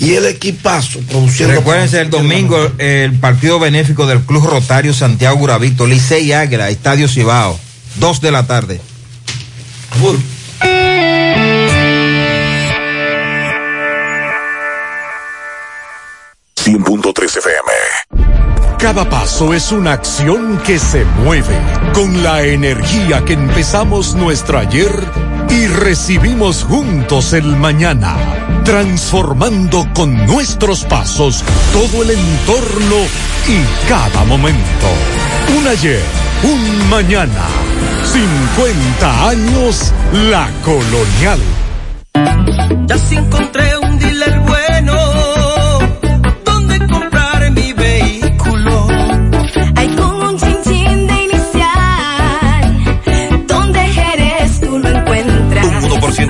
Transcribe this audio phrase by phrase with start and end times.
[0.00, 1.54] y el equipazo produciendo.
[1.54, 7.58] Recuérdense el domingo el partido benéfico del Club Rotario Santiago Guravito, Licey Águila, Estadio Cibao,
[7.96, 8.80] dos de la tarde.
[16.56, 17.70] 100.3 FM.
[18.78, 21.54] Cada paso es una acción que se mueve
[21.92, 24.90] con la energía que empezamos nuestro ayer
[25.50, 28.16] y recibimos juntos el mañana,
[28.70, 32.96] transformando con nuestros pasos todo el entorno
[33.48, 34.86] y cada momento.
[35.58, 36.00] Un ayer,
[36.44, 37.48] un mañana,
[38.04, 39.92] 50 años
[40.30, 41.40] la colonial.
[42.86, 45.29] Ya se encontré un dealer bueno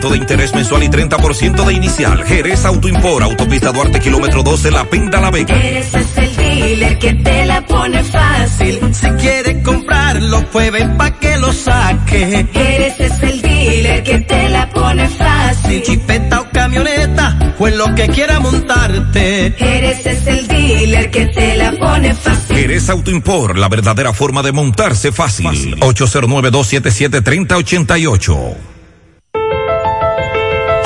[0.09, 2.24] de interés mensual y 30% de inicial.
[2.24, 5.54] Jerez Autoimpor, Autopista Duarte, kilómetro 12, La Pinta, La Vega.
[5.54, 8.80] Eres es el dealer que te la pone fácil.
[8.95, 12.46] Si quiere comprarlo, pues ven pa' que lo saque.
[12.54, 15.82] Eres es el dealer que te la pone fácil.
[15.82, 19.54] chipeta o camioneta, pues lo que quiera montarte.
[19.59, 22.57] Eres es el dealer que te la pone fácil.
[22.57, 25.76] Jerez Autoimpor, la verdadera forma de montarse fácil.
[25.80, 28.79] 809-277-3088.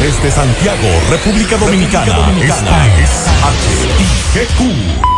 [0.00, 3.10] Desde Santiago, República Dominicana, esta es
[4.34, 5.17] HIGQ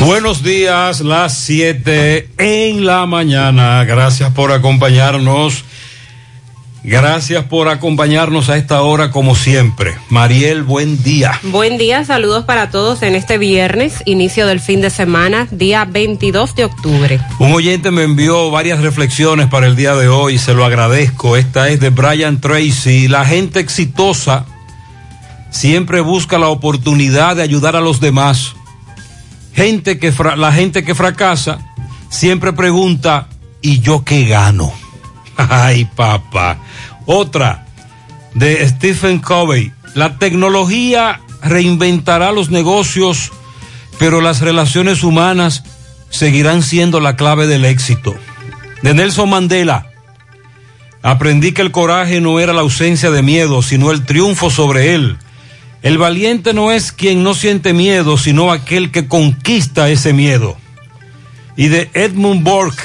[0.00, 3.82] Buenos días, las 7 en la mañana.
[3.84, 5.64] Gracias por acompañarnos.
[6.84, 9.96] Gracias por acompañarnos a esta hora como siempre.
[10.08, 11.40] Mariel, buen día.
[11.42, 16.54] Buen día, saludos para todos en este viernes, inicio del fin de semana, día 22
[16.54, 17.20] de octubre.
[17.40, 21.36] Un oyente me envió varias reflexiones para el día de hoy, se lo agradezco.
[21.36, 23.08] Esta es de Brian Tracy.
[23.08, 24.46] La gente exitosa
[25.50, 28.54] siempre busca la oportunidad de ayudar a los demás.
[29.58, 31.58] Gente que la gente que fracasa
[32.08, 33.26] siempre pregunta,
[33.60, 34.72] ¿y yo qué gano?
[35.36, 36.58] Ay, papá.
[37.06, 37.66] Otra
[38.34, 39.72] de Stephen Covey.
[39.94, 43.32] La tecnología reinventará los negocios,
[43.98, 45.64] pero las relaciones humanas
[46.08, 48.14] seguirán siendo la clave del éxito.
[48.82, 49.88] De Nelson Mandela.
[51.02, 55.18] Aprendí que el coraje no era la ausencia de miedo, sino el triunfo sobre él.
[55.82, 60.56] El valiente no es quien no siente miedo, sino aquel que conquista ese miedo.
[61.56, 62.82] Y de Edmund Burke,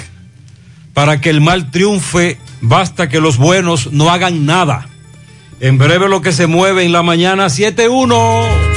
[0.93, 4.87] para que el mal triunfe, basta que los buenos no hagan nada.
[5.59, 8.72] En breve lo que se mueve en la mañana 7-1.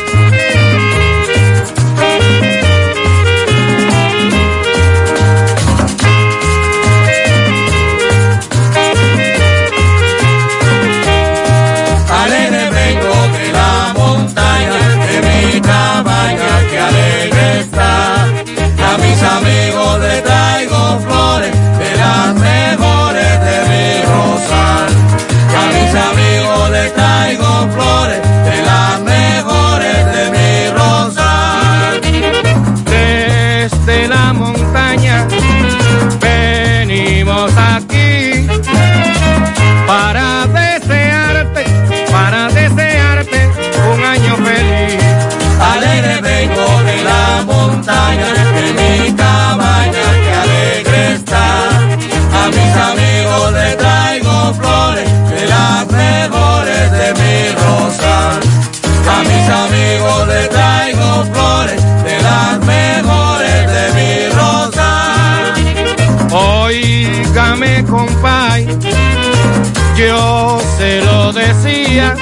[69.97, 72.15] Yo se lo decía,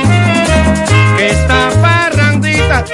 [1.19, 2.85] esta parrandita,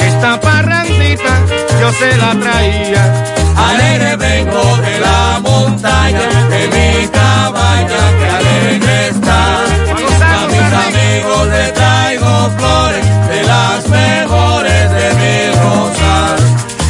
[0.00, 1.40] esta parrandita,
[1.80, 3.24] yo se la traía.
[3.56, 9.62] Alegre vengo de la montaña, de mi cabaña, que alegre está.
[9.94, 16.38] A mis amigos les traigo flores, de las mejores de mi rosal.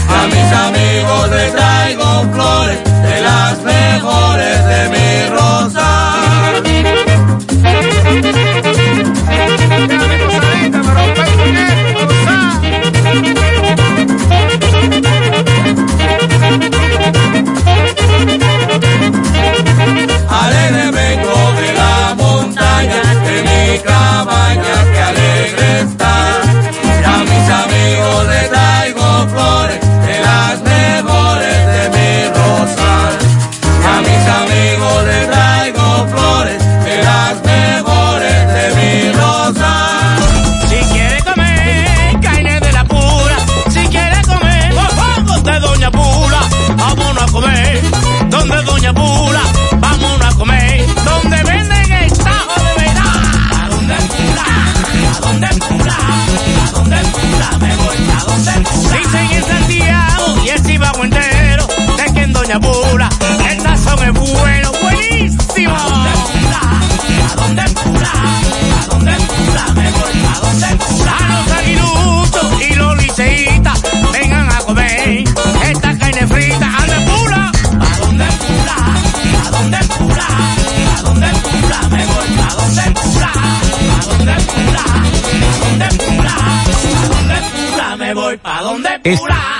[0.08, 3.85] A mis amigos les traigo flores, de las mejores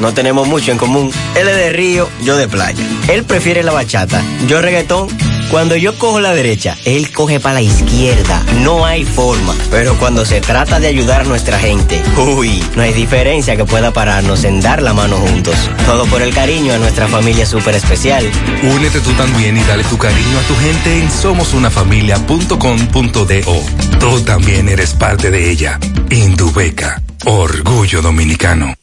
[0.00, 1.10] No tenemos mucho en común.
[1.34, 2.84] Él es de río, yo de playa.
[3.08, 5.08] Él prefiere la bachata, yo reggaetón.
[5.50, 8.42] Cuando yo cojo la derecha, él coge para la izquierda.
[8.62, 9.54] No hay forma.
[9.70, 13.92] Pero cuando se trata de ayudar a nuestra gente, uy, no hay diferencia que pueda
[13.92, 15.54] pararnos en dar la mano juntos.
[15.86, 18.28] Todo por el cariño a nuestra familia súper especial.
[18.62, 23.62] Únete tú también y dale tu cariño a tu gente en somosunafamilia.com.do.
[24.00, 25.78] Tú también eres parte de ella.
[26.10, 28.74] Indubeca, orgullo dominicano.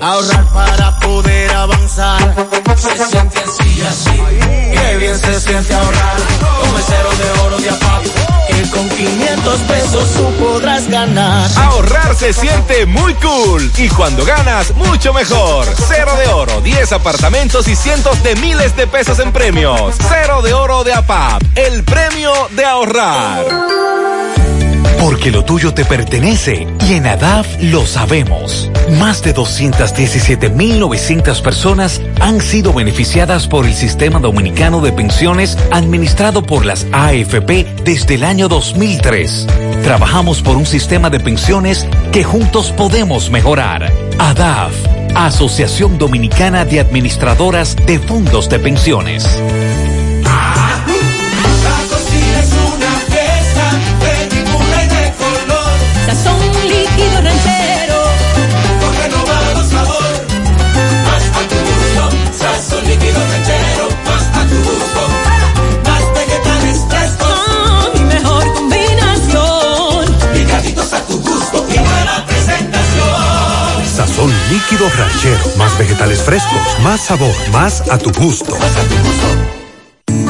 [0.00, 2.34] Ahorrar para poder avanzar.
[2.76, 4.22] Se siente así, así.
[4.72, 6.16] Qué bien se siente ahorrar.
[6.76, 8.02] El cero de oro de APAP.
[8.48, 11.48] Que con 500 pesos tú podrás ganar.
[11.56, 15.66] Ahorrar se siente muy cool y cuando ganas, mucho mejor.
[15.88, 19.94] Cero de oro, 10 apartamentos y cientos de miles de pesos en premios.
[20.08, 23.97] Cero de oro de APAP, el premio de ahorrar.
[25.00, 28.68] Porque lo tuyo te pertenece y en ADAF lo sabemos.
[28.98, 36.66] Más de 217.900 personas han sido beneficiadas por el Sistema Dominicano de Pensiones administrado por
[36.66, 39.46] las AFP desde el año 2003.
[39.82, 43.92] Trabajamos por un sistema de pensiones que juntos podemos mejorar.
[44.18, 44.72] ADAF,
[45.14, 49.38] Asociación Dominicana de Administradoras de Fondos de Pensiones.
[74.18, 74.28] Presentación.
[74.28, 78.56] Sazón líquido ranchero, más vegetales frescos, más sabor, más a tu gusto.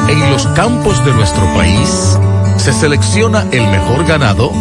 [0.07, 2.17] En los campos de nuestro país
[2.57, 4.51] se selecciona el mejor ganado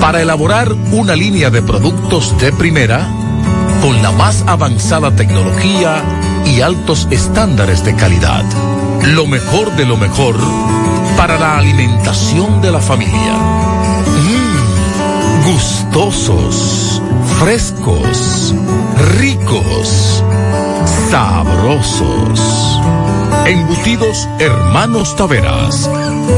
[0.00, 3.06] para elaborar una línea de productos de primera
[3.82, 6.02] con la más avanzada tecnología
[6.46, 8.44] y altos estándares de calidad.
[9.02, 10.36] Lo mejor de lo mejor
[11.16, 13.34] para la alimentación de la familia.
[14.26, 16.99] Mmm, gustosos,
[17.40, 18.54] frescos,
[19.16, 20.22] ricos,
[21.10, 22.78] sabrosos.
[23.46, 25.90] Embutidos Hermanos Taveras.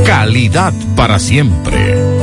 [0.07, 2.22] Calidad para siempre.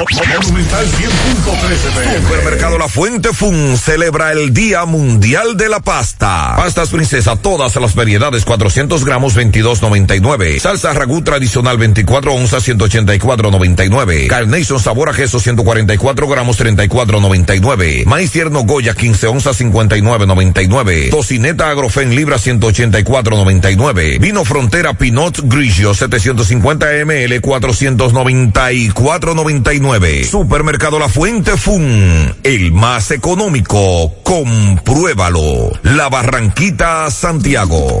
[0.00, 6.54] Monumental 100.13 Supermercado La Fuente Fun celebra el Día Mundial de la Pasta.
[6.56, 10.58] Pastas Princesa, todas las variedades, 400 gramos, 22.99.
[10.58, 14.28] Salsa Ragú tradicional, 24 onzas, 184.99.
[14.28, 18.06] Carnation sabor a queso, 144 gramos, 34.99.
[18.06, 21.10] Maíz tierno Goya, 15 onzas, 59.99.
[21.10, 24.18] Tocineta Agrofen Libra, 184.99.
[24.18, 29.89] Vino Frontera Pinot Grigio, 750 ml, 494.99.
[30.24, 34.14] Supermercado La Fuente Fun, el más económico.
[34.22, 35.72] Compruébalo.
[35.82, 38.00] La Barranquita, Santiago.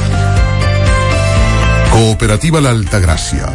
[1.91, 3.45] Cooperativa La Altagracia.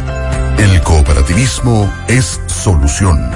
[0.59, 3.35] El cooperativismo es solución.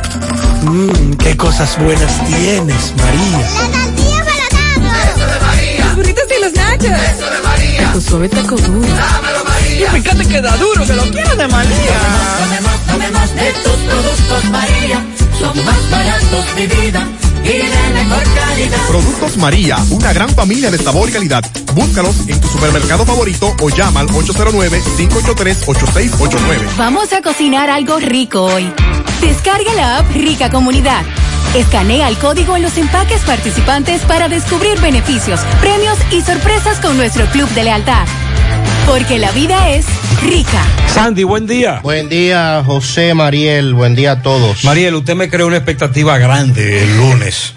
[0.61, 3.39] Mmm, qué cosas buenas tienes, María.
[3.39, 5.85] La tortilla para Eso de María.
[5.85, 6.85] Los burritos y los nachos.
[6.85, 7.83] Eso de María.
[7.83, 8.87] Taco suave, taco duro.
[8.87, 9.87] Dámelo, María.
[9.87, 11.99] Y fíjate que da duro, que lo quiero de María.
[12.39, 15.05] Tomemos, tomemos, tomemos de tus productos, María.
[15.39, 17.07] Son más baratos de vida
[17.43, 18.77] y mejor calidad.
[18.87, 21.43] Productos María, una gran familia de sabor y calidad.
[21.73, 26.77] Búscalos en tu supermercado favorito o llama al 809-583-8689.
[26.77, 28.71] Vamos a cocinar algo rico hoy.
[29.21, 31.03] Descarga la app Rica Comunidad.
[31.55, 37.25] Escanea el código en los empaques participantes para descubrir beneficios, premios y sorpresas con nuestro
[37.27, 38.05] club de lealtad.
[38.85, 39.85] Porque la vida es
[40.21, 40.63] rica.
[40.87, 41.79] Sandy, buen día.
[41.83, 43.73] Buen día, José Mariel.
[43.73, 44.63] Buen día a todos.
[44.63, 47.53] Mariel, usted me creó una expectativa grande el lunes.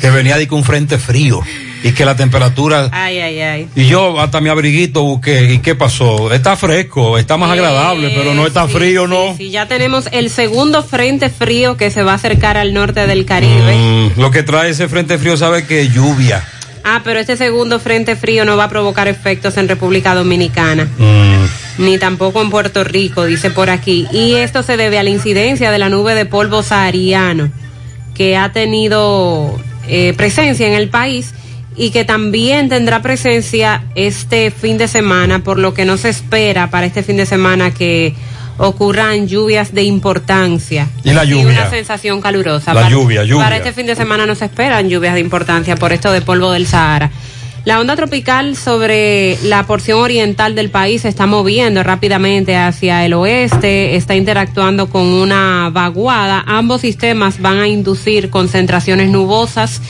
[0.00, 1.42] que venía de con un frente frío
[1.82, 2.88] y que la temperatura.
[2.92, 3.68] Ay, ay, ay.
[3.74, 5.52] Y yo hasta mi abriguito busqué.
[5.54, 6.32] ¿Y qué pasó?
[6.32, 9.36] Está fresco, está más agradable, pero no está sí, frío, ¿no?
[9.36, 13.24] Sí, ya tenemos el segundo frente frío que se va a acercar al norte del
[13.24, 13.76] Caribe.
[13.76, 16.44] Mm, lo que trae ese frente frío, ¿sabe que Lluvia.
[16.88, 20.84] Ah, pero este segundo frente frío no va a provocar efectos en República Dominicana.
[20.98, 21.82] Mm.
[21.82, 24.06] Ni tampoco en Puerto Rico, dice por aquí.
[24.12, 27.50] Y esto se debe a la incidencia de la nube de polvo sahariano
[28.14, 31.34] que ha tenido eh, presencia en el país
[31.76, 36.70] y que también tendrá presencia este fin de semana, por lo que no se espera
[36.70, 38.14] para este fin de semana que
[38.58, 40.88] ocurran lluvias de importancia.
[41.04, 41.46] Y la Y lluvia.
[41.46, 42.72] una sensación calurosa.
[42.74, 43.44] La para, lluvia, lluvia.
[43.44, 46.50] Para este fin de semana no se esperan lluvias de importancia por esto de polvo
[46.52, 47.10] del Sahara.
[47.64, 53.12] La onda tropical sobre la porción oriental del país se está moviendo rápidamente hacia el
[53.14, 56.44] oeste, está interactuando con una vaguada.
[56.46, 59.82] Ambos sistemas van a inducir concentraciones nubosas,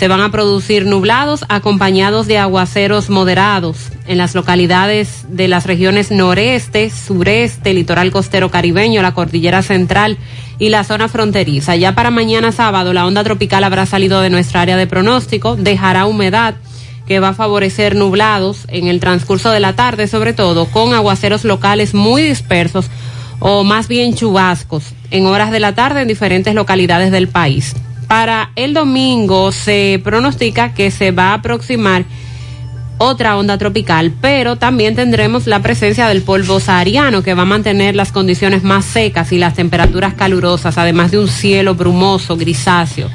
[0.00, 6.10] se van a producir nublados acompañados de aguaceros moderados en las localidades de las regiones
[6.10, 10.16] noreste, sureste, litoral costero caribeño, la cordillera central
[10.58, 11.76] y la zona fronteriza.
[11.76, 16.06] Ya para mañana sábado la onda tropical habrá salido de nuestra área de pronóstico, dejará
[16.06, 16.54] humedad
[17.06, 21.44] que va a favorecer nublados en el transcurso de la tarde, sobre todo con aguaceros
[21.44, 22.86] locales muy dispersos
[23.38, 27.74] o más bien chubascos en horas de la tarde en diferentes localidades del país.
[28.10, 32.04] Para el domingo se pronostica que se va a aproximar
[32.98, 37.94] otra onda tropical, pero también tendremos la presencia del polvo sahariano que va a mantener
[37.94, 43.08] las condiciones más secas y las temperaturas calurosas, además de un cielo brumoso, grisáceo.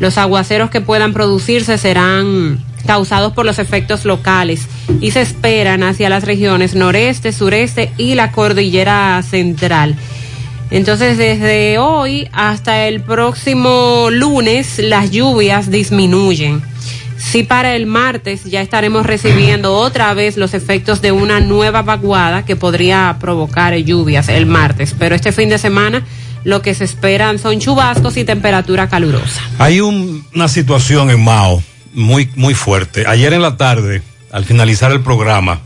[0.00, 4.66] Los aguaceros que puedan producirse serán causados por los efectos locales
[5.02, 9.94] y se esperan hacia las regiones noreste, sureste y la cordillera central.
[10.70, 16.62] Entonces, desde hoy hasta el próximo lunes, las lluvias disminuyen.
[17.16, 22.44] Si para el martes ya estaremos recibiendo otra vez los efectos de una nueva vaguada
[22.44, 26.04] que podría provocar lluvias el martes, pero este fin de semana
[26.44, 29.40] lo que se esperan son chubascos y temperatura calurosa.
[29.58, 33.04] Hay un- una situación en Mao muy, muy fuerte.
[33.06, 35.60] Ayer en la tarde, al finalizar el programa,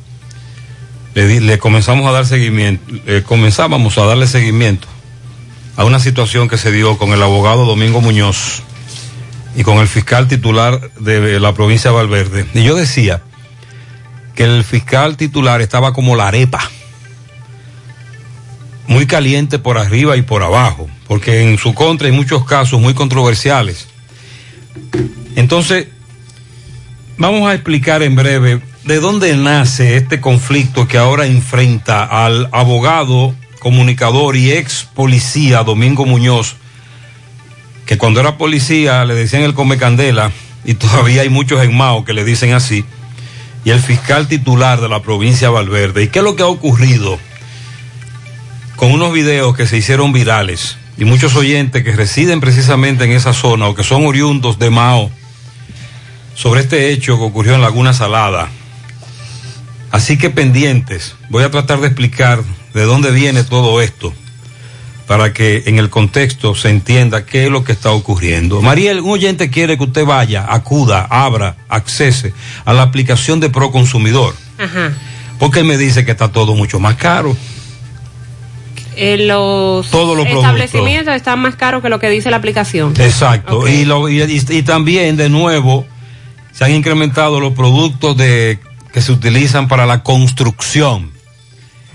[1.14, 4.88] le, di- le comenzamos a dar seguimiento, eh, comenzábamos a darle seguimiento
[5.76, 8.62] a una situación que se dio con el abogado Domingo Muñoz
[9.56, 12.46] y con el fiscal titular de la provincia de Valverde.
[12.54, 13.22] Y yo decía
[14.34, 16.70] que el fiscal titular estaba como la arepa,
[18.86, 22.94] muy caliente por arriba y por abajo, porque en su contra hay muchos casos muy
[22.94, 23.88] controversiales.
[25.36, 25.88] Entonces,
[27.16, 33.34] vamos a explicar en breve de dónde nace este conflicto que ahora enfrenta al abogado,
[33.62, 36.56] comunicador y ex policía Domingo Muñoz,
[37.86, 40.32] que cuando era policía le decían el come candela,
[40.64, 42.84] y todavía hay muchos en Mao que le dicen así,
[43.64, 46.02] y el fiscal titular de la provincia de Valverde.
[46.02, 47.20] ¿Y qué es lo que ha ocurrido
[48.74, 50.76] con unos videos que se hicieron virales?
[50.98, 55.08] Y muchos oyentes que residen precisamente en esa zona o que son oriundos de Mao
[56.34, 58.48] sobre este hecho que ocurrió en Laguna Salada.
[59.92, 62.42] Así que pendientes, voy a tratar de explicar
[62.74, 64.12] de dónde viene todo esto
[65.06, 68.62] para que en el contexto se entienda qué es lo que está ocurriendo.
[68.62, 72.32] Mariel, un oyente quiere que usted vaya, acuda, abra, accese
[72.64, 74.92] a la aplicación de Proconsumidor, Ajá.
[75.38, 77.36] porque me dice que está todo mucho más caro.
[78.96, 82.92] Eh, los Todos los establecimientos están más caros que lo que dice la aplicación.
[82.98, 83.66] Exacto.
[83.68, 85.86] Y, lo- y- y- y también, de nuevo,
[86.52, 88.58] se han incrementado los productos de,
[88.92, 91.10] que se utilizan para la construcción,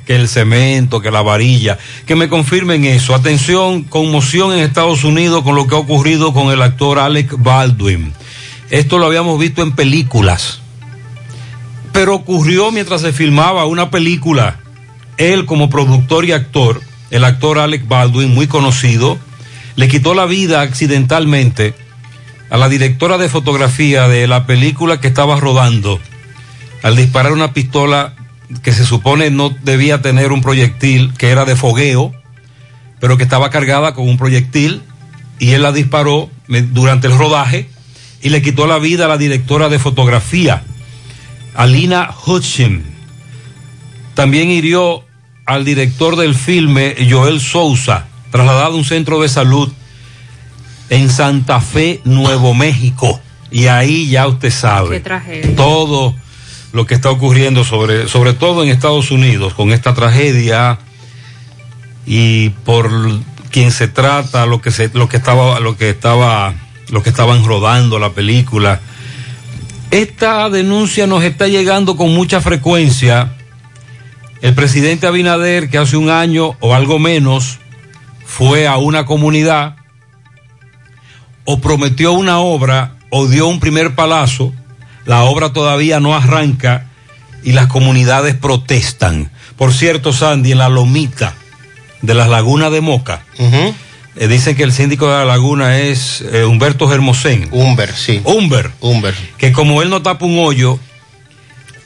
[0.08, 1.78] que el cemento, que la varilla.
[2.06, 3.14] Que me confirmen eso.
[3.14, 8.14] Atención, conmoción en Estados Unidos con lo que ha ocurrido con el actor Alec Baldwin.
[8.70, 10.62] Esto lo habíamos visto en películas.
[11.92, 14.62] Pero ocurrió mientras se filmaba una película.
[15.18, 19.20] Él como productor y actor, el actor Alec Baldwin, muy conocido,
[19.76, 21.74] le quitó la vida accidentalmente
[22.50, 26.00] a la directora de fotografía de la película que estaba rodando
[26.84, 28.14] al disparar una pistola
[28.62, 32.14] que se supone no debía tener un proyectil, que era de fogueo,
[33.00, 34.82] pero que estaba cargada con un proyectil
[35.40, 37.70] y él la disparó durante el rodaje
[38.22, 40.64] y le quitó la vida a la directora de fotografía,
[41.56, 42.84] Alina Hutchin.
[44.16, 45.04] También hirió
[45.46, 49.72] al director del filme, Joel Sousa, trasladado a un centro de salud
[50.90, 53.20] en Santa Fe, Nuevo México.
[53.50, 56.16] Y ahí ya usted sabe Qué todo
[56.78, 60.78] lo que está ocurriendo sobre, sobre todo en Estados Unidos con esta tragedia
[62.06, 62.92] y por
[63.50, 66.54] quien se trata, lo que lo que estaba, lo que estaba,
[66.92, 68.80] lo que estaban rodando la película.
[69.90, 73.34] Esta denuncia nos está llegando con mucha frecuencia.
[74.44, 77.58] El presidente Abinader, que hace un año o algo menos
[78.24, 79.78] fue a una comunidad
[81.44, 84.54] o prometió una obra o dio un primer palazo,
[85.08, 86.86] la obra todavía no arranca
[87.44, 89.32] y las comunidades protestan.
[89.56, 91.34] Por cierto, Sandy, en la lomita
[92.04, 96.44] de las lagunas de Moca, eh, dicen que el síndico de la laguna es eh,
[96.44, 97.48] Humberto Germosén.
[97.52, 98.22] Humber, sí.
[98.26, 98.72] Humber.
[98.82, 99.16] Humber.
[99.38, 100.78] Que como él no tapa un hoyo,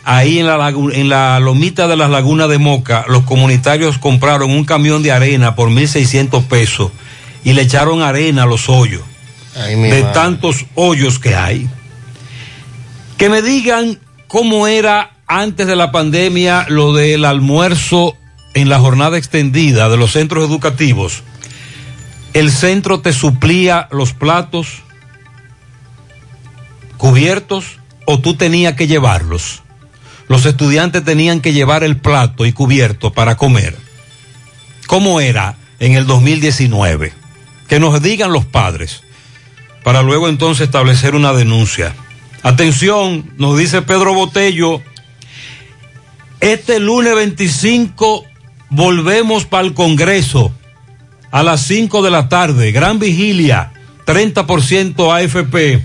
[0.04, 4.66] ahí en la, en la lomita de las lagunas de Moca, los comunitarios compraron un
[4.66, 6.92] camión de arena por 1.600 pesos
[7.44, 9.04] y le echaron arena a los hoyos
[9.56, 10.04] Ay, de madre.
[10.14, 11.70] tantos hoyos que hay.
[13.22, 18.18] Que me digan cómo era antes de la pandemia lo del almuerzo
[18.56, 21.22] en la jornada extendida de los centros educativos.
[22.34, 24.82] El centro te suplía los platos
[26.98, 29.62] cubiertos o tú tenías que llevarlos.
[30.28, 33.78] Los estudiantes tenían que llevar el plato y cubierto para comer.
[34.88, 37.14] ¿Cómo era en el 2019?
[37.68, 39.04] Que nos digan los padres
[39.84, 41.94] para luego entonces establecer una denuncia.
[42.44, 44.82] Atención, nos dice Pedro Botello,
[46.40, 48.26] este lunes 25
[48.70, 50.52] volvemos para el Congreso
[51.30, 53.72] a las 5 de la tarde, gran vigilia,
[54.06, 55.82] 30% AFP.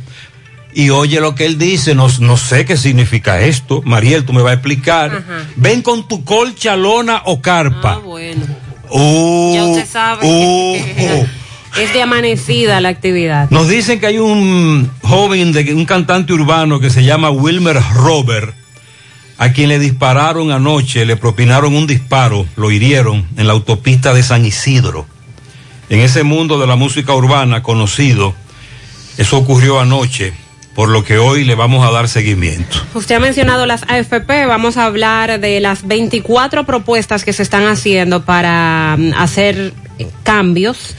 [0.72, 3.80] Y oye lo que él dice, no, no sé qué significa esto.
[3.82, 5.24] Mariel, tú me vas a explicar.
[5.56, 7.94] Ven con tu colcha, lona o carpa.
[7.94, 8.42] Ah, bueno.
[8.90, 11.26] Uh, Ya usted sabe uh, que
[11.78, 13.50] es de amanecida la actividad.
[13.50, 18.54] Nos dicen que hay un joven, de, un cantante urbano que se llama Wilmer Robert,
[19.38, 24.22] a quien le dispararon anoche, le propinaron un disparo, lo hirieron en la autopista de
[24.22, 25.06] San Isidro.
[25.88, 28.34] En ese mundo de la música urbana conocido,
[29.18, 30.32] eso ocurrió anoche,
[30.74, 32.78] por lo que hoy le vamos a dar seguimiento.
[32.94, 37.66] Usted ha mencionado las AFP, vamos a hablar de las 24 propuestas que se están
[37.66, 39.74] haciendo para mm, hacer
[40.22, 40.96] cambios.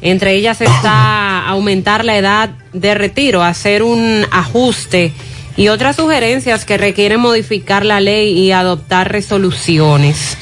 [0.00, 5.12] Entre ellas está aumentar la edad de retiro, hacer un ajuste
[5.56, 10.36] y otras sugerencias que requieren modificar la ley y adoptar resoluciones.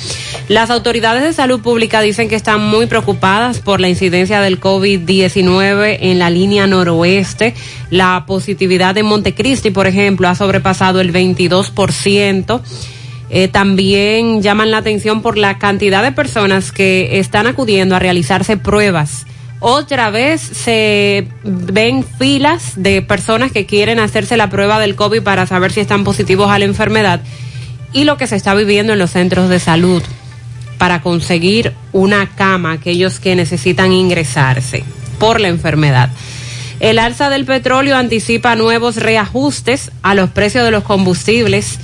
[0.48, 5.98] Las autoridades de salud pública dicen que están muy preocupadas por la incidencia del COVID-19
[6.00, 7.54] en la línea noroeste.
[7.90, 12.60] La positividad de Montecristi, por ejemplo, ha sobrepasado el 22%.
[13.30, 18.58] Eh, también llaman la atención por la cantidad de personas que están acudiendo a realizarse
[18.58, 19.26] pruebas.
[19.66, 25.46] Otra vez se ven filas de personas que quieren hacerse la prueba del COVID para
[25.46, 27.22] saber si están positivos a la enfermedad
[27.94, 30.02] y lo que se está viviendo en los centros de salud
[30.76, 34.84] para conseguir una cama aquellos que necesitan ingresarse
[35.18, 36.10] por la enfermedad.
[36.78, 41.78] El alza del petróleo anticipa nuevos reajustes a los precios de los combustibles.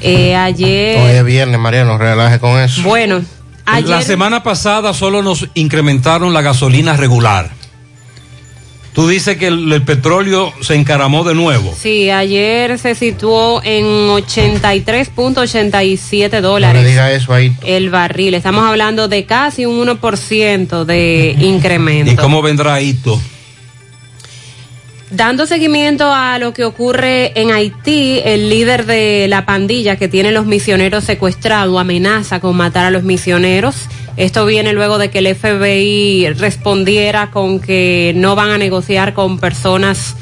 [0.00, 1.00] Eh, ayer.
[1.00, 2.82] Hoy es viernes, María, no relaje con eso.
[2.82, 3.22] Bueno,
[3.66, 3.88] ayer.
[3.90, 7.50] La semana pasada solo nos incrementaron la gasolina regular.
[8.92, 11.74] Tú dices que el, el petróleo se encaramó de nuevo.
[11.76, 16.80] Sí, ayer se situó en 83.87 No dólares.
[16.82, 17.52] le diga eso ahí.
[17.64, 18.34] El barril.
[18.34, 22.12] Estamos hablando de casi un 1% de incremento.
[22.12, 23.20] ¿Y cómo vendrá Hito?
[25.14, 30.32] Dando seguimiento a lo que ocurre en Haití, el líder de la pandilla que tiene
[30.32, 33.76] los misioneros secuestrados amenaza con matar a los misioneros.
[34.16, 39.38] Esto viene luego de que el FBI respondiera con que no van a negociar con
[39.38, 40.16] personas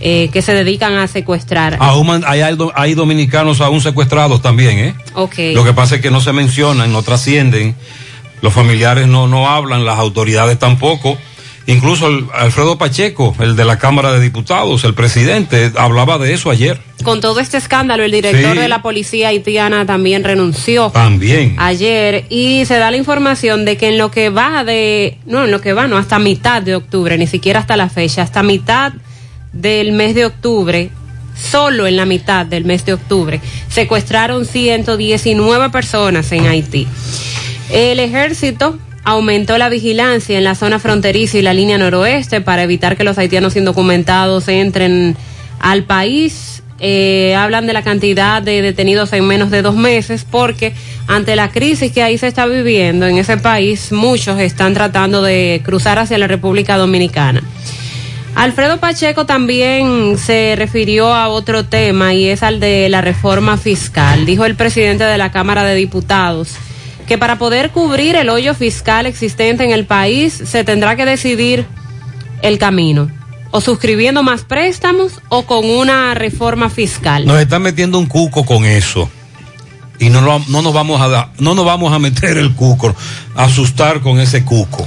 [0.00, 1.76] eh, que se dedican a secuestrar.
[1.78, 4.94] Aún hay, hay do- hay dominicanos aún secuestrados también, ¿eh?
[5.14, 5.34] Ok.
[5.54, 7.76] Lo que pasa es que no se mencionan, no trascienden,
[8.42, 11.16] los familiares no, no hablan, las autoridades tampoco.
[11.66, 16.50] Incluso el- Alfredo Pacheco, el de la Cámara de Diputados, el presidente, hablaba de eso
[16.50, 16.78] ayer.
[17.02, 18.58] Con todo este escándalo, el director Sí.
[18.58, 20.90] de la policía haitiana también renunció.
[20.90, 21.56] También.
[21.58, 25.50] ayer y se da la información de que en lo que va de, no, en
[25.50, 28.92] lo que va, no, hasta mitad de octubre, ni siquiera hasta la fecha, hasta mitad
[29.52, 30.90] del mes de octubre,
[31.34, 36.86] solo en la mitad del mes de octubre, secuestraron 119 personas en Haití.
[37.70, 42.96] El ejército aumentó la vigilancia en la zona fronteriza y la línea noroeste para evitar
[42.96, 45.16] que los haitianos indocumentados entren
[45.60, 46.62] al país.
[46.80, 50.74] Eh, hablan de la cantidad de detenidos en menos de dos meses porque
[51.06, 55.62] ante la crisis que ahí se está viviendo en ese país, muchos están tratando de
[55.64, 57.42] cruzar hacia la República Dominicana.
[58.34, 64.26] Alfredo Pacheco también se refirió a otro tema y es al de la reforma fiscal.
[64.26, 66.50] Dijo el presidente de la Cámara de Diputados
[67.06, 71.66] que para poder cubrir el hoyo fiscal existente en el país se tendrá que decidir
[72.42, 73.10] el camino,
[73.50, 77.24] o suscribiendo más préstamos o con una reforma fiscal.
[77.26, 79.08] Nos están metiendo un cuco con eso.
[80.00, 82.94] Y no, lo- no nos vamos a dar- no nos vamos a meter el cuco,
[83.36, 84.84] a asustar con ese cuco.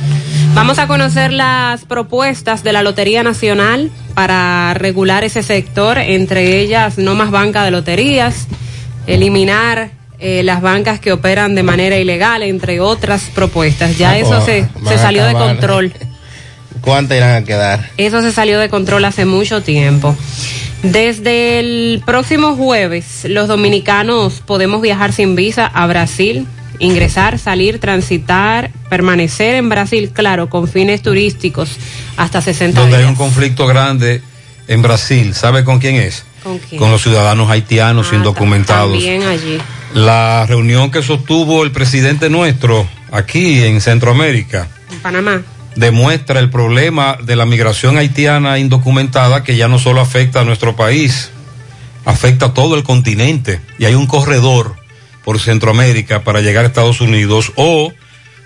[0.53, 6.97] Vamos a conocer las propuestas de la Lotería Nacional para regular ese sector, entre ellas
[6.97, 8.47] no más banca de loterías,
[9.07, 13.97] eliminar eh, las bancas que operan de manera ilegal, entre otras propuestas.
[13.97, 15.93] Ya Ah, eso pues, se, se salió de control.
[16.81, 17.89] ¿Cuántas irán a quedar?
[17.97, 20.15] Eso se salió de control hace mucho tiempo.
[20.83, 26.47] Desde el próximo jueves, los dominicanos podemos viajar sin visa a Brasil,
[26.79, 31.71] ingresar, salir, transitar, permanecer en Brasil, claro, con fines turísticos
[32.15, 34.21] hasta 60 Donde hay un conflicto grande
[34.67, 36.23] en Brasil, ¿sabe con quién es?
[36.43, 36.79] ¿Con quién?
[36.79, 38.91] Con los ciudadanos haitianos indocumentados.
[38.91, 39.57] También allí.
[39.97, 45.41] La reunión que sostuvo el presidente nuestro aquí en Centroamérica En Panamá.
[45.75, 50.75] demuestra el problema de la migración haitiana indocumentada que ya no solo afecta a nuestro
[50.75, 51.31] país,
[52.05, 54.75] afecta a todo el continente y hay un corredor
[55.25, 57.91] por Centroamérica para llegar a Estados Unidos o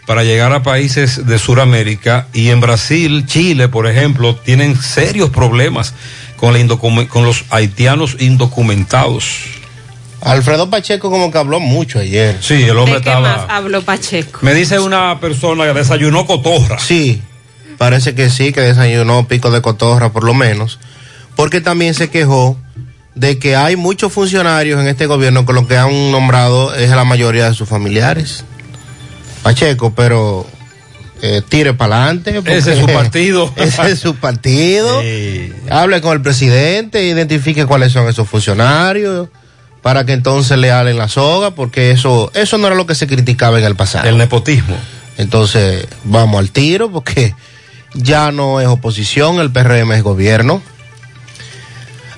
[0.08, 5.96] para llegar a países de Sudamérica y en Brasil, Chile, por ejemplo, tienen serios problemas
[6.38, 9.51] con, la con los haitianos indocumentados.
[10.22, 12.38] Alfredo Pacheco como que habló mucho ayer.
[12.42, 13.38] Sí, el hombre ¿De qué estaba...
[13.38, 14.40] más habló Pacheco?
[14.44, 16.78] Me dice una persona que desayunó cotorra.
[16.80, 17.22] Sí,
[17.78, 20.80] parece que sí, que desayunó pico de cotorra por lo menos,
[21.36, 22.56] porque también se quejó
[23.16, 27.04] de que hay muchos funcionarios en este gobierno que lo que han nombrado es la
[27.04, 28.46] mayoría de sus familiares.
[29.42, 30.46] Pacheco, pero
[31.24, 32.42] eh, tire para adelante.
[32.46, 33.52] Ese es su partido.
[33.56, 35.02] Ese es su partido.
[35.72, 39.30] Hable con el presidente, identifique cuáles son esos funcionarios
[39.82, 43.08] para que entonces le halen la soga, porque eso, eso no era lo que se
[43.08, 44.08] criticaba en el pasado.
[44.08, 44.76] El nepotismo.
[45.18, 47.36] Entonces, vamos al tiro, porque
[47.94, 50.62] ya no es oposición, el PRM es gobierno.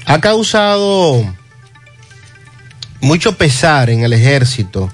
[0.05, 1.23] Ha causado
[2.99, 4.91] mucho pesar en el ejército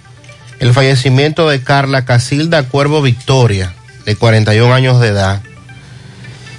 [0.59, 3.73] el fallecimiento de Carla Casilda Cuervo Victoria,
[4.05, 5.41] de 41 años de edad.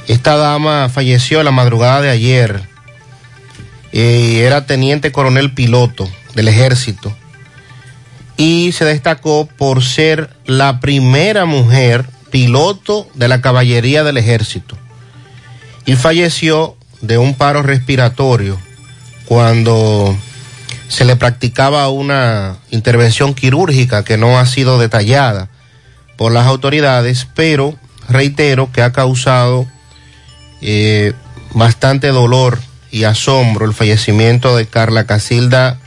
[0.08, 2.69] Esta dama falleció la madrugada de ayer
[3.92, 7.14] y era teniente coronel piloto del ejército.
[8.36, 14.78] Y se destacó por ser la primera mujer piloto de la caballería del ejército.
[15.84, 18.58] Y falleció de un paro respiratorio
[19.26, 20.16] cuando
[20.88, 25.48] se le practicaba una intervención quirúrgica que no ha sido detallada
[26.16, 29.66] por las autoridades, pero reitero que ha causado
[30.60, 31.12] eh,
[31.54, 32.58] bastante dolor
[32.90, 35.78] y asombro el fallecimiento de Carla Casilda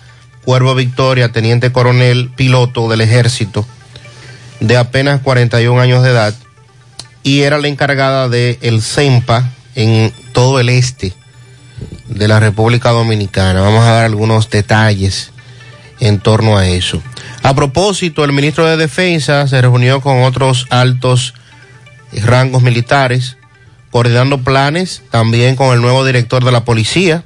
[0.43, 3.65] Cuervo Victoria, teniente coronel piloto del ejército,
[4.59, 6.35] de apenas 41 años de edad,
[7.23, 11.13] y era la encargada de el CEMPA en todo el este
[12.07, 13.61] de la República Dominicana.
[13.61, 15.31] Vamos a dar algunos detalles
[15.99, 17.01] en torno a eso.
[17.41, 21.33] A propósito, el ministro de Defensa se reunió con otros altos
[22.11, 23.37] rangos militares,
[23.93, 27.23] coordinando planes también con el nuevo director de la policía.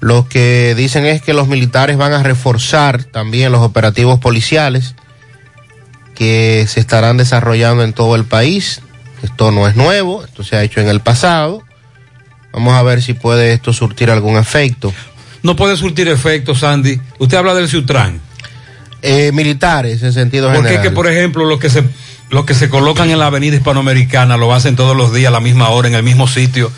[0.00, 4.94] Lo que dicen es que los militares van a reforzar también los operativos policiales
[6.14, 8.80] que se estarán desarrollando en todo el país.
[9.22, 11.62] Esto no es nuevo, esto se ha hecho en el pasado.
[12.54, 14.94] Vamos a ver si puede esto surtir algún efecto.
[15.42, 16.98] No puede surtir efecto, Sandy.
[17.18, 18.18] Usted habla del Ciutrán.
[19.02, 20.82] Eh, militares en sentido Porque es general.
[20.84, 21.84] que, por ejemplo, los que se
[22.30, 25.40] los que se colocan en la avenida hispanoamericana lo hacen todos los días a la
[25.40, 26.70] misma hora, en el mismo sitio.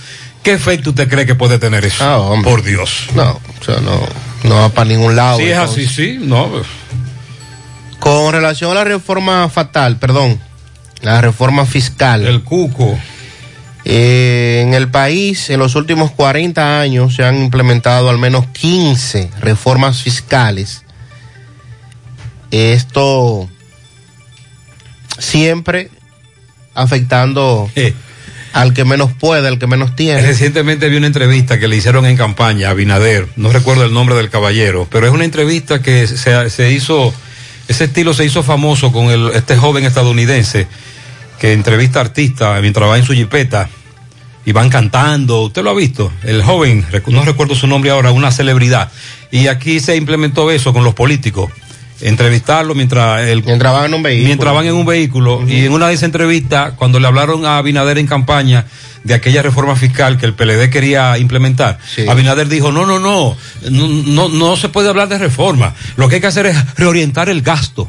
[0.43, 2.05] ¿Qué efecto usted cree que puede tener eso?
[2.05, 3.09] Ah, por Dios.
[3.15, 4.01] No, o sea, no,
[4.45, 5.39] no va para ningún lado.
[5.39, 6.51] Si es así, sí, no.
[8.01, 10.41] Con relación a la reforma fatal, perdón,
[11.03, 12.27] la reforma fiscal.
[12.27, 12.99] El cuco.
[13.85, 19.31] Eh, en el país, en los últimos 40 años, se han implementado al menos 15
[19.41, 20.85] reformas fiscales.
[22.51, 23.49] Esto
[25.23, 25.89] siempre
[26.75, 27.71] afectando
[28.53, 30.21] al que menos puede, al que menos tiene.
[30.23, 34.15] Recientemente vi una entrevista que le hicieron en campaña a Binader, no recuerdo el nombre
[34.15, 37.15] del caballero, pero es una entrevista que se, se hizo,
[37.69, 40.67] ese estilo se hizo famoso con el, este joven estadounidense
[41.39, 43.69] que entrevista artistas mientras va en su jipeta
[44.45, 48.33] y van cantando, usted lo ha visto, el joven, no recuerdo su nombre ahora, una
[48.33, 48.91] celebridad,
[49.31, 51.51] y aquí se implementó eso con los políticos.
[52.03, 54.27] Entrevistarlo mientras, el, mientras van en un vehículo.
[54.27, 55.49] Mientras van en un vehículo.
[55.49, 58.67] Y en una de esas entrevistas, cuando le hablaron a Abinader en campaña
[59.05, 63.37] de aquella reforma fiscal que el PLD quería implementar, Abinader dijo, no, no, no,
[63.71, 65.75] no, no, no se puede hablar de reforma.
[65.97, 67.89] Lo que hay que hacer es reorientar el gasto.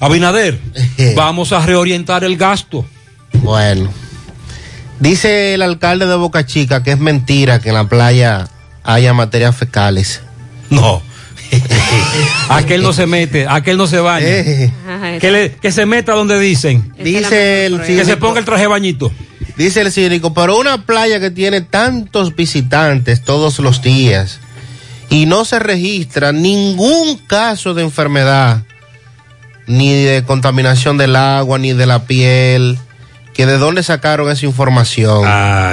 [0.00, 0.58] Abinader,
[1.16, 2.86] vamos a reorientar el gasto.
[3.34, 3.90] Bueno.
[4.98, 8.48] Dice el alcalde de Boca Chica que es mentira que en la playa
[8.84, 10.20] haya materias fecales.
[10.68, 11.02] No.
[12.48, 14.26] aquel no se mete, aquel no se baña.
[15.20, 16.92] que, le- que se meta donde dicen.
[16.98, 19.12] Dice el Que se ponga el traje bañito.
[19.56, 24.38] Dice el cínico, pero una playa que tiene tantos visitantes todos los días
[25.10, 28.62] y no se registra ningún caso de enfermedad,
[29.66, 32.78] ni de contaminación del agua, ni de la piel,
[33.34, 35.24] que de dónde sacaron esa información,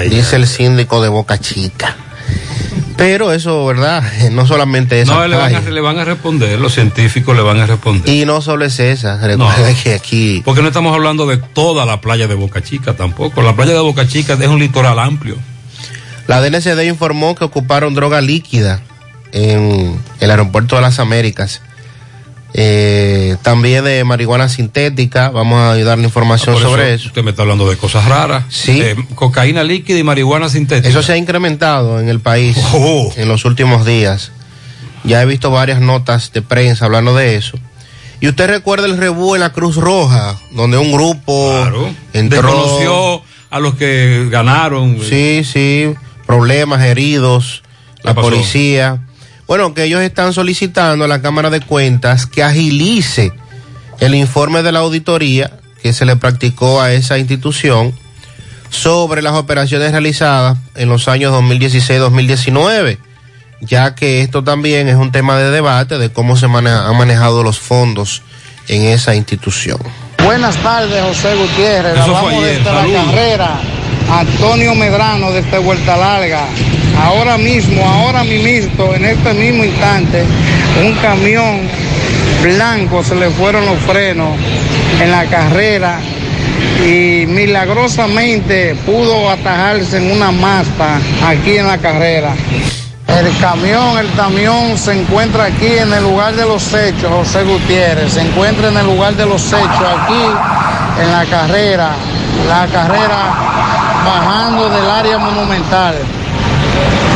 [0.10, 1.96] dice el síndico de Boca Chica.
[2.98, 4.04] Pero eso, ¿verdad?
[4.32, 5.14] No solamente eso.
[5.14, 8.14] No, le van, a, le van a responder, los científicos le van a responder.
[8.14, 10.42] Y no solo es esa, recuerda que aquí...
[10.44, 13.42] Porque no estamos hablando de toda la playa de Boca Chica tampoco.
[13.42, 15.38] La playa de Boca Chica es un litoral amplio.
[16.28, 18.82] La DNCD informó que ocuparon droga líquida
[19.32, 21.62] en el aeropuerto de las Américas.
[22.60, 25.30] Eh, también de marihuana sintética.
[25.30, 27.08] Vamos a darle información Ah, sobre eso.
[27.10, 28.46] Usted me está hablando de cosas raras.
[28.50, 28.82] Sí.
[28.82, 30.90] Eh, cocaína líquida y marihuana sintética.
[30.90, 33.14] Eso se ha incrementado en el país Oh.
[33.16, 34.32] en los últimos días.
[35.04, 37.60] Ya he visto varias notas de prensa hablando de eso.
[38.20, 41.64] Y usted recuerda el rebú en la Cruz Roja, donde un grupo
[42.14, 42.42] entró.
[42.42, 44.98] Desconoció a los que ganaron.
[45.08, 45.94] Sí, sí.
[46.26, 47.62] problemas, heridos,
[48.04, 48.30] la pasó?
[48.30, 49.04] policía.
[49.48, 53.32] Bueno, que ellos están solicitando a la Cámara de Cuentas que agilice
[54.00, 57.94] el informe de la auditoría que se le practicó a esa institución
[58.70, 62.98] sobre las operaciones realizadas en los años 2016-2019,
[63.62, 67.44] ya que esto también es un tema de debate de cómo se mane- han manejado
[67.44, 68.24] los fondos
[68.68, 69.80] en esa institución.
[70.24, 71.98] Buenas tardes, José Gutiérrez.
[71.98, 73.62] Eso fue ayer, la carrera.
[74.10, 76.46] Antonio Medrano desde Vuelta Larga.
[77.04, 80.24] Ahora mismo, ahora mismo, en este mismo instante,
[80.84, 81.62] un camión
[82.42, 84.30] blanco se le fueron los frenos
[85.02, 86.00] en la carrera
[86.86, 92.34] y milagrosamente pudo atajarse en una masta aquí en la carrera.
[93.08, 98.14] El camión, el camión se encuentra aquí en el lugar de los hechos, José Gutiérrez.
[98.14, 101.92] Se encuentra en el lugar de los hechos, aquí en la carrera.
[102.48, 103.67] La carrera
[104.08, 105.96] bajando del área monumental.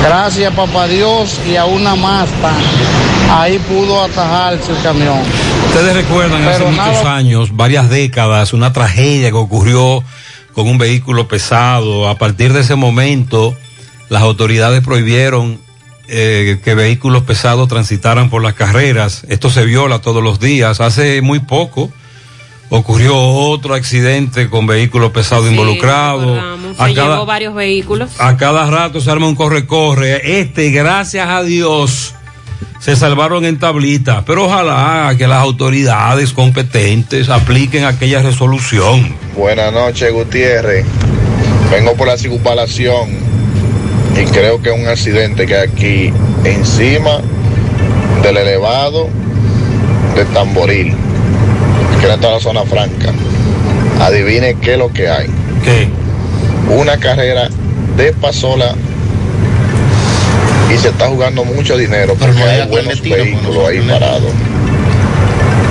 [0.03, 2.51] Gracias, papá Dios, y a una masta.
[3.31, 5.19] Ahí pudo atajarse el camión.
[5.67, 10.03] Ustedes recuerdan hace muchos años, varias décadas, una tragedia que ocurrió
[10.53, 12.09] con un vehículo pesado.
[12.09, 13.55] A partir de ese momento,
[14.09, 15.59] las autoridades prohibieron
[16.07, 19.23] eh, que vehículos pesados transitaran por las carreras.
[19.29, 20.81] Esto se viola todos los días.
[20.81, 21.89] Hace muy poco
[22.73, 26.39] ocurrió otro accidente con vehículos pesados involucrados.
[26.77, 28.09] Se A llevó cada, varios vehículos.
[28.17, 30.39] a cada rato se arma un corre-corre.
[30.39, 32.15] Este, gracias a Dios,
[32.79, 34.23] se salvaron en tablita.
[34.25, 39.15] Pero ojalá que las autoridades competentes apliquen aquella resolución.
[39.35, 40.85] Buenas noches, Gutiérrez.
[41.69, 43.09] Vengo por la circunvalación
[44.15, 46.13] y creo que es un accidente que hay aquí
[46.45, 47.19] encima
[48.23, 49.09] del elevado
[50.15, 50.93] de Tamboril,
[52.01, 53.13] que era toda la zona franca.
[54.01, 55.27] Adivine qué es lo que hay.
[55.63, 55.87] ¿Qué?
[56.69, 57.47] Una carrera
[57.95, 58.73] de pasola
[60.73, 64.31] y se está jugando mucho dinero porque hay buenos vehículos ahí parados.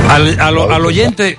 [0.09, 1.39] Al, a lo- al oyente,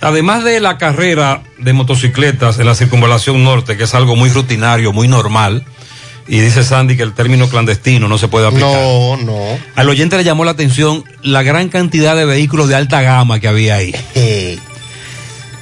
[0.00, 4.92] además de la carrera de motocicletas en la circunvalación norte, que es algo muy rutinario,
[4.92, 5.64] muy normal,
[6.32, 8.72] y dice Sandy que el término clandestino no se puede aplicar.
[8.72, 9.38] No, no.
[9.74, 13.48] Al oyente le llamó la atención la gran cantidad de vehículos de alta gama que
[13.48, 13.94] había ahí.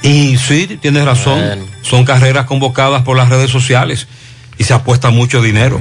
[0.03, 1.43] Y sí, tienes razón,
[1.83, 4.07] son carreras convocadas por las redes sociales
[4.57, 5.79] y se apuesta mucho dinero.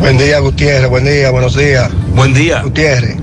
[0.00, 0.90] Buen día, Gutiérrez.
[0.90, 1.88] Buen día, buenos días.
[2.08, 2.62] Buen día.
[2.62, 3.16] Gutiérrez.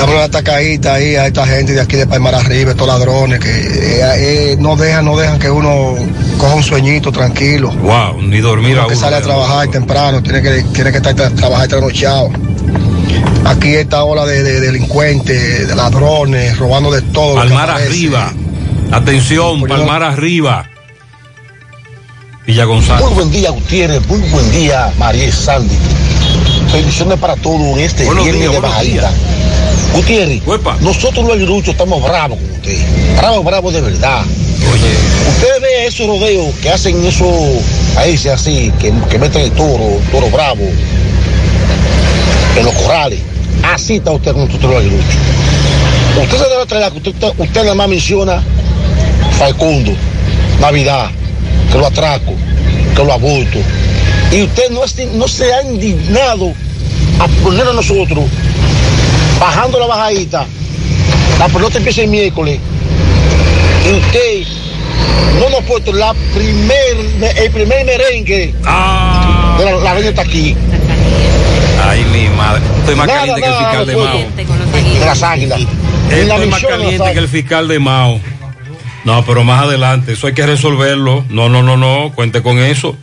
[0.00, 3.50] En una tacadita ahí a esta gente de aquí de Palmar Arriba, estos ladrones que
[3.50, 5.94] eh, eh, no dejan, no dejan que uno
[6.38, 7.70] coja un sueñito tranquilo.
[7.70, 9.00] Wow, ni dormir Uno a que uno.
[9.00, 12.30] sale a trabajar temprano, tiene que, tiene que estar tra- trabajar trasnochado.
[13.44, 17.34] Aquí esta ola de, de delincuentes, de ladrones, robando de todo.
[17.34, 18.32] Palmar arriba.
[18.92, 20.68] Atención, Palmar arriba.
[22.46, 23.04] Villa González.
[23.04, 24.06] Muy buen día, Gutiérrez.
[24.06, 25.74] Muy buen día, María y Sandy.
[26.72, 29.12] Bendiciones para todos en este Buenos viernes días, de bajadita.
[29.94, 30.42] Gutiérrez,
[30.80, 32.78] nosotros los aguiluchos estamos bravos con usted.
[33.16, 34.22] Bravos, bravos de verdad.
[35.30, 37.26] Usted ve esos rodeos que hacen eso,
[37.96, 40.62] ahí se así, que, que meten el toro, toro bravo,
[42.56, 43.18] en los corrales.
[43.62, 45.14] Así está usted con nosotros los aguiluchos.
[46.22, 48.42] Usted se debe traer, usted, usted nada más menciona
[49.38, 49.92] Falcundo,
[50.60, 51.10] Navidad,
[51.72, 52.34] que lo atraco,
[52.94, 53.58] que lo aborto.
[54.32, 56.52] Y usted no, es- no se ha indignado
[57.20, 58.24] a poner a nosotros,
[59.40, 60.46] bajando la bajadita,
[61.38, 62.58] la pelota empieza el miércoles,
[63.86, 64.46] y usted
[65.40, 70.56] no nos ha puesto la primer, el primer merengue de la, la reina está aquí.
[71.82, 72.62] Ay, mi madre.
[72.80, 74.98] Estoy más Nada, caliente que el fiscal de no Mao.
[74.98, 75.60] De las águilas.
[76.10, 78.20] Estoy más caliente que el fiscal de Mao.
[79.04, 81.24] No, pero más adelante, eso hay que resolverlo.
[81.30, 82.96] No, no, no, no, cuente con eso.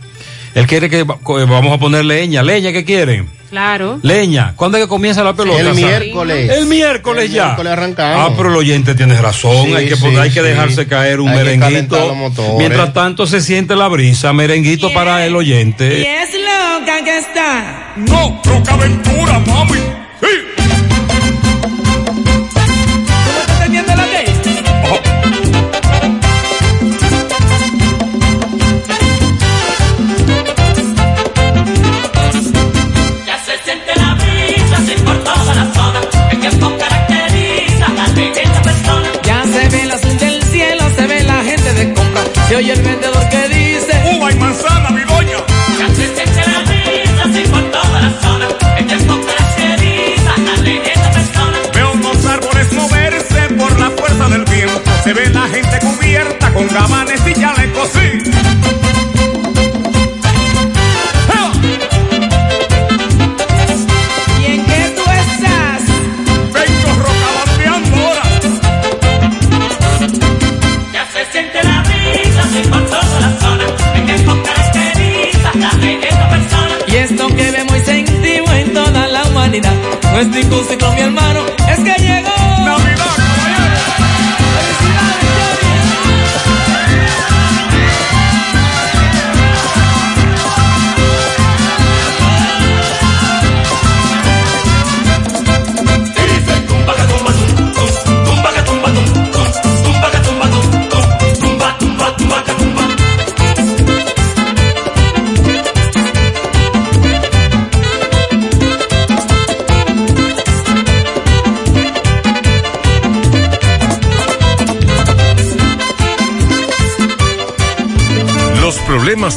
[0.54, 2.44] Él quiere que vamos a poner leña.
[2.44, 3.30] ¿Leña qué quieren?
[3.50, 4.00] Claro.
[4.02, 4.54] Leña.
[4.56, 5.60] ¿Cuándo es que comienza la pelota?
[5.62, 6.50] El miércoles.
[6.52, 7.44] El miércoles El ya.
[7.46, 8.32] miércoles arrancamos.
[8.32, 9.66] Ah, pero el oyente tiene razón.
[9.66, 10.46] Sí, hay que, sí, poner- hay que sí.
[10.46, 12.16] dejarse caer un Hay merenguito.
[12.58, 14.34] Mientras tanto se siente la brisa.
[14.34, 16.02] Merenguito para el Y oyente.
[16.24, 17.94] es loca que está.
[17.98, 19.80] No, Roca Aventura, mami.
[20.55, 20.55] ¿Tú
[42.56, 45.40] Se oye el vendedor que dice: Uva y manzana, mi doña.
[45.94, 48.48] Se siente la por toda la zona.
[48.78, 51.58] El tiempo caracteriza a esta persona.
[51.74, 54.90] Veo unos árboles moverse por la fuerza del viento.
[55.04, 58.32] Se ve la gente cubierta con gabanes y chalecos, sí.
[79.62, 79.74] realidad.
[80.12, 82.35] No es discusión con mi hermano, es que llegó.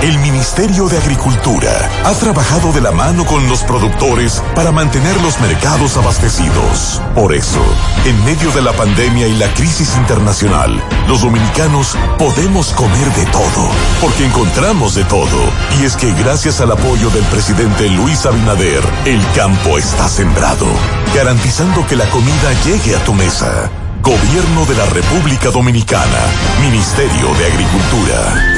[0.00, 5.40] El Ministerio de Agricultura ha trabajado de la mano con los productores para mantener los
[5.40, 7.02] mercados abastecidos.
[7.16, 7.60] Por eso,
[8.04, 13.68] en medio de la pandemia y la crisis internacional, los dominicanos podemos comer de todo,
[14.00, 15.50] porque encontramos de todo.
[15.80, 20.66] Y es que gracias al apoyo del presidente Luis Abinader, el campo está sembrado,
[21.12, 23.68] garantizando que la comida llegue a tu mesa.
[24.00, 26.20] Gobierno de la República Dominicana,
[26.62, 28.57] Ministerio de Agricultura.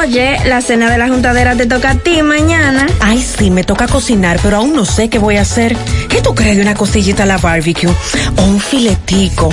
[0.00, 2.86] Oye, la cena de la juntadera te toca a ti mañana.
[3.00, 5.76] Ay, sí, me toca cocinar, pero aún no sé qué voy a hacer.
[6.08, 7.90] ¿Qué tú crees de una costillita a la barbecue?
[8.38, 9.52] O un filetico.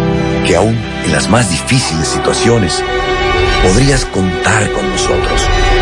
[0.45, 2.83] que aún en las más difíciles situaciones
[3.63, 5.41] podrías contar con nosotros,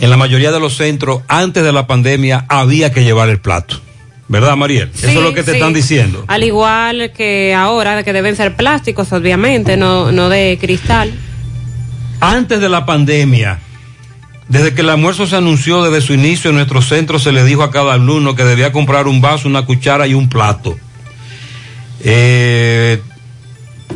[0.01, 3.81] En la mayoría de los centros, antes de la pandemia, había que llevar el plato.
[4.27, 4.91] ¿Verdad, Mariel?
[4.97, 6.25] Eso es lo que te están diciendo.
[6.27, 11.15] Al igual que ahora, que deben ser plásticos, obviamente, no, no de cristal.
[12.21, 13.61] Antes de la pandemia,
[14.49, 17.63] desde que el almuerzo se anunció desde su inicio en nuestro centro se le dijo
[17.63, 20.77] a cada alumno que debía comprar un vaso, una cuchara y un plato.
[22.05, 23.01] Eh,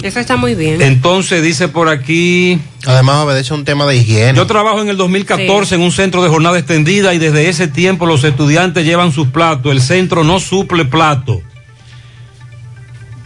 [0.03, 0.83] Eso está muy bien.
[0.83, 2.59] Entonces dice por aquí...
[2.87, 4.35] Además obedece un tema de higiene.
[4.35, 8.07] Yo trabajo en el 2014 en un centro de jornada extendida y desde ese tiempo
[8.07, 9.71] los estudiantes llevan sus platos.
[9.71, 11.43] El centro no suple plato.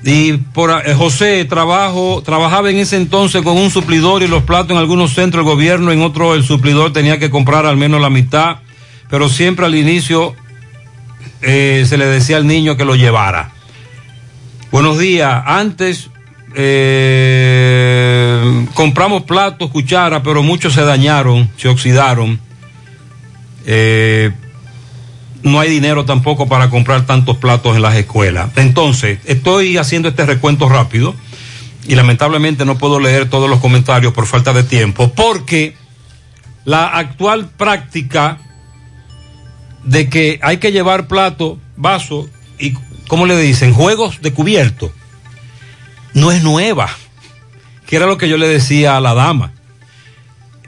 [0.07, 4.77] Y por eh, José trabajaba en ese entonces con un suplidor y los platos en
[4.77, 8.59] algunos centros del gobierno, en otro el suplidor tenía que comprar al menos la mitad,
[9.09, 10.35] pero siempre al inicio
[11.41, 13.53] eh, se le decía al niño que lo llevara.
[14.71, 16.11] Buenos días, antes
[16.55, 17.47] eh,
[18.75, 22.39] compramos platos, cucharas, pero muchos se dañaron, se oxidaron.
[25.45, 28.51] No hay dinero tampoco para comprar tantos platos en las escuelas.
[28.57, 31.15] Entonces, estoy haciendo este recuento rápido
[31.87, 35.77] y lamentablemente no puedo leer todos los comentarios por falta de tiempo, porque
[36.65, 38.39] la actual práctica
[39.85, 42.27] de que hay que llevar plato, vaso
[42.59, 42.73] y,
[43.07, 43.75] ¿cómo le dicen?
[43.75, 44.93] Juegos de cubierto,
[46.15, 46.89] no es nueva,
[47.87, 49.53] que era lo que yo le decía a la dama.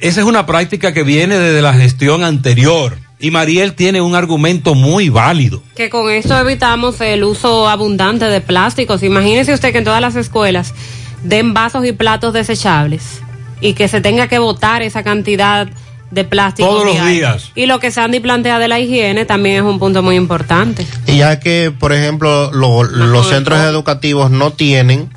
[0.01, 3.06] Esa es una práctica que viene desde la gestión anterior.
[3.19, 5.62] Y Mariel tiene un argumento muy válido.
[5.75, 9.03] Que con esto evitamos el uso abundante de plásticos.
[9.03, 10.75] Imagínese usted que en todas las escuelas
[11.23, 13.23] den vasos y platos desechables
[13.62, 15.67] y que se tenga que botar esa cantidad
[16.11, 16.69] de plástico.
[16.69, 17.17] Todos los hay.
[17.17, 17.51] días.
[17.55, 20.87] Y lo que Sandy plantea de la higiene también es un punto muy importante.
[21.07, 25.09] Y ya que, por ejemplo, lo- los centros educativos no tienen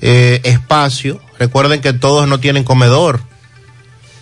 [0.00, 3.20] eh, espacio, recuerden que todos no tienen comedor.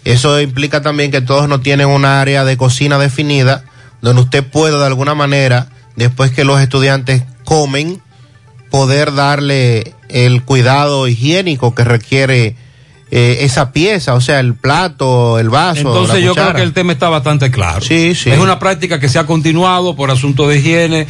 [0.04, 3.64] Eso implica también que todos no tienen un área de cocina definida
[4.00, 8.02] donde usted pueda de alguna manera, después que los estudiantes comen,
[8.70, 12.56] poder darle el cuidado higiénico que requiere
[13.14, 15.80] eh, esa pieza, o sea, el plato, el vaso.
[15.80, 17.82] Entonces la yo creo que el tema está bastante claro.
[17.82, 18.30] Sí, sí.
[18.30, 21.06] Es una práctica que se ha continuado por asunto de higiene,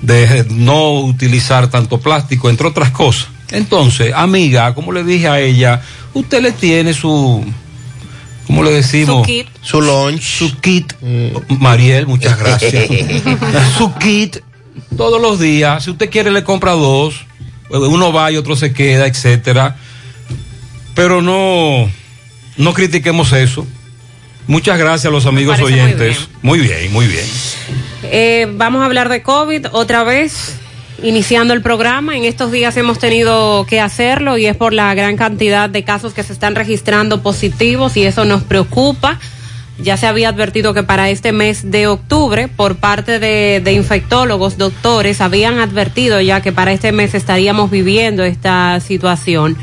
[0.00, 3.28] de no utilizar tanto plástico, entre otras cosas.
[3.50, 5.82] Entonces, amiga, como le dije a ella,
[6.14, 7.44] usted le tiene su,
[8.46, 9.22] ¿cómo le decimos?
[9.22, 9.46] Su kit.
[9.62, 10.22] Su lunch.
[10.22, 10.92] Su kit.
[11.48, 12.72] Mariel, muchas gracias.
[13.78, 14.38] su kit
[14.96, 15.84] todos los días.
[15.84, 17.26] Si usted quiere le compra dos.
[17.70, 19.76] Uno va y otro se queda, etcétera.
[20.94, 21.90] Pero no,
[22.58, 23.66] no critiquemos eso.
[24.46, 26.28] Muchas gracias a los amigos muy oyentes.
[26.42, 27.24] Muy bien, muy bien.
[28.02, 30.56] Eh, vamos a hablar de COVID otra vez,
[31.02, 32.16] iniciando el programa.
[32.16, 36.14] En estos días hemos tenido que hacerlo y es por la gran cantidad de casos
[36.14, 39.18] que se están registrando positivos y eso nos preocupa.
[39.78, 45.20] Ya se había advertido que para este mes de octubre, por parte de, infectólogos, doctores,
[45.20, 49.56] habían advertido ya que para este mes estaríamos viviendo esta situación.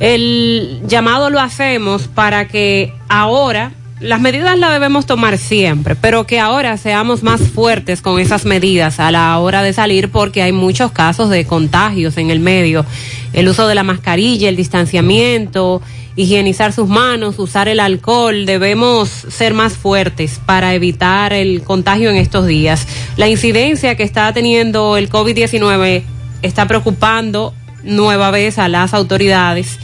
[0.00, 3.70] El llamado lo hacemos para que ahora,
[4.04, 9.00] las medidas las debemos tomar siempre, pero que ahora seamos más fuertes con esas medidas
[9.00, 12.84] a la hora de salir porque hay muchos casos de contagios en el medio.
[13.32, 15.80] El uso de la mascarilla, el distanciamiento,
[16.16, 22.16] higienizar sus manos, usar el alcohol, debemos ser más fuertes para evitar el contagio en
[22.16, 22.86] estos días.
[23.16, 26.02] La incidencia que está teniendo el COVID-19
[26.42, 29.78] está preocupando nueva vez a las autoridades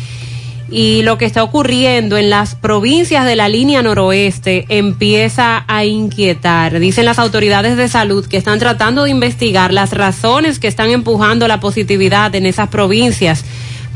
[0.71, 6.79] y lo que está ocurriendo en las provincias de la línea noroeste empieza a inquietar.
[6.79, 11.49] Dicen las autoridades de salud que están tratando de investigar las razones que están empujando
[11.49, 13.45] la positividad en esas provincias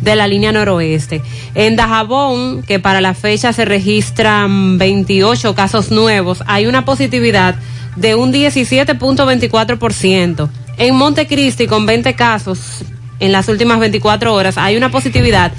[0.01, 1.23] de la línea noroeste.
[1.55, 7.55] En Dajabón, que para la fecha se registran 28 casos nuevos, hay una positividad
[7.97, 10.49] de un 17.24%.
[10.77, 12.85] En Montecristi, con 20 casos
[13.21, 15.53] en las últimas 24 horas, hay una positividad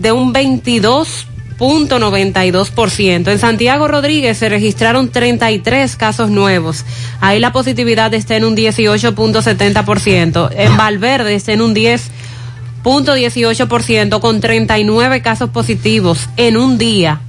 [0.00, 3.30] de un 22.92%.
[3.30, 6.86] En Santiago Rodríguez se registraron 33 casos nuevos.
[7.20, 10.50] Ahí la positividad está en un 18.70%.
[10.56, 17.20] En Valverde está en un 10.18% con 39 casos positivos en un día.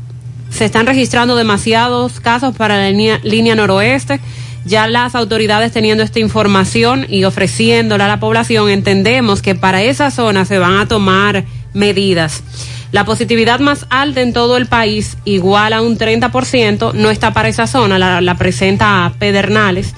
[0.49, 4.19] Se están registrando demasiados casos para la línea, línea noroeste.
[4.63, 10.11] Ya las autoridades teniendo esta información y ofreciéndola a la población, entendemos que para esa
[10.11, 12.43] zona se van a tomar medidas.
[12.91, 17.47] La positividad más alta en todo el país, igual a un 30%, no está para
[17.47, 19.95] esa zona, la, presenta Pedernales,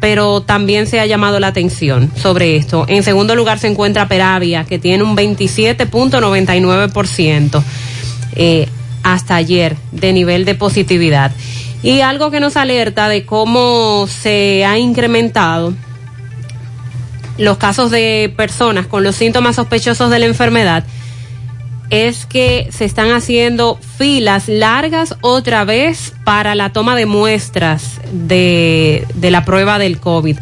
[0.00, 2.86] pero también se ha llamado la atención sobre esto.
[2.88, 7.62] En segundo lugar se encuentra Peravia, que tiene un 27.99%
[8.34, 8.66] eh,
[9.02, 11.32] hasta ayer de nivel de positividad.
[11.82, 15.74] Y algo que nos alerta de cómo se ha incrementado
[17.36, 20.84] los casos de personas con los síntomas sospechosos de la enfermedad
[21.92, 29.06] es que se están haciendo filas largas otra vez para la toma de muestras de,
[29.14, 30.38] de la prueba del COVID.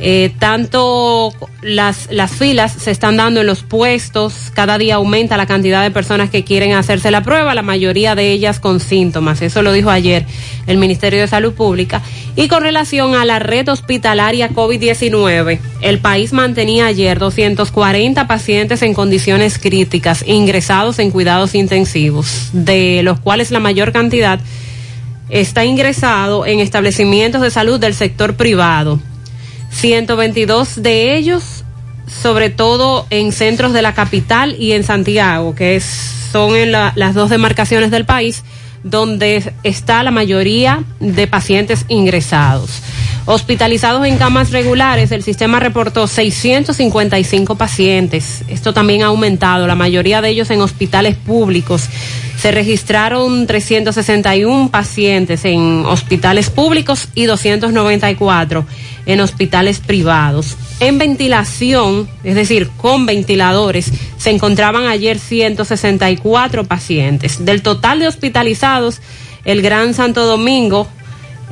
[0.00, 5.46] Eh, tanto las, las filas se están dando en los puestos, cada día aumenta la
[5.46, 9.42] cantidad de personas que quieren hacerse la prueba, la mayoría de ellas con síntomas.
[9.42, 10.24] Eso lo dijo ayer
[10.66, 12.02] el Ministerio de Salud Pública.
[12.36, 18.94] Y con relación a la red hospitalaria COVID-19, el país mantenía ayer 240 pacientes en
[18.94, 24.38] condiciones críticas ingresados en cuidados intensivos, de los cuales la mayor cantidad
[25.28, 29.00] está ingresado en establecimientos de salud del sector privado.
[29.70, 31.64] 122 de ellos,
[32.22, 35.84] sobre todo en centros de la capital y en Santiago, que es,
[36.32, 38.42] son en la- las dos demarcaciones del país
[38.84, 42.70] donde está la mayoría de pacientes ingresados.
[43.26, 48.42] Hospitalizados en camas regulares, el sistema reportó 655 pacientes.
[48.48, 51.88] Esto también ha aumentado, la mayoría de ellos en hospitales públicos.
[52.40, 58.64] Se registraron 361 pacientes en hospitales públicos y 294
[59.08, 60.56] en hospitales privados.
[60.80, 67.44] En ventilación, es decir, con ventiladores, se encontraban ayer 164 pacientes.
[67.44, 69.00] Del total de hospitalizados,
[69.46, 70.86] el Gran Santo Domingo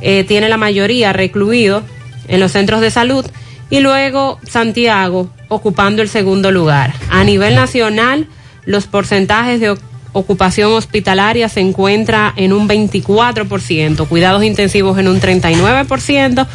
[0.01, 1.81] eh, tiene la mayoría recluido
[2.27, 3.25] en los centros de salud
[3.71, 6.93] y luego Santiago ocupando el segundo lugar.
[7.09, 8.27] A nivel nacional,
[8.65, 9.75] los porcentajes de
[10.13, 16.47] ocupación hospitalaria se encuentra en un 24%, cuidados intensivos en un 39%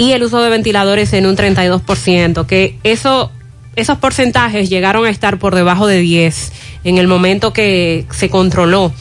[0.00, 3.30] y el uso de ventiladores en un 32%, que eso
[3.76, 6.52] esos porcentajes llegaron a estar por debajo de 10
[6.84, 8.92] en el momento que se controló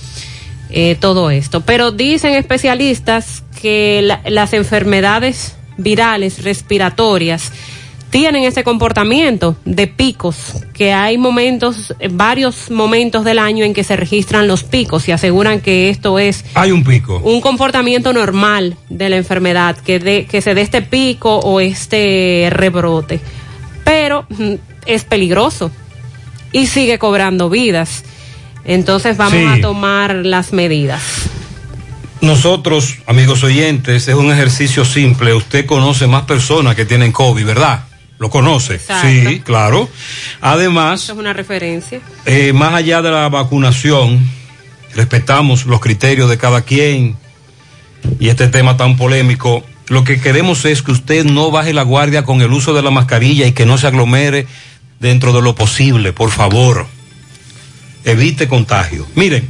[0.69, 1.61] eh, todo esto.
[1.61, 7.51] Pero dicen especialistas que la- las enfermedades virales respiratorias
[8.09, 10.37] tienen ese comportamiento de picos,
[10.73, 15.59] que hay momentos, varios momentos del año en que se registran los picos y aseguran
[15.61, 17.19] que esto es Hay un pico.
[17.23, 22.47] un comportamiento normal de la enfermedad, que, de, que se dé este pico o este
[22.51, 23.19] rebrote.
[23.83, 24.53] Pero mm,
[24.85, 25.69] es peligroso
[26.51, 28.03] y sigue cobrando vidas.
[28.65, 29.45] Entonces vamos Sí.
[29.45, 31.01] a tomar las medidas.
[32.21, 35.33] Nosotros, amigos oyentes, es un ejercicio simple.
[35.33, 37.85] Usted conoce más personas que tienen COVID, ¿verdad?
[38.19, 38.75] ¿Lo conoce?
[38.75, 39.07] Exacto.
[39.07, 39.89] Sí, claro.
[40.41, 42.01] Además, Eso es una referencia.
[42.25, 44.19] eh, más allá de la vacunación,
[44.93, 47.15] respetamos los criterios de cada quien
[48.19, 49.63] y este tema tan polémico.
[49.87, 52.91] Lo que queremos es que usted no baje la guardia con el uso de la
[52.91, 54.45] mascarilla y que no se aglomere
[54.99, 56.85] dentro de lo posible, por favor.
[58.05, 59.07] Evite contagio.
[59.15, 59.49] Miren,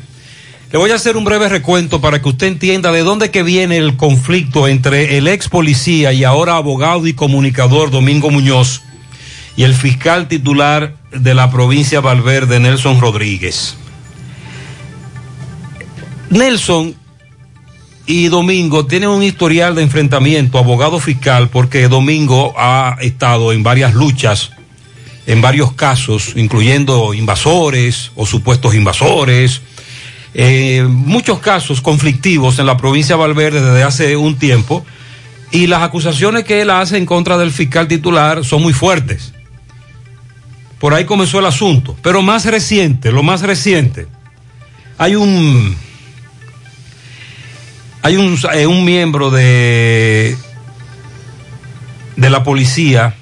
[0.72, 3.78] le voy a hacer un breve recuento para que usted entienda de dónde que viene
[3.78, 8.84] el conflicto entre el ex policía y ahora abogado y comunicador Domingo Muñoz
[9.58, 13.76] y el fiscal titular de la provincia Valverde, Nelson Rodríguez.
[16.30, 16.96] Nelson
[18.06, 23.96] y Domingo tienen un historial de enfrentamiento abogado fiscal porque Domingo ha estado en varias
[23.96, 24.52] luchas,
[25.26, 29.62] en varios casos, incluyendo invasores o supuestos invasores,
[30.34, 34.86] eh, muchos casos conflictivos en la provincia de Valverde desde hace un tiempo
[35.52, 39.34] y las acusaciones que él hace en contra del fiscal titular son muy fuertes.
[40.80, 44.08] Por ahí comenzó el asunto, pero más reciente, lo más reciente,
[44.98, 45.76] hay un
[48.02, 50.38] hay un, eh, un miembro de
[52.16, 53.16] de la policía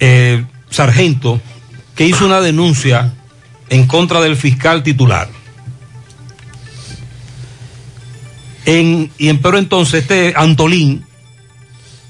[0.00, 1.40] eh, sargento
[1.94, 3.14] que hizo una denuncia
[3.70, 5.28] en contra del fiscal titular.
[8.66, 11.06] Y en, pero entonces este Antolín,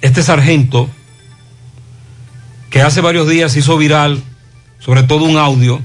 [0.00, 0.88] este sargento,
[2.70, 4.22] que hace varios días hizo viral,
[4.78, 5.80] sobre todo un audio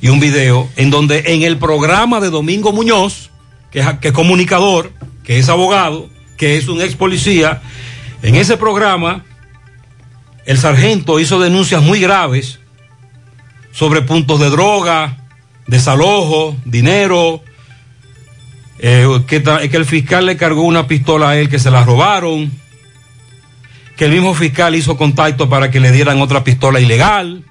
[0.00, 3.30] y un video, en donde en el programa de Domingo Muñoz,
[3.70, 4.92] que es, que es comunicador,
[5.22, 7.62] que es abogado, que es un ex policía,
[8.22, 9.24] en ese programa
[10.44, 12.58] el sargento hizo denuncias muy graves
[13.72, 15.18] sobre puntos de droga,
[15.66, 17.42] desalojo, dinero,
[18.78, 22.52] eh, que, que el fiscal le cargó una pistola a él que se la robaron,
[23.96, 27.44] que el mismo fiscal hizo contacto para que le dieran otra pistola ilegal.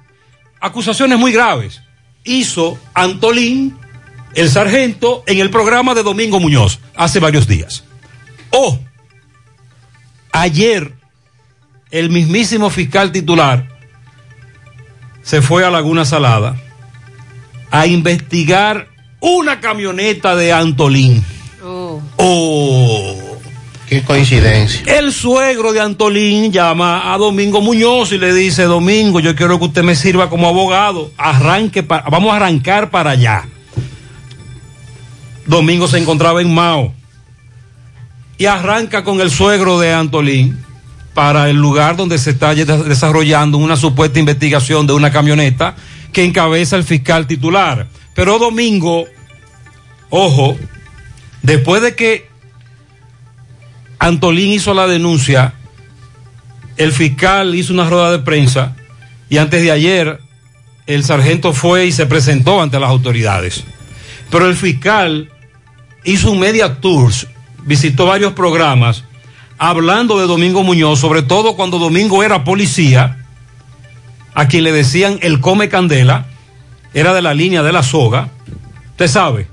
[0.60, 1.82] Acusaciones muy graves.
[2.24, 3.76] Hizo Antolín,
[4.34, 7.84] el sargento, en el programa de Domingo Muñoz, hace varios días.
[8.50, 8.78] O,
[10.32, 10.92] ayer,
[11.90, 13.71] el mismísimo fiscal titular
[15.22, 16.56] se fue a Laguna Salada
[17.70, 18.88] a investigar
[19.20, 21.24] una camioneta de Antolín.
[22.16, 23.18] Oh.
[23.88, 24.82] Qué coincidencia.
[24.86, 29.66] El suegro de Antolín llama a Domingo Muñoz y le dice, Domingo, yo quiero que
[29.66, 31.10] usted me sirva como abogado.
[31.18, 33.44] Arranque, pa- vamos a arrancar para allá.
[35.46, 36.92] Domingo se encontraba en Mao
[38.38, 40.58] y arranca con el suegro de Antolín
[41.14, 45.76] para el lugar donde se está desarrollando una supuesta investigación de una camioneta
[46.12, 47.86] que encabeza el fiscal titular.
[48.14, 49.06] Pero Domingo,
[50.10, 50.56] ojo,
[51.42, 52.28] después de que
[53.98, 55.54] Antolín hizo la denuncia,
[56.76, 58.74] el fiscal hizo una rueda de prensa
[59.28, 60.20] y antes de ayer
[60.86, 63.64] el sargento fue y se presentó ante las autoridades.
[64.30, 65.30] Pero el fiscal
[66.04, 67.26] hizo un media tours,
[67.64, 69.04] visitó varios programas
[69.62, 73.18] hablando de Domingo Muñoz, sobre todo cuando Domingo era policía,
[74.34, 76.26] a quien le decían el come candela,
[76.94, 78.30] era de la línea de la soga,
[78.90, 79.46] usted sabe,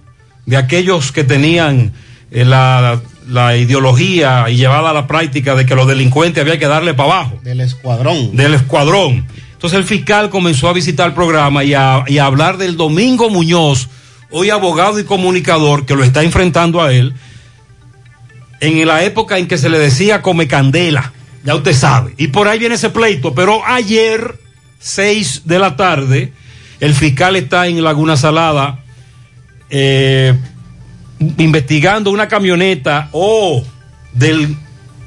[0.47, 1.93] de aquellos que tenían
[2.32, 6.66] eh, la, la ideología y llevada a la práctica de que los delincuentes había que
[6.66, 7.39] darle para abajo.
[7.43, 8.36] Del escuadrón.
[8.36, 9.28] Del escuadrón.
[9.53, 13.30] Entonces el fiscal comenzó a visitar el programa y a, y a hablar del Domingo
[13.30, 13.89] Muñoz,
[14.32, 17.14] hoy abogado y comunicador, que lo está enfrentando a él,
[18.60, 22.14] en la época en que se le decía come candela, ya usted sabe.
[22.18, 24.36] Y por ahí viene ese pleito, pero ayer,
[24.80, 26.34] 6 de la tarde,
[26.80, 28.84] el fiscal está en Laguna Salada
[29.70, 30.34] eh,
[31.38, 33.64] investigando una camioneta o
[34.14, 34.55] del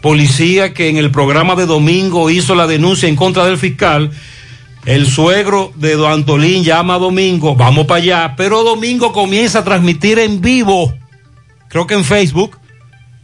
[0.01, 4.11] policía que en el programa de domingo hizo la denuncia en contra del fiscal.
[4.85, 9.65] El suegro de Don Antolín llama a Domingo, vamos para allá, pero Domingo comienza a
[9.65, 10.93] transmitir en vivo,
[11.69, 12.59] creo que en Facebook,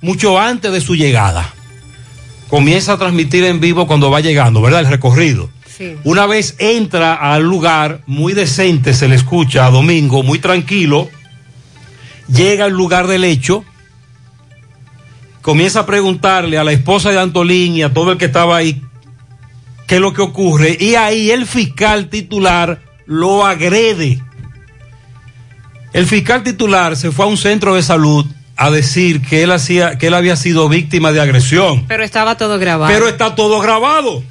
[0.01, 1.55] mucho antes de su llegada.
[2.49, 4.80] Comienza a transmitir en vivo cuando va llegando, ¿verdad?
[4.80, 5.51] El recorrido.
[6.03, 11.09] Una vez entra al lugar, muy decente, se le escucha a Domingo, muy tranquilo,
[12.26, 13.64] llega al lugar del hecho,
[15.40, 18.82] comienza a preguntarle a la esposa de Antolín y a todo el que estaba ahí
[19.86, 24.20] qué es lo que ocurre, y ahí el fiscal titular lo agrede.
[25.92, 28.26] El fiscal titular se fue a un centro de salud
[28.61, 31.84] a decir que él hacía, que él había sido víctima de agresión.
[31.86, 32.92] Pero estaba todo grabado.
[32.92, 34.24] Pero está todo grabado.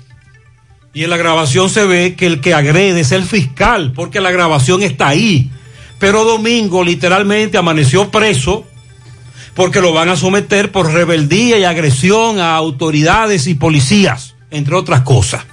[0.94, 4.32] Y en la grabación se ve que el que agrede es el fiscal, porque la
[4.32, 5.50] grabación está ahí.
[5.98, 8.66] Pero Domingo literalmente amaneció preso
[9.56, 15.02] porque lo van a someter por rebeldía y agresión a autoridades y policías, entre otras
[15.02, 15.46] cosas.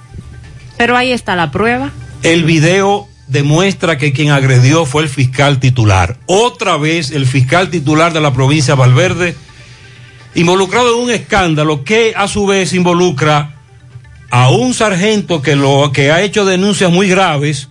[0.77, 1.91] Pero ahí está la prueba.
[2.23, 6.17] El video demuestra que quien agredió fue el fiscal titular.
[6.25, 9.35] Otra vez el fiscal titular de la provincia de Valverde,
[10.35, 13.55] involucrado en un escándalo que a su vez involucra
[14.29, 17.69] a un sargento que, lo, que ha hecho denuncias muy graves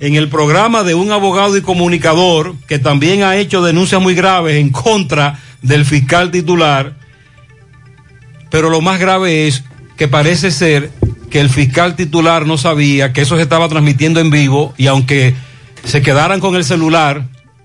[0.00, 4.56] en el programa de un abogado y comunicador que también ha hecho denuncias muy graves
[4.56, 6.94] en contra del fiscal titular.
[8.50, 9.64] Pero lo más grave es
[9.96, 10.90] que parece ser
[11.32, 15.34] que el fiscal titular no sabía que eso se estaba transmitiendo en vivo y aunque
[15.82, 17.24] se quedaran con el celular,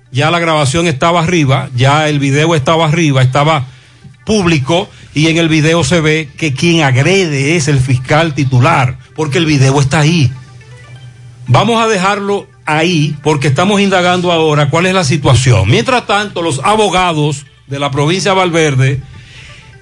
[0.09, 3.65] ya la grabación estaba arriba, ya el video estaba arriba, estaba
[4.26, 9.38] público y en el video se ve que quien agrede es el fiscal titular, porque
[9.38, 10.32] el video está ahí.
[11.47, 15.70] Vamos a dejarlo ahí porque estamos indagando ahora cuál es la situación.
[15.70, 19.01] Mientras tanto, los abogados de la provincia de Valverde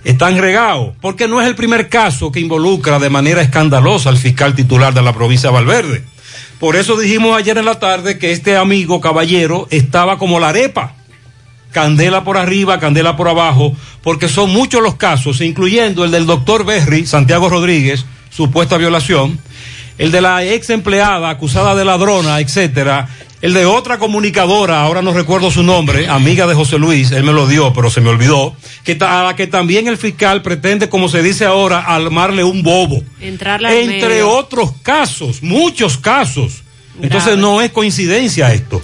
[0.06, 4.56] están regados, porque no es el primer caso que involucra de manera escandalosa al fiscal
[4.56, 6.04] titular de la provincia de Valverde.
[6.60, 10.94] Por eso dijimos ayer en la tarde que este amigo caballero estaba como la arepa,
[11.72, 16.66] candela por arriba, candela por abajo, porque son muchos los casos, incluyendo el del doctor
[16.66, 19.40] Berry, Santiago Rodríguez, supuesta violación,
[19.98, 23.10] el de la ex empleada acusada de ladrona, etcétera,
[23.46, 27.32] el de otra comunicadora, ahora no recuerdo su nombre, amiga de José Luis, él me
[27.32, 31.10] lo dio, pero se me olvidó, que a la que también el fiscal pretende, como
[31.10, 33.04] se dice ahora, armarle un bobo.
[33.22, 34.32] Entre medio.
[34.32, 36.64] otros casos, muchos casos.
[37.00, 38.82] Entonces no es coincidencia esto.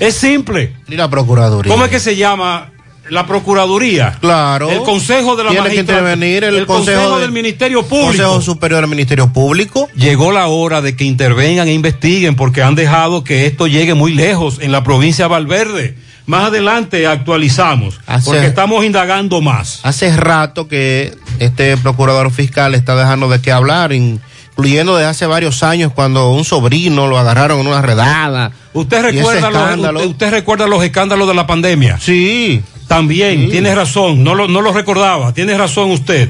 [0.00, 0.74] Es simple.
[0.88, 1.70] Ni la Procuraduría.
[1.70, 2.72] ¿Cómo es que se llama?
[3.10, 4.16] La Procuraduría.
[4.20, 4.70] Claro.
[4.70, 8.06] El Consejo de la Tiene que intervenir el, Consejo, de- del Ministerio Público.
[8.06, 9.88] Consejo Superior del Ministerio Público.
[9.94, 14.14] Llegó la hora de que intervengan e investiguen porque han dejado que esto llegue muy
[14.14, 15.96] lejos en la provincia de Valverde.
[16.26, 19.80] Más adelante actualizamos Hace- porque estamos indagando más.
[19.82, 25.62] Hace rato que este procurador fiscal está dejando de qué hablar, incluyendo desde hace varios
[25.64, 28.52] años cuando un sobrino lo agarraron en una redada.
[28.72, 29.50] ¿Usted recuerda,
[29.90, 31.98] los, usted recuerda los escándalos de la pandemia?
[31.98, 32.62] Sí.
[32.90, 33.50] También, Sí.
[33.52, 36.28] tiene razón, no lo, no lo recordaba, tiene razón usted.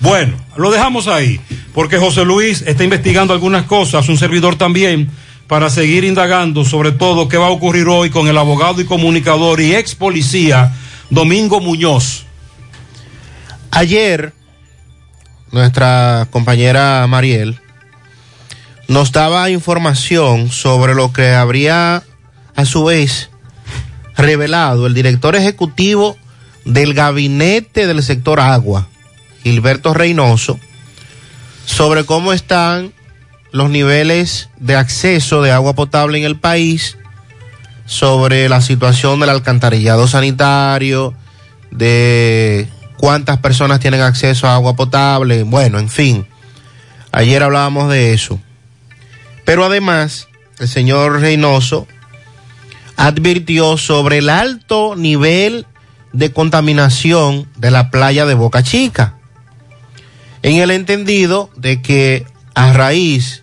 [0.00, 1.40] Bueno, lo dejamos ahí,
[1.72, 5.08] porque José Luis está investigando algunas cosas, un servidor también,
[5.46, 9.60] para seguir indagando sobre todo qué va a ocurrir hoy con el abogado y comunicador
[9.60, 10.72] y ex policía
[11.10, 12.26] Domingo Muñoz.
[13.70, 14.32] Ayer,
[15.52, 17.60] nuestra compañera Mariel
[18.88, 22.02] nos daba información sobre lo que habría
[22.56, 23.30] a su vez
[24.16, 26.16] revelado el director ejecutivo
[26.64, 28.88] del gabinete del sector agua,
[29.42, 30.58] Gilberto Reynoso,
[31.66, 32.92] sobre cómo están
[33.52, 36.96] los niveles de acceso de agua potable en el país,
[37.86, 41.14] sobre la situación del alcantarillado sanitario,
[41.70, 46.26] de cuántas personas tienen acceso a agua potable, bueno, en fin.
[47.12, 48.40] Ayer hablábamos de eso.
[49.44, 51.86] Pero además, el señor Reynoso
[52.96, 55.66] advirtió sobre el alto nivel
[56.12, 59.14] de contaminación de la playa de Boca Chica.
[60.42, 63.42] En el entendido de que a raíz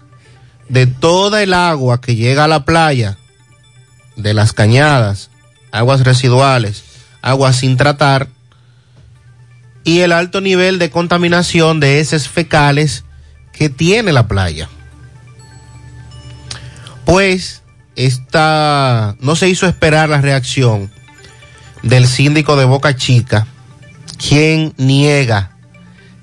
[0.70, 3.18] de toda el agua que llega a la playa,
[4.16, 5.30] de las cañadas,
[5.72, 6.84] aguas residuales,
[7.22, 8.30] aguas sin tratar,
[9.84, 13.04] y el alto nivel de contaminación de heces fecales
[13.52, 14.70] que tiene la playa.
[17.06, 17.61] Pues
[18.06, 20.92] esta no se hizo esperar la reacción
[21.84, 23.48] del síndico de Boca Chica,
[24.18, 25.50] quien niega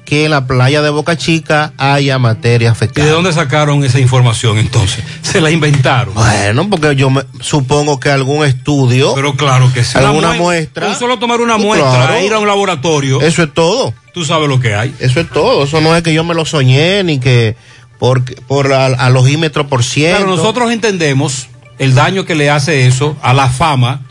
[0.05, 3.05] que en la playa de Boca Chica haya materia ¿Y fecal.
[3.05, 5.05] de dónde sacaron esa información entonces?
[5.23, 6.15] ¿Se la inventaron?
[6.15, 9.99] Bueno, porque yo me- supongo que algún estudio, Pero claro que sí.
[9.99, 10.87] alguna Una mue- muestra.
[10.87, 12.25] Con solo tomar una muestra, claro.
[12.25, 13.21] ir a un laboratorio.
[13.21, 13.93] Eso es todo.
[14.15, 14.95] Tú sabes lo que hay.
[14.99, 15.65] Eso es todo.
[15.65, 17.55] Eso no es que yo me lo soñé ni que
[17.99, 20.21] por, por al- alogímetro por ciento.
[20.25, 21.49] Pero nosotros entendemos
[21.79, 24.03] el daño que le hace eso a la fama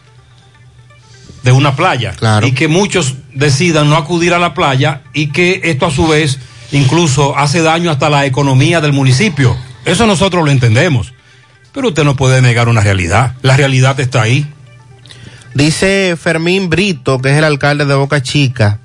[1.43, 2.13] de una playa.
[2.43, 6.39] Y que muchos decidan no acudir a la playa y que esto a su vez
[6.71, 9.55] incluso hace daño hasta la economía del municipio.
[9.85, 11.13] Eso nosotros lo entendemos.
[11.73, 13.35] Pero usted no puede negar una realidad.
[13.43, 14.45] La realidad está ahí.
[15.53, 18.79] Dice Fermín Brito, que es el alcalde de Boca Chica,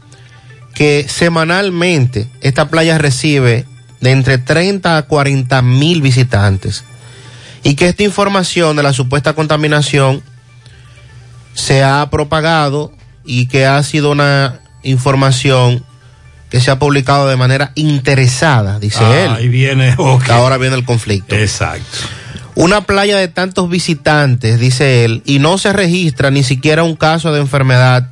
[0.75, 3.67] que semanalmente esta playa recibe
[4.01, 6.85] de entre 30 a 40 mil visitantes
[7.63, 10.23] y que esta información de la supuesta contaminación
[11.55, 12.93] se ha propagado
[13.25, 15.85] y que ha sido una información
[16.51, 19.33] que se ha publicado de manera interesada, dice Ah, él.
[19.33, 19.95] Ahí viene.
[19.99, 20.29] ok.
[20.31, 21.35] Ahora viene el conflicto.
[21.35, 21.99] Exacto.
[22.55, 27.33] Una playa de tantos visitantes, dice él, y no se registra ni siquiera un caso
[27.33, 28.11] de enfermedad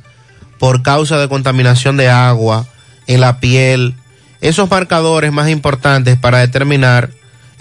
[0.57, 2.65] por causa de contaminación de agua
[3.05, 3.93] en la piel.
[4.41, 7.11] Esos marcadores más importantes para determinar,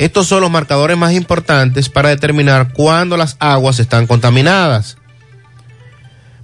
[0.01, 4.97] estos son los marcadores más importantes para determinar cuándo las aguas están contaminadas.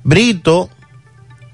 [0.05, 0.69] Brito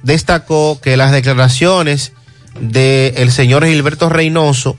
[0.02, 2.12] destacó que las declaraciones
[2.60, 4.76] del señor Gilberto Reynoso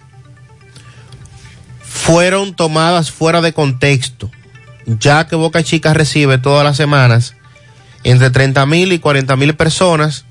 [1.82, 4.30] fueron tomadas fuera de contexto,
[4.86, 7.36] ya que Boca Chica recibe todas las semanas
[8.04, 10.26] entre 30 mil y 40 mil personas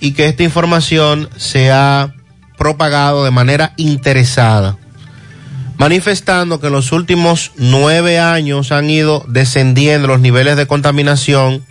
[0.00, 2.14] y que esta información se ha
[2.56, 4.78] propagado de manera interesada,
[5.78, 11.64] manifestando que en los últimos nueve años han ido descendiendo los niveles de contaminación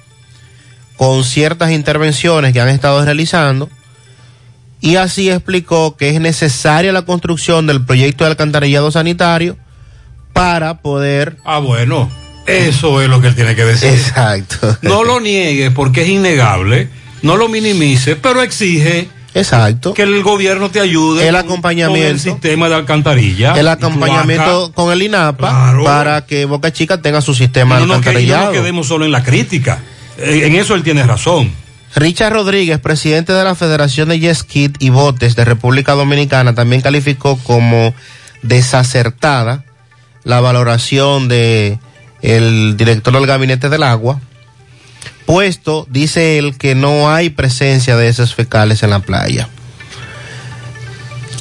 [0.95, 3.69] con ciertas intervenciones que han estado realizando
[4.79, 9.57] y así explicó que es necesaria la construcción del proyecto de alcantarillado sanitario
[10.33, 11.37] para poder...
[11.43, 12.09] Ah, bueno,
[12.45, 13.89] eso es lo que él tiene que decir.
[13.89, 14.77] Exacto.
[14.83, 16.89] No lo niegue porque es innegable,
[17.23, 19.93] no lo minimice, pero exige Exacto.
[19.93, 22.03] que el gobierno te ayude El acompañamiento.
[22.07, 23.53] con el sistema de alcantarilla.
[23.59, 25.83] El acompañamiento con el INAPA Claro.
[25.83, 28.45] para que Boca Chica tenga su sistema de no, que- y no alcantarillado.
[28.45, 29.79] nos quedemos solo en la crítica.
[30.17, 31.51] Eh, En eso él tiene razón.
[31.95, 36.81] Richard Rodríguez, presidente de la Federación de Jet Ski y Botes de República Dominicana, también
[36.81, 37.93] calificó como
[38.43, 39.63] desacertada
[40.23, 41.79] la valoración de
[42.21, 44.19] el director del Gabinete del Agua,
[45.27, 49.49] puesto, dice él, que no hay presencia de heces fecales en la playa.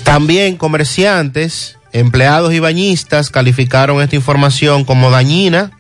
[0.03, 5.70] También comerciantes, empleados y bañistas calificaron esta información como dañina,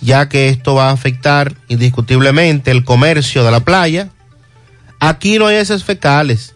[0.00, 4.10] ya que esto va a afectar indiscutiblemente el comercio de la playa.
[5.00, 6.54] Aquí no hay heces fecales.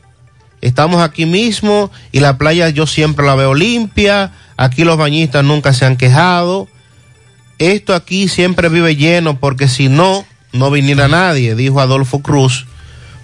[0.60, 4.30] Estamos aquí mismo y la playa yo siempre la veo limpia.
[4.56, 6.68] Aquí los bañistas nunca se han quejado.
[7.58, 12.66] Esto aquí siempre vive lleno porque si no, no viniera nadie, dijo Adolfo Cruz,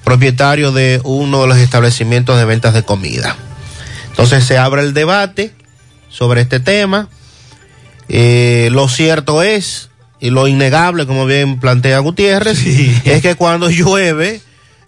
[0.04, 3.36] propietario de uno de los establecimientos de ventas de comida.
[4.10, 5.52] Entonces se abre el debate
[6.08, 7.08] sobre este tema.
[8.08, 12.64] Eh, lo cierto es, y lo innegable, como bien plantea Gutiérrez,
[13.04, 14.40] es que cuando llueve,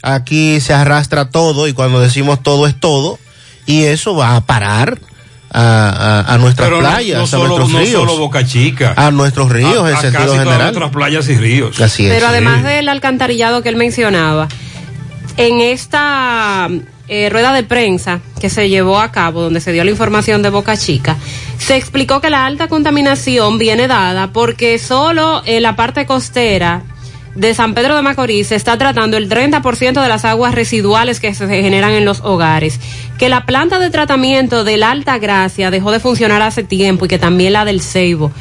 [0.03, 3.19] aquí se arrastra todo, y cuando decimos todo es todo,
[3.67, 4.99] y eso va a parar
[5.53, 7.93] a, a- a nuestras Pero playas, no, a solo, nuestros no ríos.
[8.03, 8.95] solo Boca Chica.
[8.97, 11.81] a nuestros ríos A- en a sentido casi nuestras playas y ríos.
[11.81, 12.13] Así es.
[12.13, 14.49] Pero además del alcantarillado que él mencionaba,
[15.37, 16.69] en esta
[17.09, 20.51] eh, rueda de prensa que se llevó a cabo, donde se dio la información de
[20.51, 21.17] Boca Chica,
[21.59, 26.83] se explicó que la alta contaminación viene dada porque solo en la parte costera
[27.35, 31.33] de San Pedro de Macorís se está tratando el 30% de las aguas residuales que
[31.35, 32.81] se generan en los hogares,
[33.19, 37.09] que la planta de tratamiento de la Alta Gracia dejó de funcionar hace tiempo y
[37.09, 38.33] que también la del Ceibo,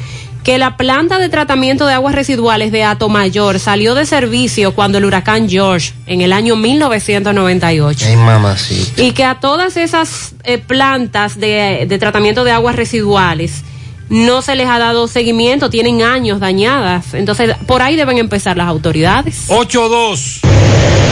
[0.42, 5.04] que la planta de tratamiento de aguas residuales de Atomayor salió de servicio cuando el
[5.04, 9.02] huracán George en el año 1998 Ay, mamacita.
[9.02, 13.62] y que a todas esas eh, plantas de, de tratamiento de aguas residuales
[14.10, 17.14] no se les ha dado seguimiento, tienen años dañadas.
[17.14, 19.48] Entonces, por ahí deben empezar las autoridades.
[19.48, 20.40] 8-2.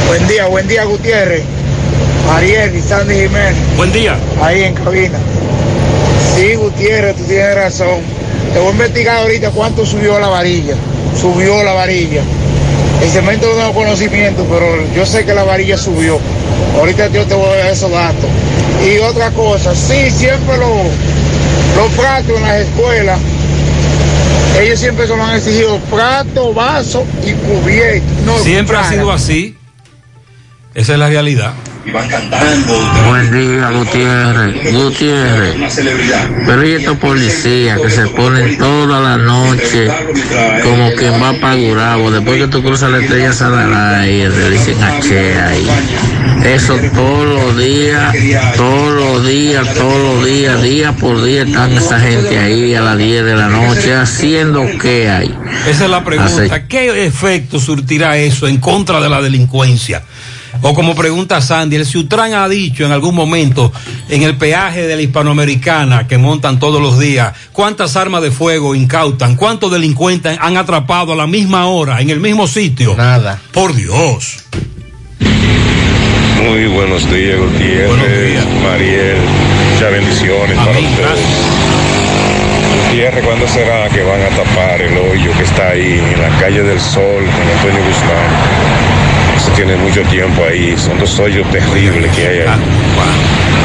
[0.08, 1.44] Buen día, buen día Gutiérrez.
[2.28, 3.54] Ariel y Sandy Jiménez.
[3.76, 4.18] Buen día.
[4.42, 5.18] Ahí en cabina.
[6.34, 8.00] Sí, Gutiérrez, tú tienes razón.
[8.52, 10.74] Te voy a investigar ahorita cuánto subió la varilla.
[11.18, 12.22] Subió la varilla.
[13.00, 16.18] El cemento no tengo conocimiento, pero yo sé que la varilla subió.
[16.76, 18.28] Ahorita yo te voy a dar esos datos.
[18.84, 20.70] Y otra cosa, sí, siempre los
[21.78, 23.20] los platos en las escuelas,
[24.60, 28.06] ellos siempre se lo han exigido plato, vaso y cubierto.
[28.26, 29.57] No Siempre ha sido así.
[30.78, 31.54] Esa es la realidad.
[33.08, 34.72] Buen día, Gutiérrez.
[34.72, 35.56] Gutiérrez.
[36.46, 39.88] Pero y estos policías que se ponen toda la noche
[40.62, 42.12] como que va para Gurabo.
[42.12, 45.68] Después que tú cruzas la estrella Sadaray, te dicen H ahí.
[46.44, 48.14] Eso todos los días,
[48.56, 52.96] todos los días, todos los días, día por día están esa gente ahí a las
[52.96, 55.36] 10 de la noche haciendo qué hay.
[55.68, 56.68] Esa es la pregunta.
[56.68, 60.04] ¿Qué efecto surtirá eso en contra de la delincuencia?
[60.62, 63.72] O como pregunta Sandy, el Ciutran ha dicho en algún momento
[64.08, 68.74] en el peaje de la hispanoamericana que montan todos los días, ¿cuántas armas de fuego
[68.74, 69.36] incautan?
[69.36, 72.96] ¿Cuántos delincuentes han atrapado a la misma hora, en el mismo sitio?
[72.96, 73.40] Nada.
[73.52, 74.44] Por Dios.
[76.42, 79.18] Muy buenos días, Gutiérrez, Mariel.
[79.74, 81.26] Muchas bendiciones para ustedes.
[82.86, 86.62] Gutiérrez, ¿cuándo será que van a tapar el hoyo que está ahí en la calle
[86.62, 88.97] del Sol, en Antonio Guzmán?
[89.38, 90.76] Eso tiene mucho tiempo ahí.
[90.76, 92.60] Son dos hoyos terribles que hay ahí.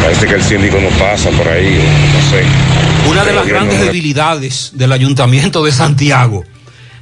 [0.03, 1.79] Parece que el síndico no pasa por ahí,
[2.13, 3.09] no sé.
[3.09, 6.43] Una de las grandes no- debilidades del ayuntamiento de Santiago.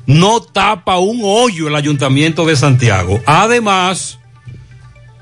[0.06, 3.22] No tapa un hoyo el ayuntamiento de Santiago.
[3.26, 4.20] Además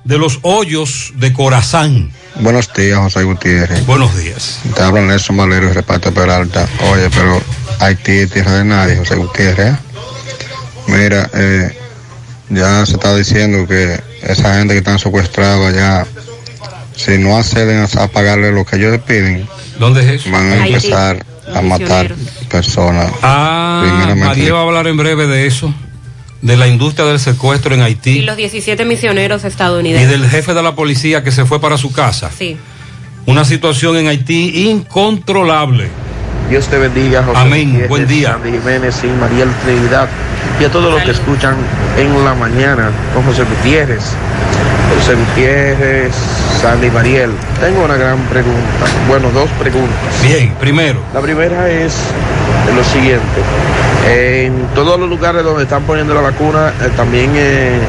[0.04, 2.12] de los hoyos de Corazán.
[2.36, 3.86] Buenos días, José Gutiérrez.
[3.86, 4.60] Buenos días.
[4.76, 6.68] Te habla Nelson Valero y reparte Peralta.
[6.91, 7.41] Oye, pero
[7.80, 9.76] Haití es tierra de nadie, José Gutiérrez.
[10.88, 11.78] Mira, eh,
[12.50, 16.06] ya se está diciendo que esa gente que están secuestrados allá,
[16.95, 19.47] si no acceden a, pagarle lo que ellos les piden,
[19.80, 20.32] ¿Dónde es eso?
[20.32, 20.76] van a Haití.
[20.76, 22.14] empezar a matar
[22.50, 23.12] personas.
[23.22, 25.74] Ah, María va a hablar en breve de eso,
[26.41, 30.10] de la industria del secuestro en Y Haití los 17 misioneros y estadounidenses.
[30.10, 32.30] del jefe de la policía que se fue para su casa.
[32.38, 32.58] Sí.
[33.26, 35.89] Una situación en Haití incontrolable.
[36.49, 37.86] Dios te bendiga, José Amén.
[37.88, 38.34] Buen día.
[38.34, 40.07] Sandy Jiménez y Mariel Trinidad.
[40.59, 41.55] Y a todos los que escuchan
[41.97, 44.03] en la mañana con José Gutiérrez.
[44.97, 46.13] José Gutiérrez,
[46.61, 47.32] Sandy y Mariel.
[47.59, 48.59] Tengo una gran pregunta.
[49.07, 50.23] Bueno, dos preguntas.
[50.23, 50.99] Bien, primero.
[51.13, 51.93] La primera es
[52.75, 53.41] lo siguiente.
[54.07, 57.80] En todos los lugares donde están poniendo la vacuna, eh, también eh,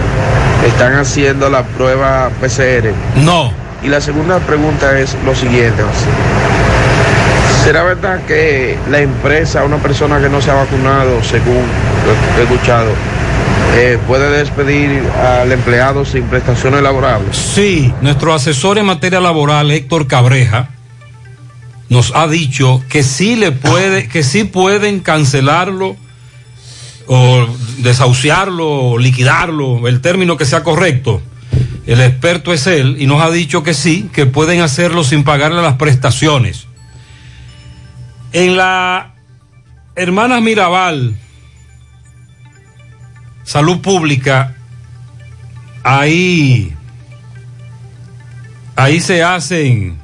[0.66, 2.92] están haciendo la prueba PCR.
[3.16, 3.52] No.
[3.82, 6.06] Y la segunda pregunta es lo siguiente, José.
[7.70, 11.62] ¿Será verdad que la empresa, una persona que no se ha vacunado, según
[12.04, 12.90] lo he escuchado,
[13.76, 17.36] eh, puede despedir al empleado sin prestaciones laborables?
[17.36, 20.70] Sí, nuestro asesor en materia laboral, Héctor Cabreja,
[21.88, 25.96] nos ha dicho que sí le puede, que sí pueden cancelarlo
[27.06, 27.46] o
[27.78, 31.22] desahuciarlo, liquidarlo, el término que sea correcto.
[31.86, 35.62] El experto es él y nos ha dicho que sí, que pueden hacerlo sin pagarle
[35.62, 36.66] las prestaciones.
[38.32, 39.14] En la
[39.96, 41.16] Hermanas Mirabal,
[43.42, 44.54] Salud Pública,
[45.82, 46.72] ahí,
[48.76, 49.98] ahí se hacen,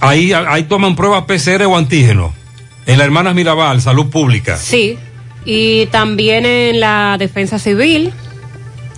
[0.00, 2.34] ahí, ahí toman pruebas PCR o antígeno.
[2.86, 4.58] En la Hermanas Mirabal, Salud Pública.
[4.58, 4.98] Sí.
[5.46, 8.12] Y también en la Defensa Civil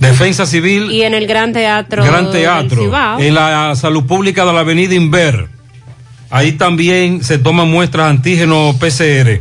[0.00, 2.04] Defensa Civil, y en el Gran Teatro.
[2.04, 3.18] Gran Teatro.
[3.18, 5.48] En la Salud Pública de la Avenida Inver.
[6.30, 9.40] Ahí también se toman muestras antígeno PCR.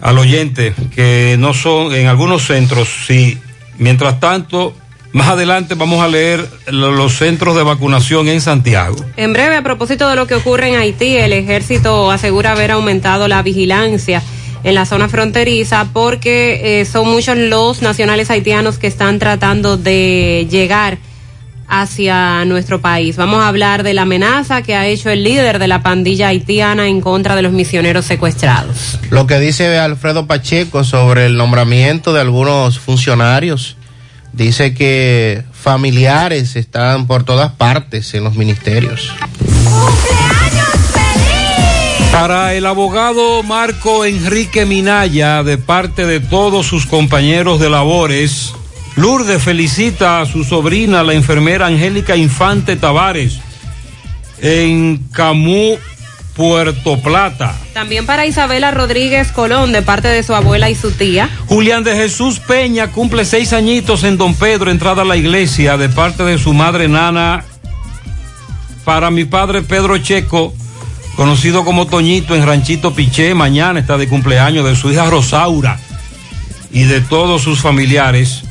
[0.00, 3.38] Al oyente, que no son, en algunos centros, sí.
[3.78, 4.74] Mientras tanto,
[5.12, 8.96] más adelante vamos a leer lo- los centros de vacunación en Santiago.
[9.16, 13.28] En breve, a propósito de lo que ocurre en Haití, el ejército asegura haber aumentado
[13.28, 14.22] la vigilancia
[14.64, 20.46] en la zona fronteriza porque eh, son muchos los nacionales haitianos que están tratando de
[20.50, 20.98] llegar
[21.68, 23.16] hacia nuestro país.
[23.16, 26.86] Vamos a hablar de la amenaza que ha hecho el líder de la pandilla haitiana
[26.86, 28.98] en contra de los misioneros secuestrados.
[29.10, 33.76] Lo que dice Alfredo Pacheco sobre el nombramiento de algunos funcionarios,
[34.34, 39.10] dice que familiares están por todas partes en los ministerios.
[42.12, 48.52] Para el abogado Marco Enrique Minaya, de parte de todos sus compañeros de labores,
[48.96, 53.38] Lourdes felicita a su sobrina, la enfermera Angélica Infante Tavares,
[54.42, 55.78] en Camú,
[56.36, 57.56] Puerto Plata.
[57.72, 61.30] También para Isabela Rodríguez Colón, de parte de su abuela y su tía.
[61.46, 65.88] Julián de Jesús Peña cumple seis añitos en Don Pedro, entrada a la iglesia, de
[65.88, 67.46] parte de su madre Nana.
[68.84, 70.52] Para mi padre Pedro Checo,
[71.16, 75.78] conocido como Toñito en Ranchito Piché, mañana está de cumpleaños de su hija Rosaura
[76.72, 78.42] y de todos sus familiares.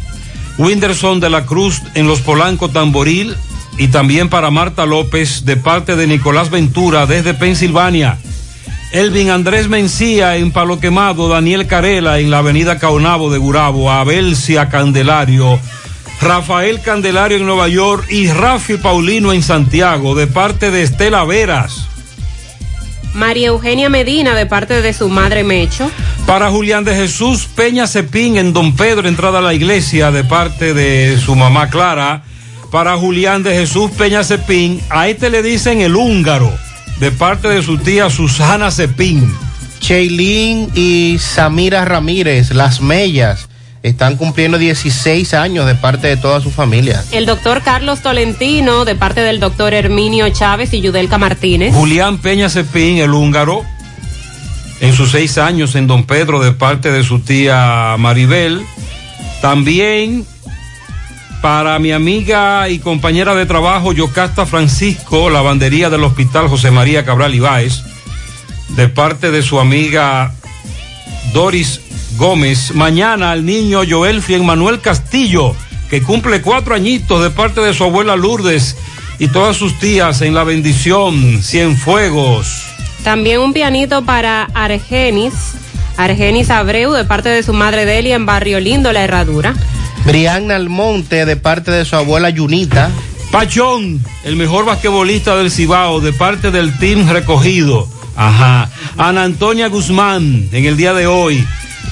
[0.58, 3.36] Winderson de la Cruz en Los Polanco Tamboril
[3.78, 8.18] y también para Marta López de parte de Nicolás Ventura desde Pensilvania.
[8.92, 14.68] Elvin Andrés Mencía en Palo Quemado, Daniel Carela en la avenida Caonabo de Gurabo, Abelcia
[14.68, 15.60] Candelario,
[16.22, 21.88] Rafael Candelario en Nueva York y Rafi Paulino en Santiago de parte de Estela Veras.
[23.14, 25.92] María Eugenia Medina de parte de su madre Mecho.
[26.26, 30.74] Para Julián de Jesús Peña Cepín en Don Pedro, entrada a la iglesia de parte
[30.74, 32.24] de su mamá Clara.
[32.72, 36.52] Para Julián de Jesús Peña Cepín, a este le dicen el húngaro,
[37.00, 39.36] de parte de su tía Susana Cepín.
[39.80, 43.50] Cheilín y Samira Ramírez, las mellas,
[43.84, 47.04] están cumpliendo 16 años de parte de toda su familia.
[47.12, 51.74] El doctor Carlos Tolentino de parte del doctor Herminio Chávez y Yudelka Martínez.
[51.74, 53.66] Julián Peña Cepín, el húngaro,
[54.82, 58.62] en sus seis años en Don Pedro de parte de su tía Maribel.
[59.42, 60.26] También
[61.42, 67.34] para mi amiga y compañera de trabajo Yocasta Francisco, lavandería del Hospital José María Cabral
[67.34, 67.82] Ibáez,
[68.70, 70.36] de parte de su amiga
[71.34, 71.82] Doris
[72.22, 72.76] Gómez.
[72.76, 75.56] Mañana al niño Joel Fien Manuel Castillo,
[75.90, 78.78] que cumple cuatro añitos de parte de su abuela Lourdes
[79.18, 82.68] y todas sus tías en la bendición Cienfuegos.
[83.04, 85.34] También un pianito para Argenis,
[85.98, 89.56] Argenis Abreu de parte de su madre Delia en Barrio Lindo, La Herradura.
[90.06, 92.92] Brianna Almonte de parte de su abuela Yunita.
[93.32, 97.90] Pachón, el mejor basquetbolista del Cibao de parte del team recogido.
[98.16, 98.70] Ajá.
[98.96, 101.44] Ana Antonia Guzmán en el día de hoy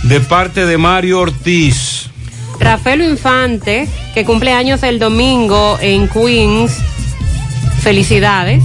[0.03, 2.09] de parte de Mario Ortiz.
[2.59, 6.77] Rafael Infante, que cumple años el domingo en Queens.
[7.81, 8.63] Felicidades.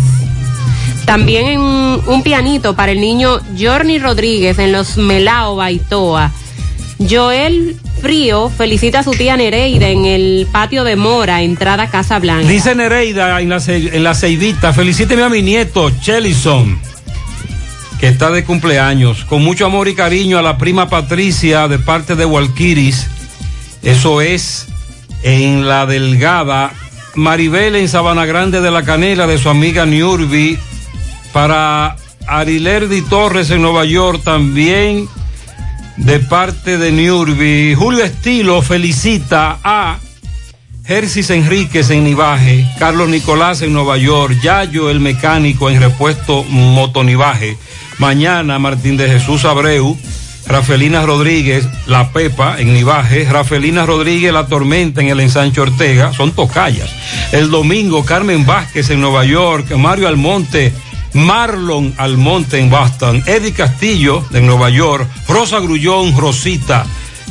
[1.07, 6.33] También en un pianito para el niño Journey Rodríguez en los Melao Baitoa.
[6.99, 12.49] Joel Frío felicita a su tía Nereida en el patio de Mora, entrada Casa Blanca.
[12.49, 16.79] Dice Nereida en la, en la ceibita, felicíteme a mi nieto, Chelison,
[17.99, 19.25] que está de cumpleaños.
[19.25, 23.07] Con mucho amor y cariño a la prima Patricia de parte de Walkiris.
[23.83, 24.67] Eso es
[25.23, 26.73] en la Delgada.
[27.15, 30.59] Maribel en Sabana Grande de la Canela de su amiga Niurbi.
[31.33, 31.97] Para
[32.27, 35.09] Arilerdi Torres en Nueva York también
[35.97, 37.75] de parte de Niurbi.
[37.75, 39.99] Julio Estilo felicita a
[40.87, 47.57] Jersis Enríquez en Nivaje, Carlos Nicolás en Nueva York, Yayo el mecánico en repuesto Motonivaje.
[47.99, 49.97] Mañana Martín de Jesús Abreu,
[50.47, 56.33] Rafelina Rodríguez, La Pepa en Nivaje, Rafelina Rodríguez, La Tormenta en el Ensancho Ortega, son
[56.33, 56.91] tocayas.
[57.33, 60.75] El domingo Carmen Vázquez en Nueva York, Mario Almonte
[61.15, 66.85] Marlon Almonte en Boston, Eddie Castillo en Nueva York, Rosa Grullón, Rosita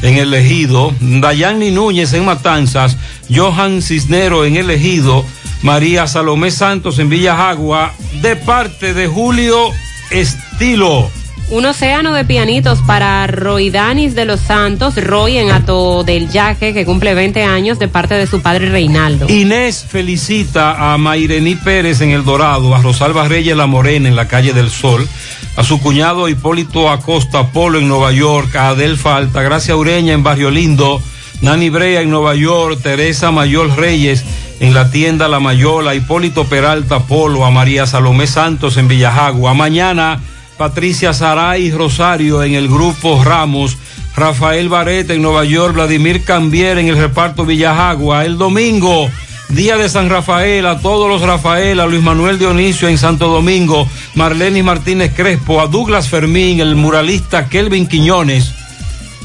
[0.03, 2.97] en El Ejido, Dayani Núñez en Matanzas,
[3.33, 5.25] Johan Cisnero en El Ejido,
[5.63, 9.69] María Salomé Santos en Villajagua, de parte de Julio
[10.11, 11.09] Estilo.
[11.49, 16.73] Un océano de pianitos para Roy Danis de los Santos, Roy en Ato del Yaque,
[16.73, 19.27] que cumple 20 años de parte de su padre Reinaldo.
[19.29, 24.27] Inés felicita a Mairení Pérez en El Dorado, a Rosalba Reyes La Morena en la
[24.27, 25.07] calle del Sol,
[25.55, 30.49] a su cuñado Hipólito Acosta Polo en Nueva York, a Adelfa Altagracia Ureña en Barrio
[30.49, 31.01] Lindo,
[31.41, 34.23] Nani Brea en Nueva York, Teresa Mayor Reyes
[34.59, 39.53] en la tienda La Mayola, Hipólito Peralta Polo, a María Salomé Santos en Villajagua.
[39.53, 40.21] Mañana
[40.57, 43.77] Patricia Saray Rosario en el grupo Ramos,
[44.15, 48.25] Rafael Bareta en Nueva York, Vladimir Cambier en el reparto Villajagua.
[48.25, 49.09] El domingo,
[49.49, 53.87] Día de San Rafael, a todos los Rafael, a Luis Manuel Dionisio en Santo Domingo,
[54.15, 58.62] Marlene Martínez Crespo, a Douglas Fermín, el muralista Kelvin Quiñones.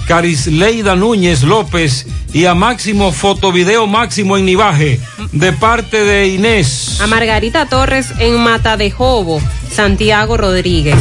[0.09, 4.99] Carisleida Núñez López y a Máximo Fotovideo Máximo en Nivaje,
[5.33, 6.99] de parte de Inés.
[7.03, 9.39] A Margarita Torres en Mata de Jobo,
[9.71, 10.97] Santiago Rodríguez.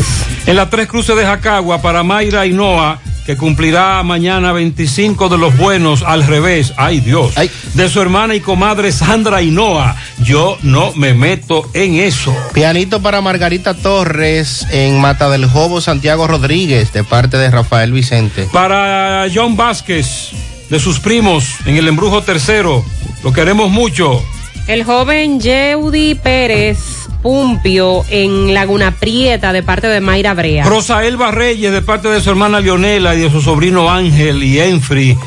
[0.46, 5.58] En la Tres Cruces de Jacagua para Mayra Ainoa, que cumplirá mañana 25 de los
[5.58, 7.34] buenos al revés, ay Dios,
[7.74, 9.98] de su hermana y comadre Sandra Ainoa.
[10.24, 12.34] Yo no me meto en eso.
[12.54, 18.48] Pianito para Margarita Torres en Mata del Jobo, Santiago Rodríguez, de parte de Rafael Vicente.
[18.54, 20.30] Para John Vázquez,
[20.70, 22.86] de sus primos en el embrujo tercero,
[23.26, 24.24] lo queremos mucho.
[24.68, 30.64] El joven Yeudi Pérez Pumpio en Laguna Prieta de parte de Mayra Brea.
[30.64, 34.62] Rosa Elba Reyes de parte de su hermana Leonela y de su sobrino Ángel y
[34.62, 35.18] Enfri.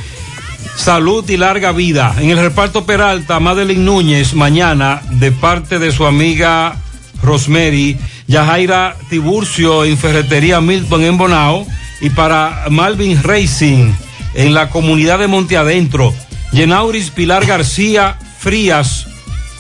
[0.77, 2.15] Salud y larga vida.
[2.19, 6.75] En el reparto Peralta, Madeline Núñez, mañana, de parte de su amiga
[7.23, 11.67] Rosemary, Yajaira Tiburcio en Ferretería Milton en Bonao,
[12.01, 13.93] y para Malvin Racing
[14.33, 16.15] en la comunidad de Monte Adentro.
[16.53, 19.07] Yenauris Pilar García Frías,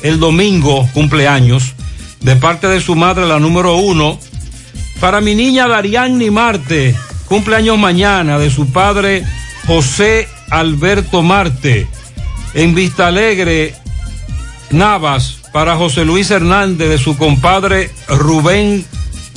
[0.02, 1.74] el domingo, cumpleaños,
[2.20, 4.18] de parte de su madre, la número uno.
[5.00, 6.94] Para mi niña Darianni Marte,
[7.26, 9.24] cumpleaños mañana, de su padre
[9.66, 11.86] José Alberto Marte.
[12.54, 13.74] En Vista Alegre,
[14.70, 18.84] Navas, para José Luis Hernández, de su compadre Rubén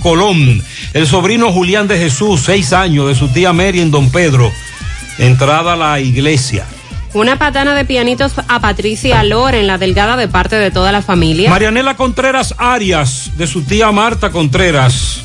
[0.01, 0.61] Colón.
[0.93, 4.51] El sobrino Julián de Jesús, seis años, de su tía Mary en Don Pedro.
[5.17, 6.65] Entrada a la iglesia.
[7.13, 11.47] Una patana de pianitos a Patricia Loren, la delgada de parte de toda la familia.
[11.47, 15.21] Marianela Contreras Arias, de su tía Marta Contreras.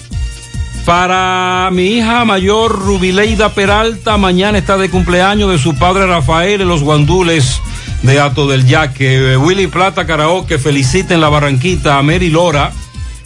[0.85, 6.69] Para mi hija mayor Rubileida Peralta, mañana está de cumpleaños de su padre Rafael en
[6.69, 7.61] los guandules
[8.03, 9.39] de Ato del Yaque.
[9.39, 12.71] Willy Plata Karaoke felicita en la Barranquita a Mary Lora,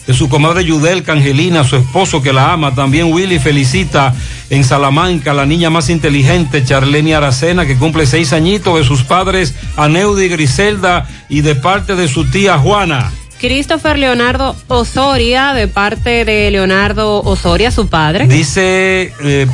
[0.07, 2.75] de su comadre Yudel Cangelina, su esposo que la ama.
[2.75, 4.13] También Willy felicita
[4.49, 9.55] en Salamanca la niña más inteligente, Charlene Aracena, que cumple seis añitos, de sus padres
[9.77, 13.11] Aneudi Griselda y de parte de su tía Juana.
[13.39, 18.25] Christopher Leonardo Osoria, de parte de Leonardo Osoria, su padre.
[18.27, 19.47] Dice eh,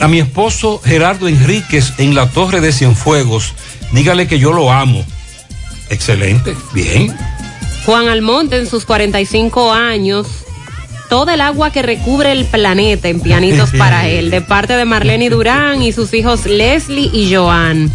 [0.00, 3.54] a mi esposo Gerardo Enríquez en la Torre de Cienfuegos,
[3.92, 5.04] dígale que yo lo amo.
[5.88, 7.14] Excelente, bien.
[7.86, 10.26] Juan Almonte en sus 45 años.
[11.08, 15.30] Toda el agua que recubre el planeta en pianitos para él, de parte de Marlene
[15.30, 17.90] Durán y sus hijos Leslie y Joan.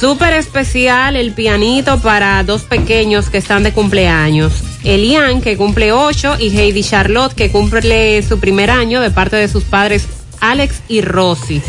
[0.00, 4.52] Súper especial el pianito para dos pequeños que están de cumpleaños.
[4.84, 9.48] Elian, que cumple ocho, y Heidi Charlotte, que cumple su primer año de parte de
[9.48, 10.06] sus padres
[10.40, 11.62] Alex y Rosy.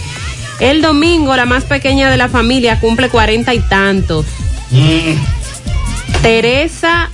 [0.59, 4.25] El domingo, la más pequeña de la familia cumple cuarenta y tantos.
[6.21, 7.09] Teresa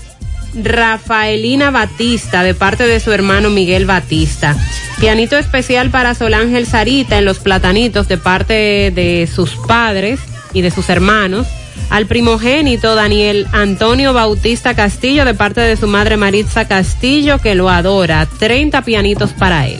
[0.56, 4.56] Rafaelina Batista, de parte de su hermano Miguel Batista.
[5.00, 10.20] Pianito especial para Solángel Sarita en Los Platanitos, de parte de sus padres
[10.54, 11.48] y de sus hermanos.
[11.90, 17.70] Al primogénito Daniel Antonio Bautista Castillo, de parte de su madre Maritza Castillo, que lo
[17.70, 18.28] adora.
[18.40, 19.80] 30 pianitos para él.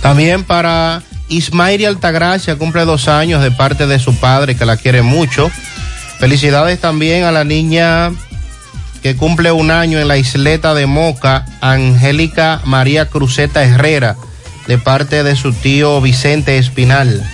[0.00, 5.02] También para Ismairi Altagracia, cumple dos años de parte de su padre, que la quiere
[5.02, 5.50] mucho.
[6.18, 8.12] Felicidades también a la niña
[9.06, 14.16] que cumple un año en la isleta de Moca, Angélica María Cruzeta Herrera,
[14.66, 17.24] de parte de su tío Vicente Espinal.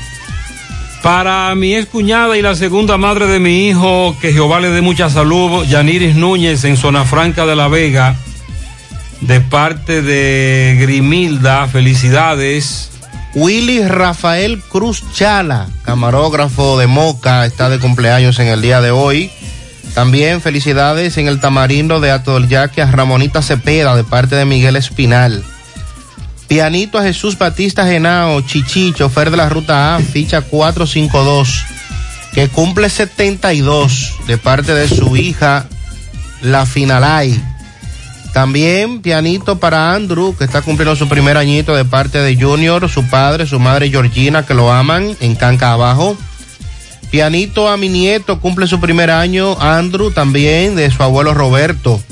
[1.02, 4.82] Para mi ex cuñada y la segunda madre de mi hijo, que Jehová le dé
[4.82, 8.16] mucha salud, Yaniris Núñez en Zona Franca de la Vega,
[9.22, 12.90] de parte de Grimilda, felicidades.
[13.34, 19.30] Willy Rafael Cruz Chala, camarógrafo de Moca, está de cumpleaños en el día de hoy.
[19.94, 24.44] También felicidades en el tamarindo de Ato del Yaque a Ramonita Cepeda de parte de
[24.44, 25.44] Miguel Espinal.
[26.48, 31.64] Pianito a Jesús Batista Genao, Chichi, chofer de la ruta A, ficha 452,
[32.32, 35.66] que cumple 72 de parte de su hija,
[36.42, 37.42] la Finalay.
[38.32, 43.04] También pianito para Andrew, que está cumpliendo su primer añito de parte de Junior, su
[43.08, 46.16] padre, su madre Georgina, que lo aman en Canca Abajo.
[47.12, 52.02] Pianito a mi nieto, cumple su primer año, Andrew, también de su abuelo Roberto.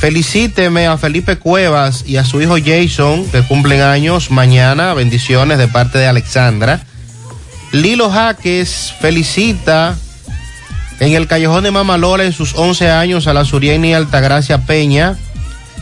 [0.00, 4.94] Felicíteme a Felipe Cuevas y a su hijo Jason, que cumplen años mañana.
[4.94, 6.80] Bendiciones de parte de Alexandra.
[7.70, 9.96] Lilo Jaques felicita
[10.98, 15.16] en el Callejón de Mamalola en sus 11 años a la Surieni Altagracia Peña.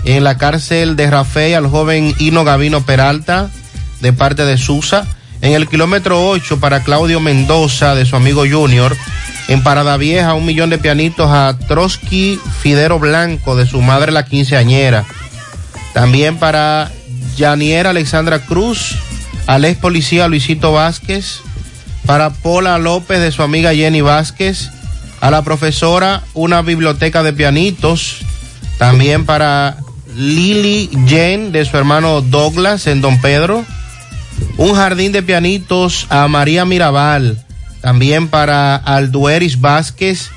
[0.05, 3.49] En la cárcel de Rafael al joven Hino Gavino Peralta,
[4.03, 5.07] de parte de Susa.
[5.41, 8.97] En el kilómetro 8 para Claudio Mendoza, de su amigo Junior.
[9.47, 14.25] En Parada Vieja, un millón de pianitos a Trotsky Fidero Blanco, de su madre la
[14.25, 15.05] quinceañera.
[15.95, 16.91] También para
[17.39, 18.97] Janiera Alexandra Cruz,
[19.47, 21.41] al ex policía Luisito Vázquez.
[22.05, 24.71] Para Pola López, de su amiga Jenny Vázquez.
[25.21, 28.19] A la profesora, una biblioteca de pianitos.
[28.77, 29.77] También para
[30.17, 33.65] Lily Jen, de su hermano Douglas, en Don Pedro.
[34.59, 37.43] Un jardín de pianitos a María Mirabal
[37.81, 40.31] también para Aldueris Vázquez,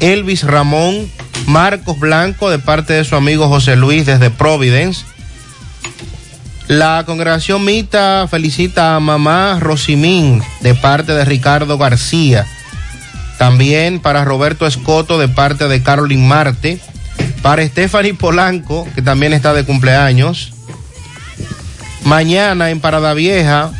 [0.00, 1.10] Elvis Ramón,
[1.46, 5.04] Marcos Blanco de parte de su amigo José Luis desde Providence.
[6.68, 12.46] La congregación Mita felicita a mamá Rosimín de parte de Ricardo García.
[13.38, 16.80] También para Roberto Escoto de parte de Carolyn Marte.
[17.42, 20.53] Para Stephanie Polanco, que también está de cumpleaños.
[22.04, 23.70] Mañana en Parada Vieja,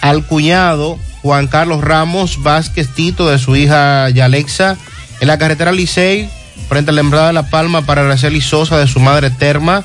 [0.00, 4.76] al cuñado Juan Carlos Ramos Vázquez Tito de su hija Yalexa
[5.20, 6.28] en la carretera Licey
[6.68, 9.84] frente a la Embrada de La Palma para Araceli Sosa de su madre Terma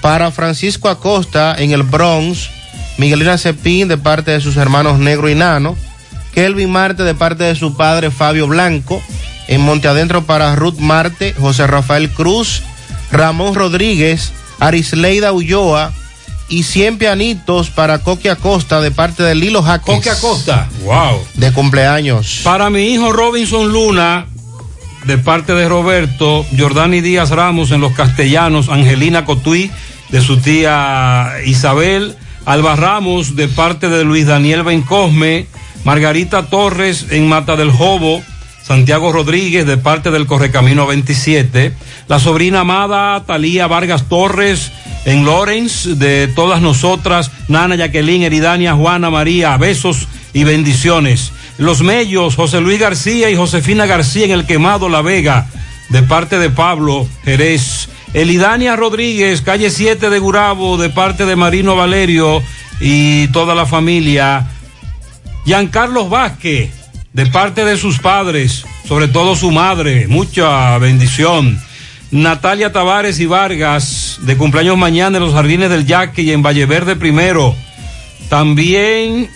[0.00, 2.48] para Francisco Acosta en el Bronx
[2.96, 5.76] Miguelina Cepín de parte de sus hermanos Negro y Nano
[6.38, 9.02] Kelvin Marte de parte de su padre Fabio Blanco.
[9.48, 12.62] En Monte Adentro para Ruth Marte, José Rafael Cruz,
[13.10, 15.92] Ramón Rodríguez, Arisleida Ulloa
[16.48, 19.94] y 100 pianitos para Coqui Acosta de parte de Lilo Jaques.
[19.94, 21.22] Coqui Acosta, wow.
[21.34, 22.40] De cumpleaños.
[22.44, 24.26] Para mi hijo Robinson Luna,
[25.04, 29.70] de parte de Roberto, Jordani Díaz Ramos en Los Castellanos, Angelina Cotuí,
[30.10, 35.46] de su tía Isabel, Alba Ramos, de parte de Luis Daniel Bencosme,
[35.84, 38.22] Margarita Torres en Mata del Jobo,
[38.62, 41.72] Santiago Rodríguez de parte del Correcamino 27,
[42.08, 44.72] la sobrina amada Talía Vargas Torres
[45.08, 51.32] en Lawrence, de todas nosotras, Nana Jacqueline, Eridania, Juana María, besos y bendiciones.
[51.56, 55.46] Los Mellos, José Luis García y Josefina García en el Quemado La Vega,
[55.88, 57.88] de parte de Pablo Jerez.
[58.12, 62.42] Elidania Rodríguez, calle 7 de Gurabo, de parte de Marino Valerio
[62.78, 64.46] y toda la familia.
[65.46, 66.70] Giancarlos Vázquez,
[67.14, 71.58] de parte de sus padres, sobre todo su madre, mucha bendición.
[72.10, 76.96] Natalia Tavares y Vargas, de cumpleaños mañana en los Jardines del Yaque y en Valleverde
[76.96, 77.54] primero.
[78.30, 79.28] También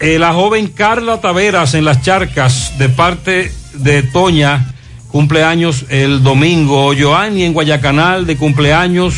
[0.00, 4.74] eh, la joven Carla Taveras en las Charcas, de parte de Toña,
[5.08, 6.92] cumpleaños el domingo.
[6.98, 9.14] Joanny en Guayacanal, de cumpleaños,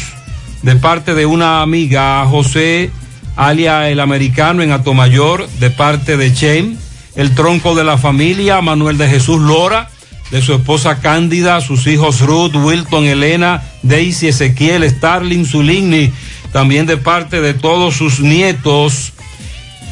[0.62, 2.91] de parte de una amiga, José
[3.35, 6.79] alia el americano en Atomayor, de parte de Chen,
[7.16, 9.89] el tronco de la familia, Manuel de Jesús Lora,
[10.32, 16.12] de su esposa Cándida, sus hijos Ruth, Wilton, Elena, Daisy, Ezequiel, Starling, Zuligny,
[16.52, 19.12] también de parte de todos sus nietos.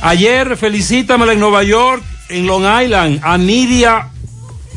[0.02, 4.08] Ayer, felicítamela en Nueva York, en Long Island, a Nidia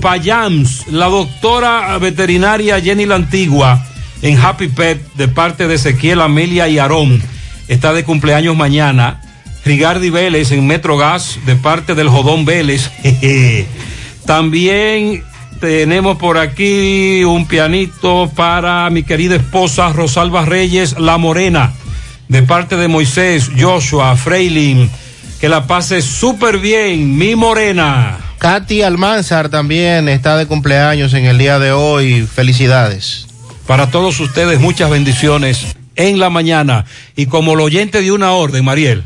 [0.01, 3.83] Payams, la doctora veterinaria Jenny La Antigua,
[4.21, 7.21] en Happy Pet, de parte de Ezequiel, Amelia y Aarón
[7.67, 9.21] está de cumpleaños mañana.
[9.65, 12.91] Rigardi Vélez en Metrogas de parte del Jodón Vélez.
[14.25, 15.23] También
[15.63, 21.71] tenemos por aquí un pianito para mi querida esposa Rosalba Reyes La Morena
[22.27, 24.89] de parte de Moisés, Joshua, Freilin.
[25.39, 28.17] Que la pase súper bien, mi morena.
[28.39, 32.23] Katy Almanzar también está de cumpleaños en el día de hoy.
[32.23, 33.27] Felicidades.
[33.65, 36.83] Para todos ustedes, muchas bendiciones en la mañana.
[37.15, 39.05] Y como el oyente de una orden, Mariel,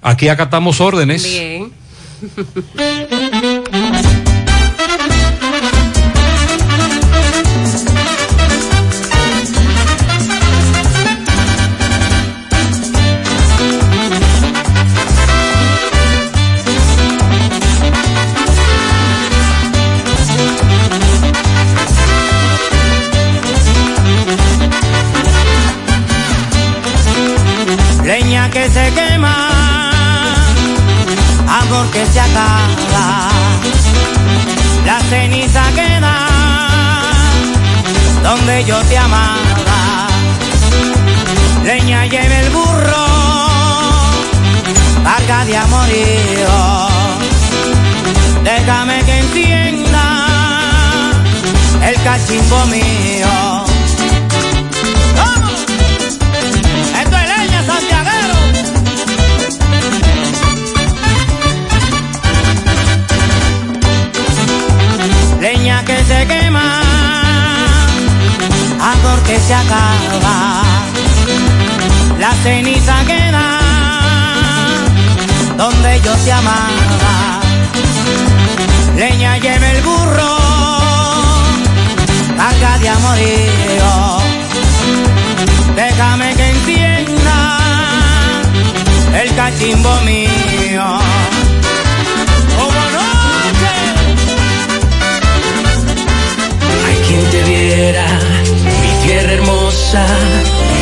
[0.00, 1.24] aquí acatamos órdenes.
[1.24, 1.72] Bien.
[38.66, 40.06] yo te amaba.
[41.64, 43.06] Leña lleva el burro,
[45.04, 46.88] carga de amorío.
[48.44, 50.26] Déjame que encienda
[51.88, 53.71] el cachimbo mío.
[69.20, 70.62] Que se acaba.
[72.18, 73.58] La ceniza queda
[75.56, 77.40] donde yo te amaba.
[78.96, 80.36] Leña lleva el burro,
[82.36, 83.92] carga de amorío.
[85.76, 87.58] Déjame que encienda
[89.20, 90.98] el cachimbo mío.
[97.12, 98.06] Quien te viera,
[99.04, 100.06] tierra hermosa,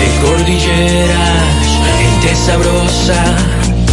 [0.01, 1.67] de cordilleras,
[1.99, 3.25] gente sabrosa.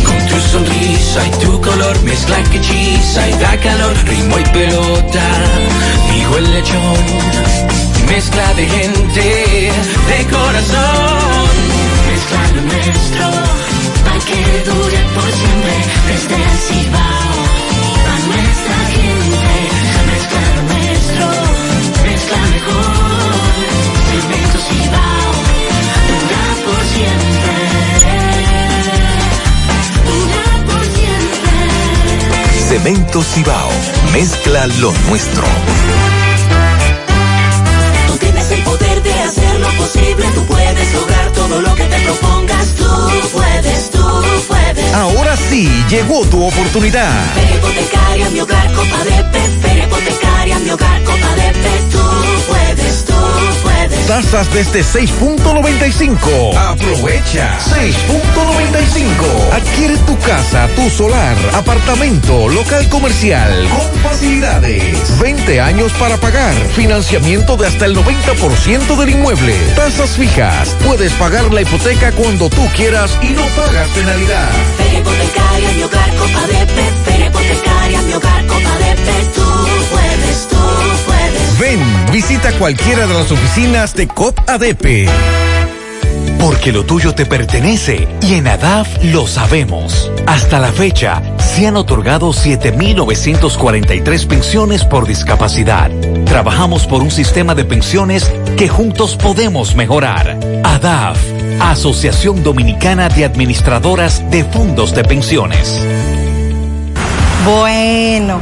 [0.05, 5.25] Con tu sonrisa y tu color, mezcla que hechiza y da calor, ritmo y pelota,
[6.11, 7.05] digo el lechón,
[8.07, 9.71] mezcla de gente,
[10.09, 11.47] de corazón.
[12.09, 13.25] Mezcla lo nuestro,
[14.05, 14.39] para que
[14.69, 15.75] dure por siempre,
[16.07, 17.37] desde el Cibao,
[18.11, 18.86] a nuestra
[32.67, 33.69] Cemento Cibao,
[34.11, 35.43] mezcla lo nuestro.
[38.07, 41.99] Tú tienes el poder de hacer lo posible, tú puedes lograr todo lo que te
[42.01, 42.67] propongas.
[42.75, 42.85] Tú
[43.31, 44.93] puedes, tú puedes.
[44.93, 47.25] Ahora sí, llegó tu oportunidad.
[47.55, 49.83] Hipotecaria, mi hogar, copa de Pepe.
[49.83, 51.81] Hipotecaria, mi hogar, copa de Pepe.
[51.91, 51.99] Tú
[52.47, 53.13] puedes, tú
[53.63, 53.76] puedes.
[54.07, 56.57] Tasas desde 6.95.
[56.57, 57.59] Aprovecha.
[57.59, 59.53] 6.95.
[59.53, 65.19] Adquiere tu casa, tu solar, apartamento, local comercial con facilidades.
[65.19, 66.53] 20 años para pagar.
[66.73, 69.53] Financiamiento de hasta el 90% del inmueble.
[69.75, 70.69] Tasas fijas.
[70.85, 74.49] Puedes pagar la hipoteca cuando tú quieras y no pagas penalidad.
[74.97, 77.25] Hipotecaria, mi hogar, copa de Pepe.
[77.25, 78.87] Hipotecaria, mi hogar, copa de.
[79.35, 79.76] Tú puedes.
[81.59, 81.79] Ven,
[82.11, 85.09] visita cualquiera de las oficinas de COP ADP.
[86.39, 90.11] Porque lo tuyo te pertenece y en ADAF lo sabemos.
[90.27, 95.89] Hasta la fecha, se han otorgado 7.943 pensiones por discapacidad.
[96.25, 100.37] Trabajamos por un sistema de pensiones que juntos podemos mejorar.
[100.63, 101.17] ADAF,
[101.59, 105.81] Asociación Dominicana de Administradoras de Fondos de Pensiones.
[107.45, 108.41] Bueno,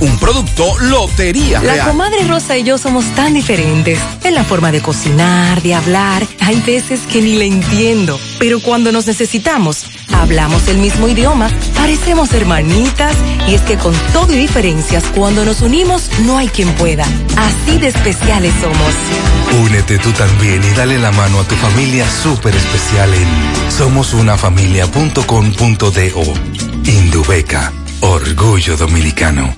[0.00, 1.88] Un producto Lotería La Real.
[1.88, 6.24] comadre Rosa y yo somos tan diferentes en la forma de cocinar, de hablar.
[6.40, 12.32] Hay veces que ni le entiendo, pero cuando nos necesitamos, hablamos el mismo idioma, parecemos
[12.32, 13.16] hermanitas
[13.48, 17.04] y es que con todo y diferencias, cuando nos unimos, no hay quien pueda.
[17.36, 18.94] Así de especiales somos.
[19.64, 23.26] Únete tú también y dale la mano a tu familia súper especial en
[23.72, 26.34] somosunafamilia.com.do.
[26.84, 29.57] Indubeca, orgullo dominicano.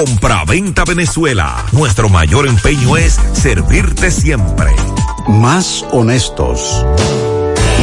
[0.03, 1.63] Compra-venta Venezuela.
[1.73, 4.71] Nuestro mayor empeño es servirte siempre.
[5.27, 6.83] Más honestos.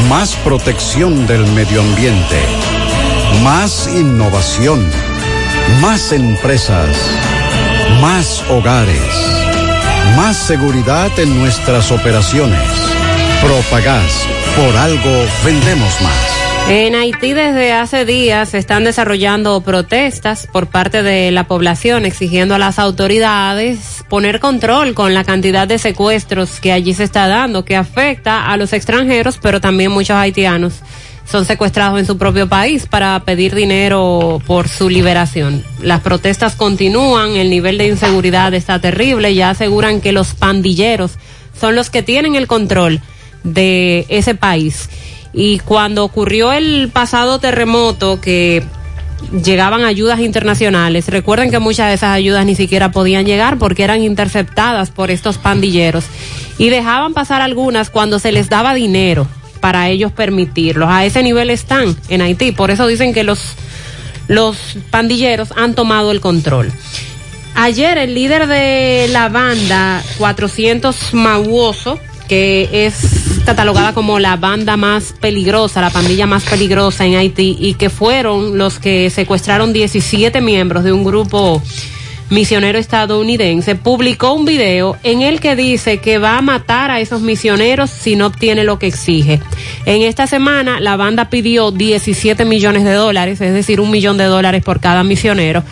[0.08, 2.42] Más protección del medio ambiente.
[3.44, 4.84] Más innovación.
[5.80, 6.88] Más empresas.
[8.00, 9.14] Más hogares.
[10.16, 12.68] Más seguridad en nuestras operaciones.
[13.40, 14.26] Propagás.
[14.56, 16.47] Por algo vendemos más.
[16.70, 22.54] En Haití desde hace días se están desarrollando protestas por parte de la población exigiendo
[22.54, 27.64] a las autoridades poner control con la cantidad de secuestros que allí se está dando,
[27.64, 30.82] que afecta a los extranjeros, pero también muchos haitianos
[31.24, 35.64] son secuestrados en su propio país para pedir dinero por su liberación.
[35.80, 41.12] Las protestas continúan, el nivel de inseguridad está terrible, ya aseguran que los pandilleros
[41.58, 43.00] son los que tienen el control
[43.42, 44.90] de ese país.
[45.32, 48.64] Y cuando ocurrió el pasado terremoto que
[49.44, 54.02] llegaban ayudas internacionales, recuerden que muchas de esas ayudas ni siquiera podían llegar porque eran
[54.02, 56.04] interceptadas por estos pandilleros
[56.56, 59.26] y dejaban pasar algunas cuando se les daba dinero
[59.60, 60.88] para ellos permitirlos.
[60.88, 63.56] A ese nivel están en Haití, por eso dicen que los
[64.28, 64.58] los
[64.90, 66.70] pandilleros han tomado el control.
[67.54, 71.98] Ayer el líder de la banda 400 Mauoso
[72.28, 77.74] que es catalogada como la banda más peligrosa, la pandilla más peligrosa en Haití y
[77.74, 81.62] que fueron los que secuestraron 17 miembros de un grupo
[82.30, 87.22] misionero estadounidense, publicó un video en el que dice que va a matar a esos
[87.22, 89.40] misioneros si no obtiene lo que exige.
[89.86, 94.24] En esta semana la banda pidió 17 millones de dólares, es decir, un millón de
[94.24, 95.64] dólares por cada misionero.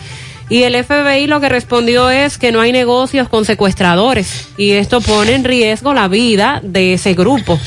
[0.49, 5.01] Y el FBI lo que respondió es que no hay negocios con secuestradores y esto
[5.01, 7.59] pone en riesgo la vida de ese grupo.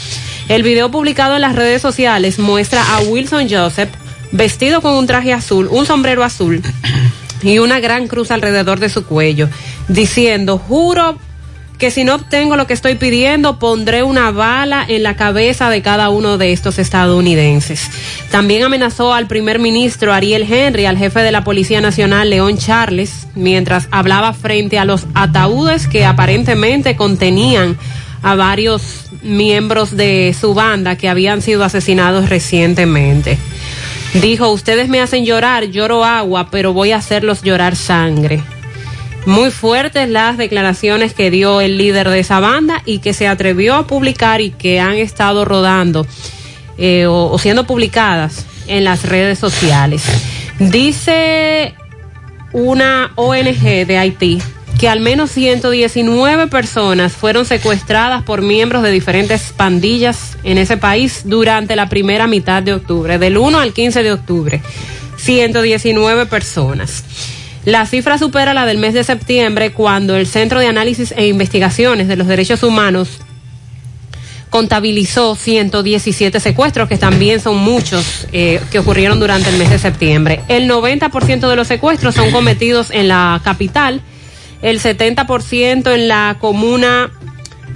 [0.48, 3.90] El video publicado en las redes sociales muestra a Wilson Joseph
[4.32, 6.62] vestido con un traje azul, un sombrero azul
[7.43, 9.48] y una gran cruz alrededor de su cuello,
[9.89, 11.19] diciendo, juro
[11.81, 15.81] que si no obtengo lo que estoy pidiendo, pondré una bala en la cabeza de
[15.81, 17.90] cada uno de estos estadounidenses.
[18.31, 23.27] También amenazó al primer ministro Ariel Henry, al jefe de la Policía Nacional León Charles,
[23.35, 27.78] mientras hablaba frente a los ataúdes que aparentemente contenían
[28.23, 33.39] a varios miembros de su banda que habían sido asesinados recientemente.
[34.12, 38.43] Dijo, ustedes me hacen llorar, lloro agua, pero voy a hacerlos llorar sangre.
[39.27, 43.75] Muy fuertes las declaraciones que dio el líder de esa banda y que se atrevió
[43.75, 46.07] a publicar y que han estado rodando
[46.79, 50.05] eh, o, o siendo publicadas en las redes sociales.
[50.59, 51.75] Dice
[52.53, 54.41] una ONG de Haití
[54.81, 61.23] que al menos 119 personas fueron secuestradas por miembros de diferentes pandillas en ese país
[61.27, 64.63] durante la primera mitad de octubre, del 1 al 15 de octubre.
[65.19, 67.05] 119 personas.
[67.65, 72.09] La cifra supera la del mes de septiembre cuando el Centro de Análisis e Investigaciones
[72.09, 73.19] de los Derechos Humanos
[74.49, 80.41] contabilizó 117 secuestros, que también son muchos eh, que ocurrieron durante el mes de septiembre.
[80.49, 84.01] El 90% de los secuestros son cometidos en la capital,
[84.61, 87.12] el 70% en la comuna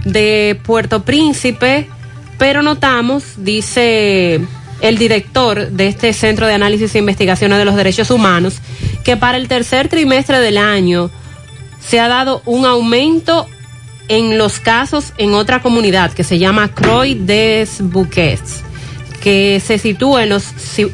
[0.04, 1.88] de Puerto Príncipe,
[2.38, 4.40] pero notamos, dice
[4.80, 8.56] el director de este Centro de Análisis e Investigaciones de los Derechos Humanos,
[9.04, 11.10] que para el tercer trimestre del año
[11.80, 13.46] se ha dado un aumento
[14.08, 18.64] en los casos en otra comunidad que se llama Croix des Bouquets
[19.24, 20.44] que se sitúa en los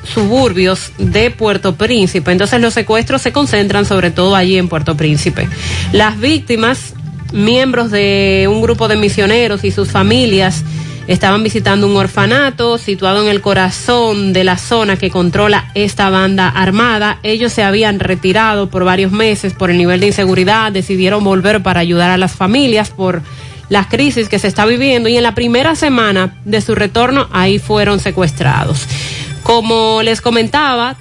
[0.05, 2.31] suburbios de Puerto Príncipe.
[2.31, 5.49] Entonces los secuestros se concentran sobre todo allí en Puerto Príncipe.
[5.91, 6.95] Las víctimas,
[7.33, 10.63] miembros de un grupo de misioneros y sus familias,
[11.11, 16.49] estaban visitando un orfanato situado en el corazón de la zona que controla esta banda
[16.49, 17.19] armada.
[17.25, 21.81] Ellos se habían retirado por varios meses por el nivel de inseguridad, decidieron volver para
[21.81, 23.23] ayudar a las familias por
[23.69, 27.59] las crisis que se está viviendo y en la primera semana de su retorno ahí
[27.59, 28.87] fueron secuestrados.
[29.43, 30.97] Como les comentaba,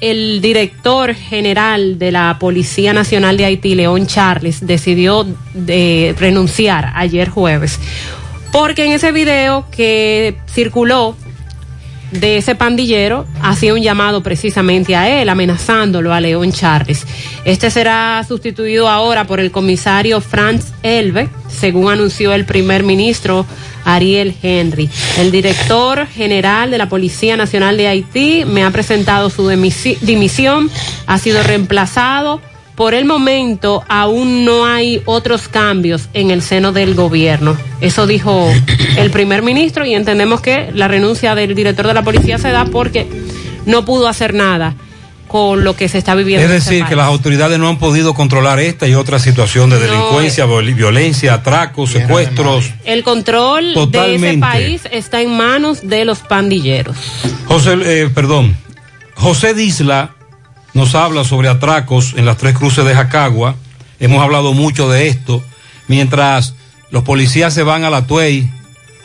[0.00, 7.28] el director general de la Policía Nacional de Haití, León Charles, decidió de renunciar ayer
[7.28, 7.80] jueves
[8.52, 11.16] porque en ese video que circuló
[12.12, 17.06] de ese pandillero hacía un llamado precisamente a él, amenazándolo a León Charles.
[17.44, 23.44] Este será sustituido ahora por el comisario Franz Elbe, según anunció el primer ministro
[23.84, 24.88] Ariel Henry.
[25.18, 30.70] El director general de la Policía Nacional de Haití me ha presentado su dimisión,
[31.06, 32.40] ha sido reemplazado
[32.78, 37.56] por el momento aún no hay otros cambios en el seno del gobierno.
[37.80, 38.48] Eso dijo
[38.96, 42.66] el primer ministro y entendemos que la renuncia del director de la policía se da
[42.66, 43.08] porque
[43.66, 44.76] no pudo hacer nada
[45.26, 46.46] con lo que se está viviendo.
[46.46, 49.80] Es este decir, que las autoridades no han podido controlar esta y otra situación de
[49.80, 52.70] delincuencia, viol- violencia, atracos, secuestros.
[52.84, 56.96] El control de ese país está en manos de los pandilleros.
[57.46, 58.56] José, eh, perdón,
[59.16, 60.14] José Disla
[60.74, 63.56] nos habla sobre atracos en las tres cruces de Jacagua.
[64.00, 65.42] Hemos hablado mucho de esto.
[65.88, 66.54] Mientras
[66.90, 68.50] los policías se van a la Tuey,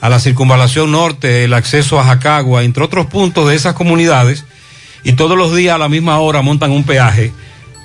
[0.02, 4.46] a la circunvalación norte, el acceso a Jacagua, entre otros puntos de esas comunidades,
[5.04, 7.32] y todos los días a la misma hora montan un peaje,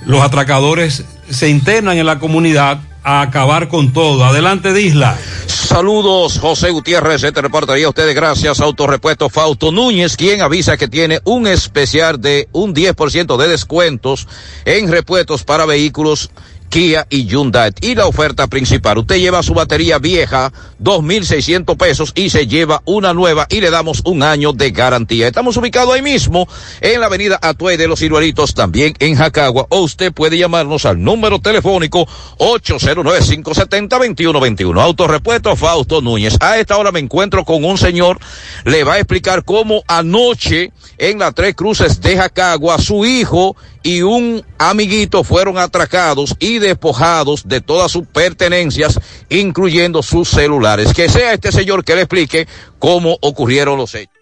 [0.05, 4.23] los atracadores se internan en la comunidad a acabar con todo.
[4.25, 5.17] Adelante, Disla.
[5.47, 7.23] Saludos, José Gutiérrez.
[7.23, 12.49] Este reportaría a ustedes gracias Autorepuesto Fausto Núñez, quien avisa que tiene un especial de
[12.51, 14.27] un 10% de descuentos
[14.65, 16.31] en repuestos para vehículos
[16.69, 17.73] Kia y Hyundai.
[17.81, 23.13] Y la oferta principal, usted lleva su batería vieja, 2.600 pesos, y se lleva una
[23.13, 25.27] nueva y le damos un año de garantía.
[25.27, 26.47] Estamos ubicados ahí mismo,
[26.81, 31.03] en la avenida Atuey de los Ciruelitos, también en Jacagua, o usted puede llamarnos al
[31.03, 34.81] número telefónico 809-570-2121.
[34.81, 36.35] Autorepuesto Fausto Núñez.
[36.39, 38.19] A esta hora me encuentro con un señor,
[38.65, 44.01] le va a explicar cómo anoche en las Tres Cruces de Jacagua, su hijo y
[44.01, 48.99] un amiguito fueron atracados y despojados de todas sus pertenencias,
[49.29, 50.93] incluyendo sus celulares.
[50.93, 52.47] Que sea este señor que le explique
[52.77, 54.13] cómo ocurrieron los hechos.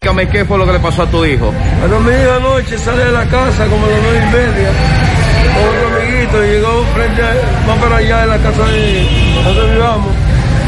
[0.00, 1.52] Dígame qué fue lo que le pasó a tu hijo.
[1.78, 4.70] Cuando mi hijo anoche sale de la casa como a las nueve y media,
[5.54, 9.08] con otro amiguito, y llegó frente a, más para allá de la casa de
[9.44, 10.12] donde vivamos,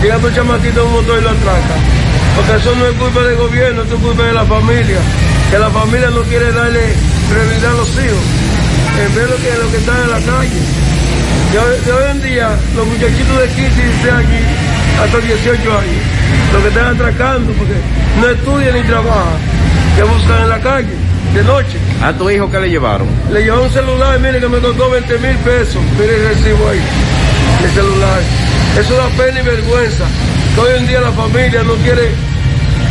[0.00, 1.76] llega otro chamaquito un motor y lo atraca.
[2.36, 4.98] Porque eso no es culpa del gobierno, eso es culpa de la familia,
[5.50, 6.94] que la familia no quiere darle
[7.30, 8.24] prioridad a los hijos,
[8.98, 10.60] en vez de lo que, lo que están en la calle.
[11.52, 14.42] De hoy, de hoy en día, los muchachitos de 15 y 16 años
[15.02, 16.02] hasta 18 años,
[16.52, 17.74] los que están atracando, porque
[18.20, 19.38] no estudian ni trabajan,
[19.94, 20.94] que buscan en la calle,
[21.34, 21.78] de noche.
[22.02, 23.06] ¿A tu hijo qué le llevaron?
[23.30, 26.80] Le llevó un celular, mire que me costó 20 mil pesos, mire el recibo ahí,
[27.64, 28.20] el celular.
[28.78, 30.04] Eso da pena y vergüenza,
[30.54, 32.10] que hoy en día la familia no quiere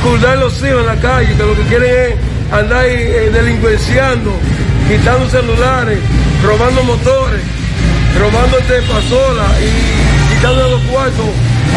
[0.04, 4.32] cuidar los hijos en la calle, que lo que quieren es andar eh, delincuenciando,
[4.88, 6.00] quitando celulares,
[6.44, 7.42] robando motores,
[8.20, 8.58] robando
[8.88, 11.26] pasola y quitando los cuartos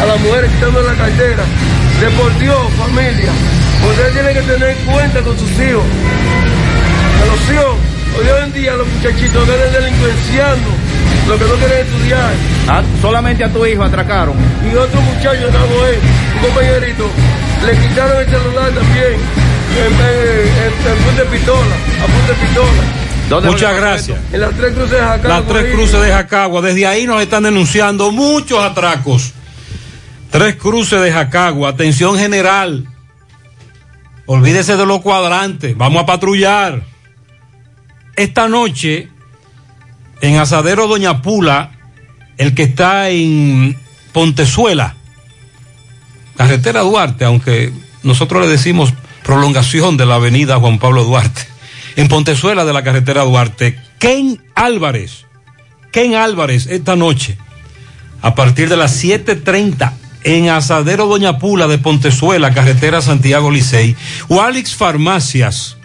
[0.01, 1.43] a las mujeres, quitando la cartera.
[1.99, 3.31] De por Dios, familia,
[3.89, 5.83] ustedes tienen que tener cuenta con sus hijos.
[7.21, 7.75] A los hijos,
[8.17, 10.69] hoy en día los muchachitos vienen delincuenciando,
[11.29, 12.33] lo que no quieren estudiar.
[12.67, 14.35] Ah, solamente a tu hijo atracaron.
[14.69, 15.97] Y otro muchacho, no es,
[16.35, 17.09] un compañerito,
[17.65, 19.13] le quitaron el celular también,
[19.77, 22.99] en, en, en punta de pistola, a punta de pistola.
[23.29, 24.19] Muchas gracias.
[24.33, 25.29] En las tres cruces de Jacagua.
[25.29, 25.71] Las tres ahí.
[25.71, 26.61] cruces de Jacagua.
[26.61, 29.33] Desde ahí nos están denunciando muchos atracos.
[30.31, 31.69] Tres cruces de Jacagua.
[31.69, 32.87] Atención general.
[34.25, 35.77] Olvídese de los cuadrantes.
[35.77, 36.81] Vamos a patrullar.
[38.15, 39.09] Esta noche,
[40.21, 41.71] en Asadero Doña Pula,
[42.37, 43.77] el que está en
[44.11, 44.95] Pontezuela,
[46.35, 47.71] carretera Duarte, aunque
[48.03, 48.93] nosotros le decimos
[49.23, 51.41] prolongación de la avenida Juan Pablo Duarte,
[51.95, 55.25] en Pontezuela de la carretera Duarte, Ken Álvarez,
[55.91, 57.37] Ken Álvarez, esta noche,
[58.21, 59.93] a partir de las 7.30,
[60.23, 63.95] en Asadero Doña Pula de Pontezuela, carretera Santiago Licey,
[64.27, 65.77] Walix Farmacias,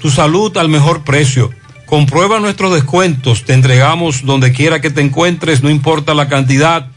[0.00, 1.50] tu salud al mejor precio.
[1.86, 6.88] Comprueba nuestros descuentos, te entregamos donde quiera que te encuentres, no importa la cantidad.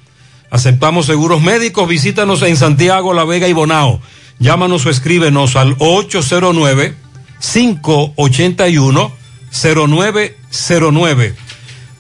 [0.50, 4.02] Aceptamos seguros médicos, visítanos en Santiago, La Vega y Bonao.
[4.40, 6.96] Llámanos o escríbenos al 809
[7.40, 9.12] 581
[9.52, 11.36] 0909.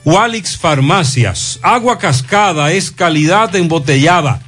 [0.05, 4.41] Walix Farmacias, agua cascada es calidad embotellada.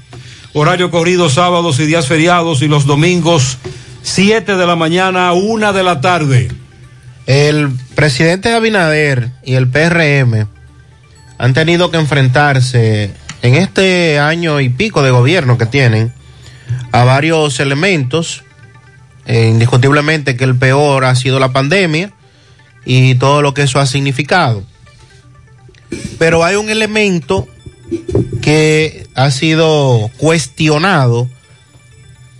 [0.54, 3.56] Horario corrido sábados y días feriados y los domingos
[4.02, 6.50] 7 de la mañana a 1 de la tarde.
[7.24, 10.46] El presidente Abinader y el PRM
[11.38, 16.12] han tenido que enfrentarse en este año y pico de gobierno que tienen
[16.92, 18.44] a varios elementos.
[19.24, 22.12] Eh, indiscutiblemente que el peor ha sido la pandemia
[22.84, 24.64] y todo lo que eso ha significado.
[26.18, 27.48] Pero hay un elemento
[28.40, 31.28] que ha sido cuestionado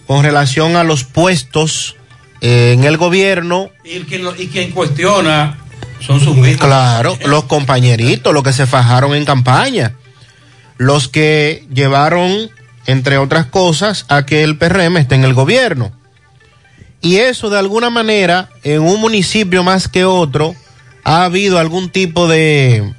[0.07, 1.97] con relación a los puestos
[2.41, 3.71] eh, en el gobierno.
[3.85, 5.59] Y, quien, y quien cuestiona
[6.01, 6.67] son sus mismos.
[6.67, 9.97] Claro, los compañeritos, los que se fajaron en campaña,
[10.77, 12.51] los que llevaron,
[12.87, 15.93] entre otras cosas, a que el PRM esté en el gobierno.
[17.01, 20.55] Y eso de alguna manera, en un municipio más que otro,
[21.05, 22.93] ha habido algún tipo de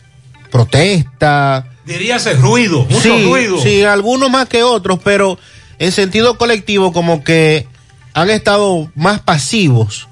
[0.52, 1.73] protesta.
[1.86, 3.62] Diríase ruido, mucho sí, ruido.
[3.62, 5.38] Sí, algunos más que otros, pero
[5.80, 7.68] en sentido colectivo como que
[8.14, 10.08] han estado más pasivos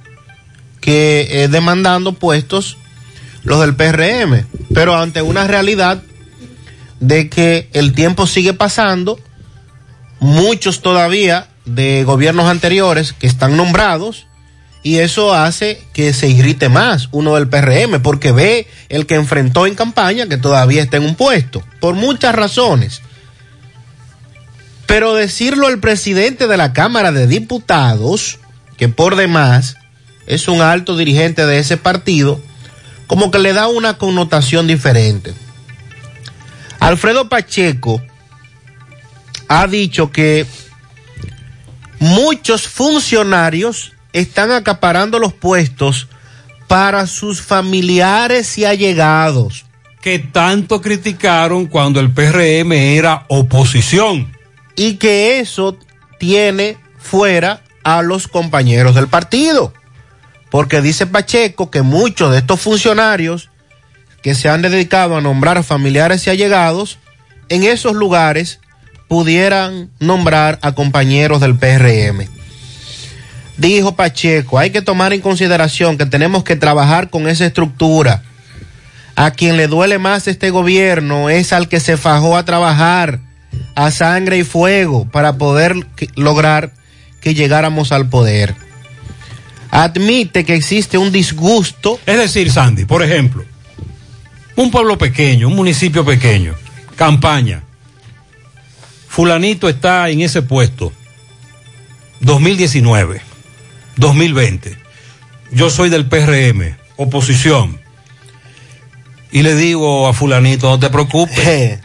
[0.81, 2.77] que eh, demandando puestos
[3.43, 6.01] los del PRM, pero ante una realidad
[6.99, 9.19] de que el tiempo sigue pasando,
[10.19, 14.27] muchos todavía de gobiernos anteriores que están nombrados,
[14.83, 19.67] y eso hace que se irrite más uno del PRM, porque ve el que enfrentó
[19.67, 23.01] en campaña que todavía está en un puesto, por muchas razones.
[24.87, 28.39] Pero decirlo al presidente de la Cámara de Diputados,
[28.77, 29.77] que por demás
[30.25, 32.41] es un alto dirigente de ese partido,
[33.05, 35.33] como que le da una connotación diferente.
[36.79, 38.01] Alfredo Pacheco
[39.47, 40.47] ha dicho que
[41.99, 46.07] muchos funcionarios están acaparando los puestos
[46.67, 49.65] para sus familiares y allegados.
[50.01, 54.31] Que tanto criticaron cuando el PRM era oposición.
[54.75, 55.77] Y que eso
[56.17, 59.73] tiene fuera a los compañeros del partido.
[60.49, 63.49] Porque dice Pacheco que muchos de estos funcionarios
[64.21, 66.99] que se han dedicado a nombrar familiares y allegados,
[67.49, 68.59] en esos lugares
[69.07, 72.40] pudieran nombrar a compañeros del PRM.
[73.61, 78.23] Dijo Pacheco, hay que tomar en consideración que tenemos que trabajar con esa estructura.
[79.15, 83.19] A quien le duele más este gobierno es al que se fajó a trabajar
[83.75, 85.75] a sangre y fuego para poder
[86.15, 86.71] lograr
[87.21, 88.55] que llegáramos al poder.
[89.69, 91.99] Admite que existe un disgusto.
[92.07, 93.45] Es decir, Sandy, por ejemplo,
[94.55, 96.55] un pueblo pequeño, un municipio pequeño,
[96.95, 97.61] campaña.
[99.07, 100.91] Fulanito está en ese puesto.
[102.21, 103.29] 2019,
[104.01, 104.77] 2020.
[105.51, 107.79] Yo soy del PRM, oposición.
[109.31, 111.79] Y le digo a fulanito, no te preocupes.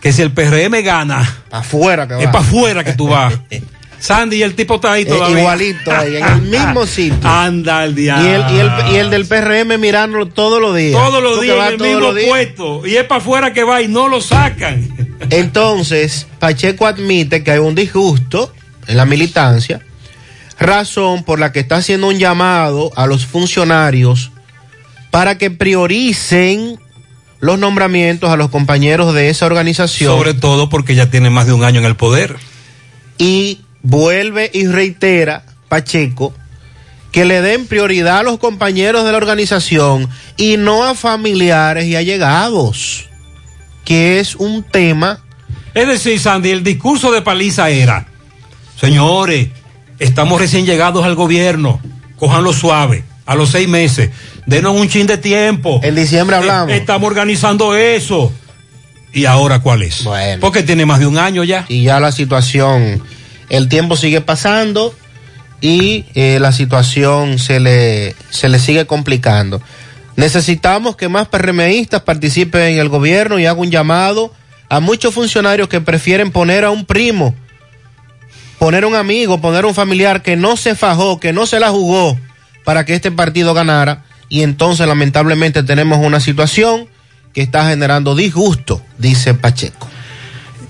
[0.00, 3.34] que si el PRM gana, afuera que es para afuera que tú vas.
[3.98, 5.38] Sandy, y el tipo está ahí Eh, todavía.
[5.40, 7.18] igualito ahí, en el mismo sitio.
[7.28, 8.26] Anda el Y diablo.
[8.28, 10.92] el, y, el, y el del PRM mirándolo todos los días.
[11.00, 12.86] Todos los días en el mismo puesto.
[12.86, 14.86] Y es para afuera que va y no lo sacan.
[15.30, 18.52] Entonces, Pacheco admite que hay un disgusto
[18.86, 19.80] en la militancia,
[20.58, 24.30] razón por la que está haciendo un llamado a los funcionarios
[25.10, 26.78] para que prioricen
[27.40, 30.16] los nombramientos a los compañeros de esa organización.
[30.16, 32.36] Sobre todo porque ya tiene más de un año en el poder.
[33.18, 36.34] Y vuelve y reitera Pacheco
[37.12, 41.96] que le den prioridad a los compañeros de la organización y no a familiares y
[41.96, 43.08] allegados,
[43.86, 45.20] que es un tema
[45.72, 48.06] Es decir, Sandy, el discurso de Paliza era,
[48.78, 49.48] señores,
[49.98, 51.80] estamos recién llegados al gobierno,
[52.16, 54.10] cójanlo suave, a los seis meses,
[54.46, 55.80] denos un chin de tiempo.
[55.82, 56.72] En diciembre hablamos.
[56.72, 58.32] Eh, estamos organizando eso.
[59.12, 60.06] ¿Y ahora cuál es?
[60.40, 61.64] Porque tiene más de un año ya.
[61.68, 63.02] y ya la situación,
[63.48, 64.94] el tiempo sigue pasando
[65.60, 69.62] y eh, la situación se le, se le sigue complicando.
[70.16, 74.32] Necesitamos que más PRMistas participen en el gobierno y hago un llamado
[74.68, 77.34] a muchos funcionarios que prefieren poner a un primo,
[78.58, 82.18] poner un amigo, poner un familiar que no se fajó, que no se la jugó
[82.64, 86.88] para que este partido ganara y entonces lamentablemente tenemos una situación
[87.32, 89.88] que está generando disgusto, dice Pacheco.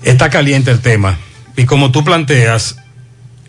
[0.03, 1.17] Está caliente el tema.
[1.55, 2.77] Y como tú planteas,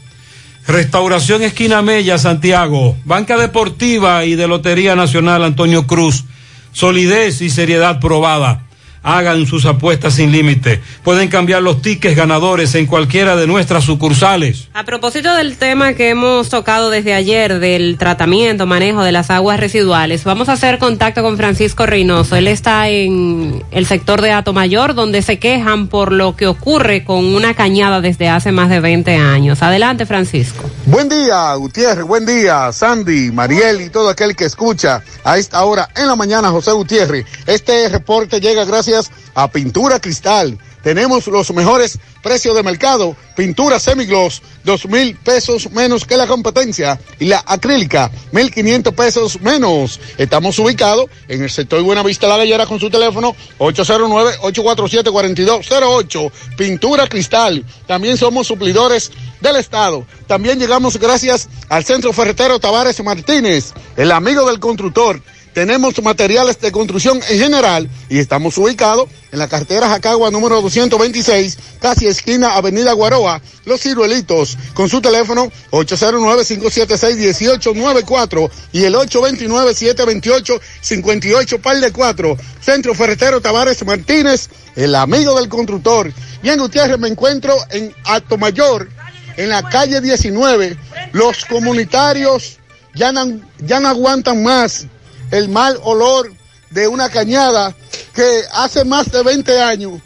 [0.69, 2.95] Restauración Esquina Mella, Santiago.
[3.03, 6.25] Banca Deportiva y de Lotería Nacional Antonio Cruz.
[6.73, 8.67] Solidez y seriedad probada.
[9.03, 10.81] Hagan sus apuestas sin límite.
[11.03, 14.67] Pueden cambiar los tickets ganadores en cualquiera de nuestras sucursales.
[14.73, 19.59] A propósito del tema que hemos tocado desde ayer, del tratamiento, manejo de las aguas
[19.59, 22.35] residuales, vamos a hacer contacto con Francisco Reynoso.
[22.35, 27.25] Él está en el sector de Atomayor, donde se quejan por lo que ocurre con
[27.25, 29.63] una cañada desde hace más de 20 años.
[29.63, 30.69] Adelante, Francisco.
[30.85, 32.05] Buen día, Gutiérrez.
[32.05, 36.49] Buen día, Sandy, Mariel y todo aquel que escucha a esta hora en la mañana,
[36.49, 37.25] José Gutiérrez.
[37.45, 38.88] Este reporte llega gracias
[39.35, 40.57] a Pintura Cristal.
[40.83, 43.15] Tenemos los mejores precios de mercado.
[43.35, 46.97] Pintura semigloss, dos mil pesos menos que la competencia.
[47.19, 49.99] Y la acrílica, mil quinientos pesos menos.
[50.17, 56.31] Estamos ubicados en el sector Buenavista La Gallera con su teléfono 809-847-4208.
[56.57, 57.65] Pintura Cristal.
[57.85, 59.11] También somos suplidores
[59.41, 60.05] del Estado.
[60.27, 65.21] También llegamos gracias al Centro Ferretero Tavares Martínez, el amigo del constructor
[65.59, 71.57] tenemos materiales de construcción en general y estamos ubicados en la carretera Jacagua número 226,
[71.81, 81.91] casi esquina Avenida Guaroa, Los Ciruelitos, con su teléfono 809-576-1894 y el 829-728-58 par de
[81.91, 82.37] 4.
[82.61, 86.13] Centro Ferretero Tavares Martínez, el amigo del constructor.
[86.41, 88.87] Bien, Gutiérrez, me encuentro en Alto Mayor,
[89.35, 90.77] en la calle 19.
[91.11, 92.59] Los comunitarios
[92.95, 94.87] ya no, ya no aguantan más
[95.31, 96.31] el mal olor
[96.69, 97.73] de una cañada
[98.13, 100.01] que hace más de 20 años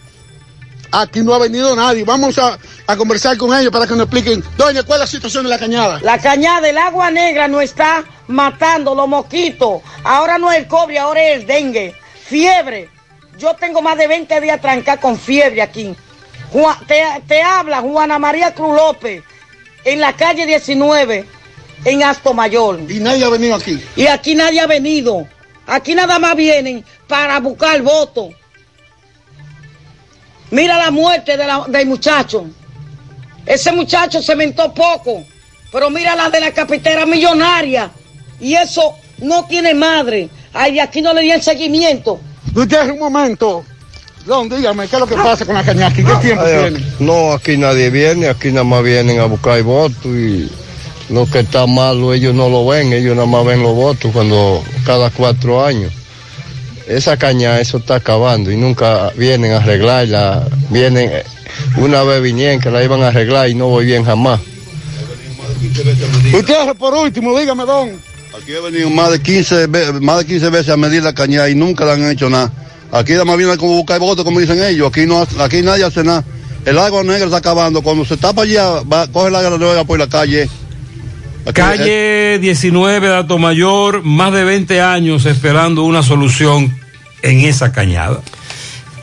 [0.94, 2.04] aquí no ha venido nadie.
[2.04, 5.44] Vamos a, a, conversar con ellos para que nos expliquen, doña, ¿cuál es la situación
[5.44, 6.00] de la cañada?
[6.02, 9.82] La cañada, el agua negra no está matando los mosquitos.
[10.04, 11.95] Ahora no es el cobre, ahora es el dengue.
[12.26, 12.90] Fiebre.
[13.38, 15.95] Yo tengo más de 20 días trancada con fiebre aquí.
[16.52, 19.24] Juan, te, te habla Juana María Cruz López
[19.84, 21.26] en la calle 19
[21.85, 22.80] en Asto Mayor.
[22.89, 23.81] Y nadie ha venido aquí.
[23.95, 25.27] Y aquí nadie ha venido.
[25.68, 28.30] Aquí nada más vienen para buscar voto.
[30.51, 32.45] Mira la muerte de la, del muchacho.
[33.45, 35.23] Ese muchacho se mentó poco,
[35.72, 37.91] pero mira la de la capitera millonaria.
[38.39, 40.30] Y eso no tiene madre.
[40.53, 42.19] Ay, aquí no le di el seguimiento.
[42.55, 43.65] Usted un momento.
[44.26, 46.03] Don, dígame, ¿qué es lo que pasa con la caña aquí?
[46.03, 46.85] ¿Qué tiempo Ay, tiene?
[46.99, 50.49] No, aquí nadie viene, aquí nada más vienen a buscar votos y
[51.14, 54.64] lo que está malo ellos no lo ven, ellos nada más ven los votos cuando
[54.85, 55.91] cada cuatro años.
[56.88, 60.48] Esa caña, eso está acabando y nunca vienen a arreglarla.
[60.69, 61.11] Vienen,
[61.77, 64.41] una vez vinieron que la iban a arreglar y no voy bien jamás.
[66.34, 67.91] Usted, por último, dígame, don.
[68.35, 71.48] Aquí he venido más de 15, ve- más de 15 veces a medir la caña
[71.48, 72.52] y nunca le han hecho nada.
[72.91, 74.88] Aquí nada más vienen como buscar votos, como dicen ellos.
[74.90, 76.23] Aquí no aquí nadie hace nada.
[76.65, 77.81] El agua negra está acabando.
[77.81, 80.49] Cuando se tapa allá, va, coge el agua negra por la calle.
[81.45, 86.74] Aquí- Calle 19 de Atomayor, más de 20 años esperando una solución
[87.22, 88.22] en esa cañada.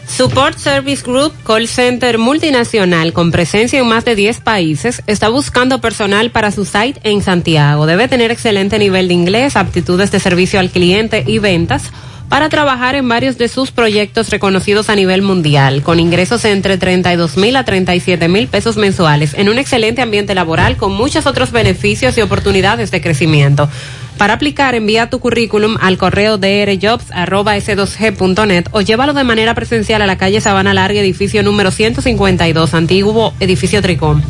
[0.08, 5.80] Support Service Group, call center multinacional con presencia en más de 10 países, está buscando
[5.80, 7.86] personal para su site en Santiago.
[7.86, 11.84] Debe tener excelente nivel de inglés, aptitudes de servicio al cliente y ventas
[12.30, 17.36] para trabajar en varios de sus proyectos reconocidos a nivel mundial, con ingresos entre 32
[17.36, 22.16] mil a 37 mil pesos mensuales, en un excelente ambiente laboral con muchos otros beneficios
[22.16, 23.68] y oportunidades de crecimiento.
[24.16, 30.16] Para aplicar, envía tu currículum al correo drjobs.s2g.net o llévalo de manera presencial a la
[30.16, 34.22] calle Sabana Larga, edificio número 152, antiguo edificio Tricón.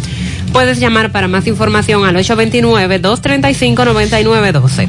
[0.54, 4.88] Puedes llamar para más información al 829-235-9912.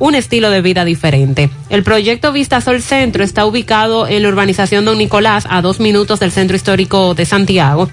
[0.00, 1.48] un estilo de vida diferente.
[1.68, 6.18] El proyecto Vista Sol Centro está ubicado en la urbanización Don Nicolás, a dos minutos
[6.18, 7.88] del centro histórico de Santiago.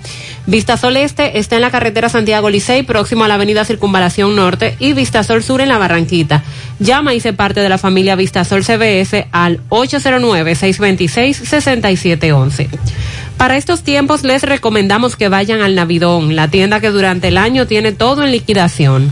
[0.48, 4.76] Vista Sol Este está en la carretera Santiago Licey, próximo a la avenida Circunvalación Norte,
[4.80, 6.44] y Vista Sol Sur en la Barranquita.
[6.80, 12.70] Llama y se parte de la familia Vista Sol CBS al 809-626-6711.
[13.36, 17.68] Para estos tiempos les recomendamos que vayan al Navidón, la tienda que durante el año
[17.68, 19.12] tiene todo en liquidación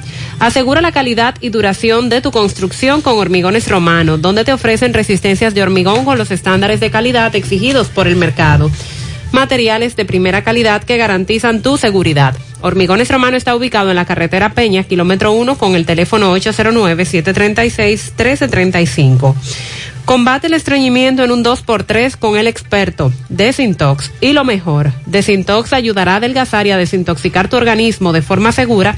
[0.41, 5.53] Asegura la calidad y duración de tu construcción con Hormigones Romano, donde te ofrecen resistencias
[5.53, 8.71] de hormigón con los estándares de calidad exigidos por el mercado.
[9.31, 12.35] Materiales de primera calidad que garantizan tu seguridad.
[12.61, 19.35] Hormigones Romano está ubicado en la carretera Peña, kilómetro 1, con el teléfono 809-736-1335.
[20.05, 24.11] Combate el estreñimiento en un 2x3 con el experto Desintox.
[24.21, 28.97] Y lo mejor, Desintox ayudará a adelgazar y a desintoxicar tu organismo de forma segura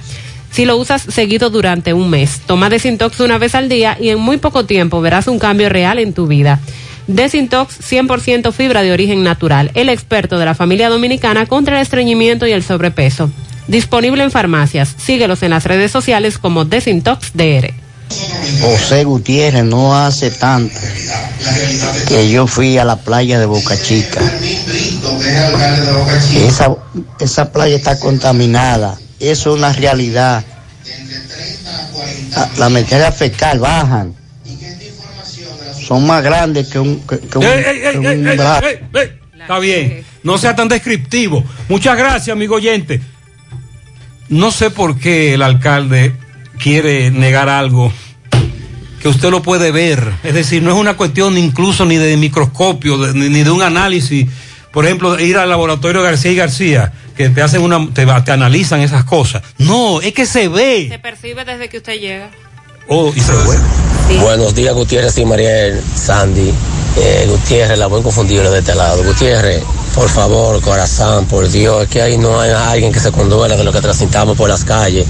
[0.53, 2.41] si lo usas seguido durante un mes.
[2.45, 5.97] Toma Desintox una vez al día y en muy poco tiempo verás un cambio real
[5.97, 6.59] en tu vida.
[7.07, 12.47] Desintox 100% fibra de origen natural, el experto de la familia dominicana contra el estreñimiento
[12.47, 13.29] y el sobrepeso.
[13.67, 14.95] Disponible en farmacias.
[14.97, 17.73] Síguelos en las redes sociales como Desintox DR.
[18.61, 20.75] José Gutiérrez no hace tanto
[22.07, 24.21] que yo fui a la playa de Boca Chica.
[26.47, 26.75] Esa,
[27.19, 28.97] esa playa está contaminada
[29.29, 30.43] eso es una realidad.
[32.31, 34.13] La, la materia fecal bajan.
[35.87, 39.09] Son más grandes que un, que, que un, Ey, ey, ey.
[39.41, 40.05] Está bien.
[40.23, 41.43] No sea tan descriptivo.
[41.67, 43.01] Muchas gracias, amigo oyente.
[44.29, 46.13] No sé por qué el alcalde
[46.57, 47.91] quiere negar algo
[49.01, 50.13] que usted lo puede ver.
[50.23, 54.27] Es decir, no es una cuestión incluso ni de microscopio, de- ni de un análisis.
[54.71, 58.81] Por ejemplo, ir al laboratorio García y García, que te hacen una, te, te analizan
[58.81, 59.43] esas cosas.
[59.57, 60.87] No, es que se ve.
[60.89, 62.29] Se percibe desde que usted llega.
[62.87, 64.19] Oh, y se ve.
[64.19, 66.53] Buenos días, Gutiérrez y Mariel, Sandy.
[66.97, 69.03] Eh, Gutiérrez, la buen confundible de este lado.
[69.03, 69.63] Gutiérrez,
[69.95, 73.63] por favor, corazón, por Dios, es que ahí no hay alguien que se conduela de
[73.63, 75.05] lo que transitamos por las calles.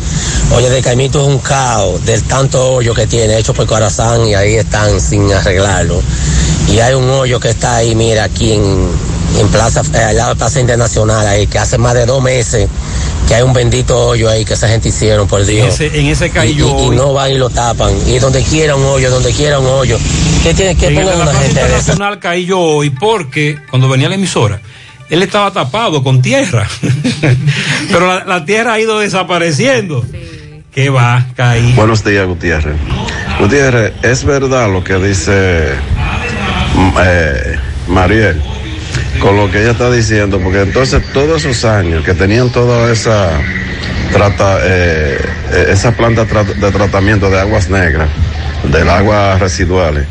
[0.56, 4.36] Oye, de Caimito es un caos del tanto hoyo que tiene hecho por corazón y
[4.36, 6.02] ahí están sin arreglarlo.
[6.70, 8.90] Y hay un hoyo que está ahí, mira, aquí en,
[9.40, 12.68] en Plaza, eh, al lado de Plaza Internacional, ahí, que hace más de dos meses
[13.28, 15.80] que hay un bendito hoyo ahí que esa gente hicieron, por En Dios.
[15.80, 17.92] ese, en ese Y, caillo y- no van y lo tapan.
[18.08, 19.98] Y donde quiera un hoyo, donde quiera un hoyo.
[20.44, 21.62] ¿Qué tiene que en la una Plaza gente?
[21.62, 24.60] Internacional caí yo hoy porque cuando venía la emisora,
[25.10, 26.68] él estaba tapado con tierra.
[27.90, 30.06] Pero la, la tierra ha ido desapareciendo.
[30.74, 31.28] ¿Qué va?
[31.36, 31.72] Caí.
[31.74, 32.76] Buenos días, Gutiérrez.
[33.40, 35.70] Gutiérrez, es verdad lo que dice
[36.76, 37.56] mm, eh,
[37.88, 38.42] Mariel
[39.24, 43.30] con lo que ella está diciendo, porque entonces todos esos años que tenían toda esa
[44.12, 45.18] trata, eh,
[45.54, 48.10] eh, esa planta de tratamiento de aguas negras,
[48.70, 50.08] del agua residuales,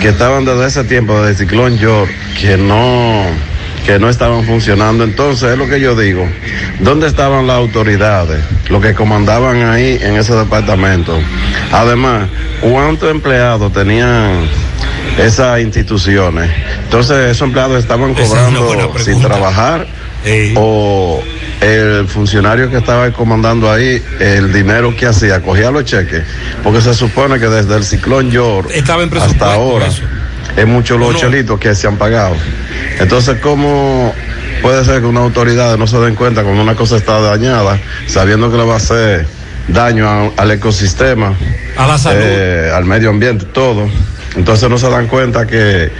[0.00, 2.10] que estaban desde ese tiempo, desde el ciclón York,
[2.40, 3.26] que no
[3.84, 5.04] que no estaban funcionando.
[5.04, 6.26] Entonces, es lo que yo digo,
[6.80, 11.20] ¿dónde estaban las autoridades, los que comandaban ahí en ese departamento?
[11.70, 12.30] Además,
[12.62, 14.48] ¿cuántos empleados tenían
[15.18, 16.50] esas instituciones?
[16.84, 19.86] Entonces, esos empleados estaban es cobrando sin trabajar
[20.56, 21.22] o
[21.60, 26.22] el funcionario que estaba comandando ahí, el dinero que hacía, cogía los cheques,
[26.62, 28.70] porque se supone que desde el ciclón York
[29.20, 30.02] hasta ahora eso.
[30.56, 31.18] es muchos los No.
[31.18, 32.36] chelitos que se han pagado.
[32.98, 34.14] Entonces, ¿cómo
[34.62, 38.50] puede ser que una autoridad no se den cuenta cuando una cosa está dañada, sabiendo
[38.50, 39.26] que le va a hacer
[39.68, 41.34] daño a- al ecosistema,
[41.76, 42.20] A la salud.
[42.22, 43.88] eh, al medio ambiente, todo?
[44.36, 45.90] Entonces no se dan cuenta que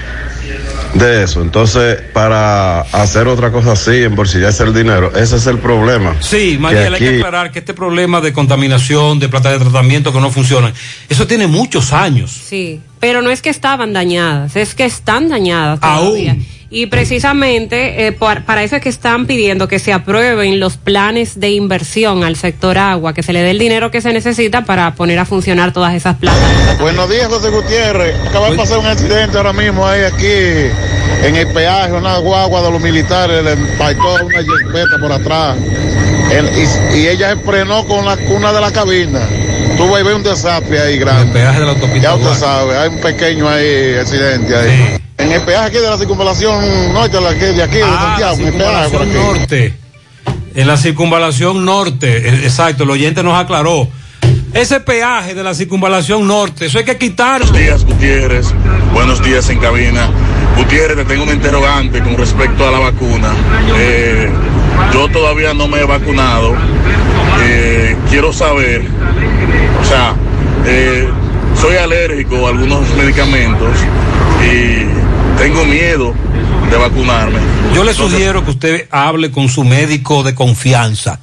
[0.95, 1.43] de eso.
[1.43, 6.17] Entonces, para hacer otra cosa así, embolsillarse el dinero, ese es el problema.
[6.21, 10.13] Sí, Que María, hay que aclarar que este problema de contaminación, de plata de tratamiento
[10.13, 10.73] que no funcionan,
[11.09, 12.31] eso tiene muchos años.
[12.31, 16.07] Sí, pero no es que estaban dañadas, es que están dañadas Aún.
[16.07, 16.37] todavía.
[16.77, 21.39] Y precisamente eh, por- para eso es que están pidiendo que se aprueben los planes
[21.39, 24.93] de inversión al sector agua, que se le dé el dinero que se necesita para
[24.97, 26.77] poner a funcionar todas esas plantas.
[26.81, 28.17] Buenos días, José Gutiérrez.
[28.29, 30.27] Acaba de pasar un accidente ahora mismo ahí aquí
[31.23, 35.57] en el peaje, una guagua de los militares le impactó a una jipeta por atrás.
[36.33, 39.21] El- y, y ella se frenó con la cuna de la cabina.
[39.77, 41.35] Tuvo ahí un desastre ahí grande.
[41.35, 44.97] peaje de la autopista Ya usted sabe, hay un pequeño ahí accidente ahí.
[45.25, 48.35] En el peaje aquí de la circunvalación norte, la que de aquí, de Ah, Santiago,
[48.37, 49.39] en el peaje por circunvalación aquí.
[49.39, 49.75] norte.
[50.55, 53.89] En la circunvalación norte, eh, exacto, el oyente nos aclaró.
[54.53, 57.47] Ese peaje de la circunvalación norte, eso hay que quitarlo.
[57.47, 58.47] Buenos días, Gutiérrez.
[58.93, 60.11] Buenos días en cabina.
[60.57, 63.33] Gutiérrez, te tengo una interrogante con respecto a la vacuna.
[63.77, 64.31] Eh,
[64.93, 66.55] yo todavía no me he vacunado.
[67.43, 68.83] Eh, quiero saber,
[69.81, 70.15] o sea,
[70.67, 71.09] eh,
[71.61, 73.71] soy alérgico a algunos medicamentos
[74.45, 74.85] y
[75.45, 76.15] tengo miedo
[76.71, 77.39] de vacunarme.
[77.75, 81.21] Yo le sugiero que usted hable con su médico de confianza.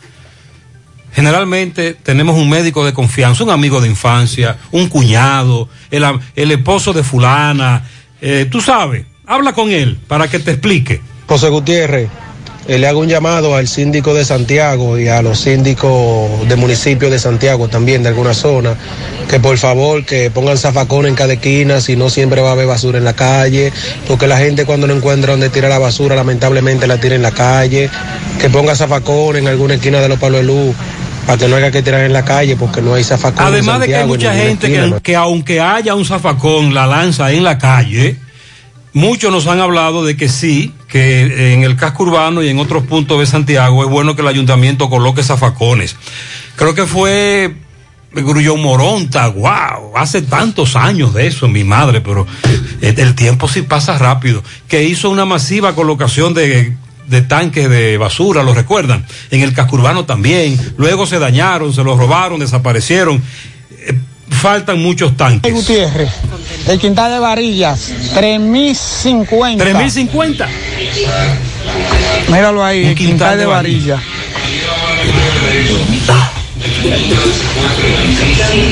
[1.11, 6.93] Generalmente tenemos un médico de confianza, un amigo de infancia, un cuñado, el, el esposo
[6.93, 7.83] de fulana.
[8.21, 11.01] eh, tú sabes, habla con él para que te explique.
[11.25, 12.07] José Gutiérrez,
[12.77, 17.19] le hago un llamado al síndico de Santiago y a los síndicos de municipios de
[17.19, 18.75] Santiago también, de alguna zona,
[19.29, 22.67] que por favor que pongan zafacón en cada esquina, si no siempre va a haber
[22.67, 23.73] basura en la calle,
[24.07, 27.31] porque la gente cuando no encuentra donde tira la basura, lamentablemente la tira en la
[27.31, 27.89] calle,
[28.39, 30.75] que ponga zafacón en alguna esquina de los palos de luz,
[31.25, 33.47] para que no haya que tirar en la calle, porque no hay zafacón.
[33.47, 36.87] en Además de que hay mucha gente esquina, que, que aunque haya un zafacón, la
[36.87, 38.15] lanza en la calle,
[38.93, 42.83] muchos nos han hablado de que sí, que en el casco urbano y en otros
[42.83, 45.95] puntos de Santiago es bueno que el ayuntamiento coloque zafacones.
[46.55, 47.55] Creo que fue
[48.13, 52.27] Grullón Moronta, wow, hace tantos años de eso, mi madre, pero
[52.81, 56.75] el tiempo sí pasa rápido, que hizo una masiva colocación de,
[57.07, 59.05] de tanques de basura, ¿lo recuerdan?
[59.29, 63.23] En el casco urbano también, luego se dañaron, se los robaron, desaparecieron,
[64.31, 65.53] faltan muchos tanques.
[65.53, 66.09] Gutiérrez,
[66.67, 69.63] el quintal de varillas, 3050.
[69.63, 70.47] 3050.
[72.29, 74.01] Míralo ahí, el quintal, de varillas.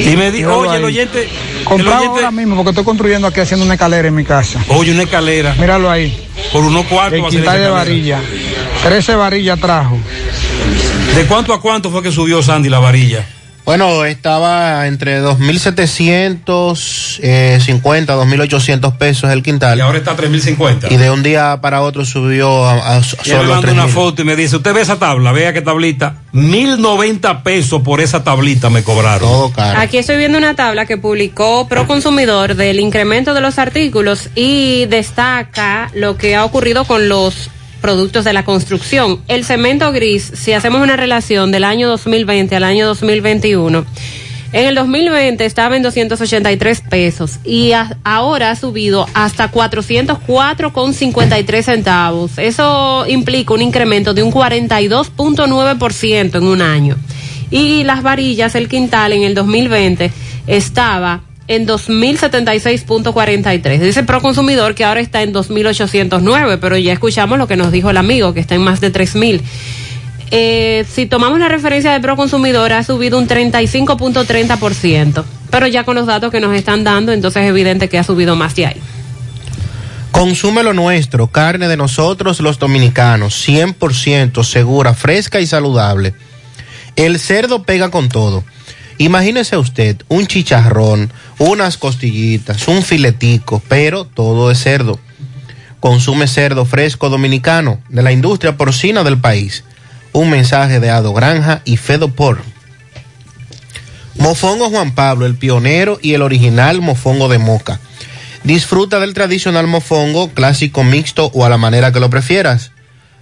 [0.05, 3.39] Y me dijo, oye, el oyente, el Comprado oyente, ahora mismo porque estoy construyendo aquí
[3.39, 4.63] haciendo una escalera en mi casa.
[4.69, 5.55] oye, una escalera.
[5.59, 6.25] Míralo ahí.
[6.51, 8.21] Por unos cuartos El va quintal de varilla.
[8.83, 9.97] 13 varillas trajo.
[11.15, 13.25] ¿De cuánto a cuánto fue que subió Sandy la varilla?
[13.69, 19.77] Bueno, estaba entre 2.750, 2.800 pesos el quintal.
[19.77, 20.91] Y ahora está a 3.050.
[20.91, 23.85] Y de un día para otro subió a, a Y él me solo manda una
[23.85, 23.89] 3.000.
[23.89, 26.15] foto y me dice, usted ve esa tabla, vea qué tablita.
[26.33, 29.29] 1.090 pesos por esa tablita me cobraron.
[29.29, 29.79] Todo caro.
[29.79, 35.91] Aquí estoy viendo una tabla que publicó Proconsumidor del incremento de los artículos y destaca
[35.93, 39.19] lo que ha ocurrido con los productos de la construcción.
[39.27, 43.85] El cemento gris, si hacemos una relación del año 2020 al año 2021,
[44.51, 52.31] en el 2020 estaba en 283 pesos y a- ahora ha subido hasta 404,53 centavos.
[52.37, 56.95] Eso implica un incremento de un 42.9% en un año.
[57.51, 60.11] Y las varillas, el quintal en el 2020
[60.47, 63.79] estaba en 2.076.43.
[63.79, 67.97] Dice Proconsumidor que ahora está en 2.809, pero ya escuchamos lo que nos dijo el
[67.97, 69.41] amigo, que está en más de 3.000.
[70.29, 75.23] Eh, si tomamos la referencia de Proconsumidor, ha subido un 35.30%.
[75.49, 78.35] Pero ya con los datos que nos están dando, entonces es evidente que ha subido
[78.35, 78.79] más de ahí.
[80.11, 86.13] Consume lo nuestro, carne de nosotros los dominicanos, 100% segura, fresca y saludable.
[86.95, 88.43] El cerdo pega con todo.
[88.99, 94.99] Imagínese usted un chicharrón, unas costillitas, un filetico, pero todo es cerdo.
[95.79, 99.63] Consume cerdo fresco dominicano de la industria porcina del país.
[100.11, 102.41] Un mensaje de Ado Granja y Fedopor.
[104.17, 107.79] Mofongo Juan Pablo, el pionero y el original mofongo de Moca.
[108.43, 112.73] Disfruta del tradicional mofongo, clásico mixto o a la manera que lo prefieras.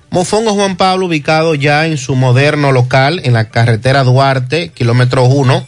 [0.10, 5.66] Mofongo Juan Pablo, ubicado ya en su moderno local en la carretera Duarte, kilómetro 1,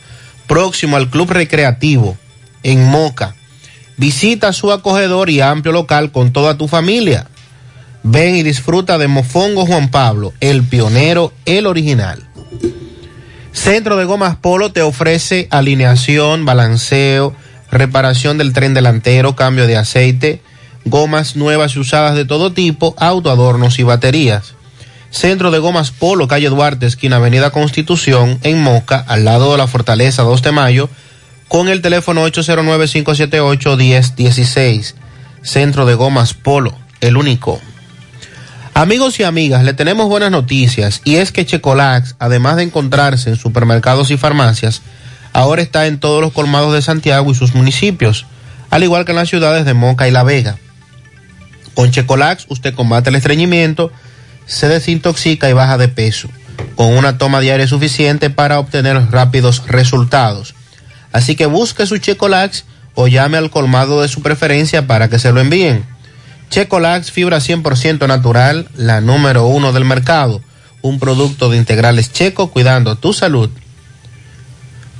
[0.47, 2.17] próximo al Club Recreativo,
[2.63, 3.35] en Moca.
[3.97, 7.27] Visita su acogedor y amplio local con toda tu familia.
[8.03, 12.25] Ven y disfruta de Mofongo Juan Pablo, el pionero, el original.
[13.51, 17.35] Centro de Gomas Polo te ofrece alineación, balanceo,
[17.69, 20.41] reparación del tren delantero, cambio de aceite,
[20.85, 24.53] gomas nuevas y usadas de todo tipo, autoadornos y baterías.
[25.11, 29.65] Centro de Gomas Polo, calle Duarte, esquina Avenida Constitución, en Moca, al lado de la
[29.67, 30.89] Fortaleza 2 de Mayo,
[31.47, 34.93] con el teléfono 809-578-1016.
[35.41, 37.59] Centro de Gomas Polo, el único.
[38.75, 43.35] Amigos y amigas, le tenemos buenas noticias y es que Checolax, además de encontrarse en
[43.35, 44.83] supermercados y farmacias,
[45.33, 48.25] ahora está en todos los colmados de Santiago y sus municipios,
[48.69, 50.57] al igual que en las ciudades de Moca y La Vega.
[51.79, 53.89] Con Checolax usted combate el estreñimiento,
[54.45, 56.27] se desintoxica y baja de peso,
[56.75, 60.55] con una toma diaria suficiente para obtener rápidos resultados.
[61.13, 62.65] Así que busque su Checolax
[62.95, 65.85] o llame al colmado de su preferencia para que se lo envíen.
[66.49, 70.41] Checolax, fibra 100% natural, la número uno del mercado.
[70.81, 73.49] Un producto de integrales checo cuidando tu salud.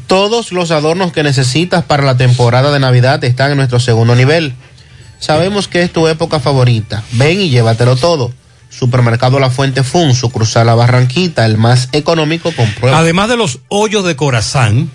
[0.07, 4.55] Todos los adornos que necesitas para la temporada de Navidad están en nuestro segundo nivel.
[5.19, 7.03] Sabemos que es tu época favorita.
[7.11, 8.33] Ven y llévatelo todo.
[8.69, 12.99] Supermercado La Fuente Fun, sucursal La Barranquita, el más económico con pruebas.
[12.99, 14.89] Además de los hoyos de Corazán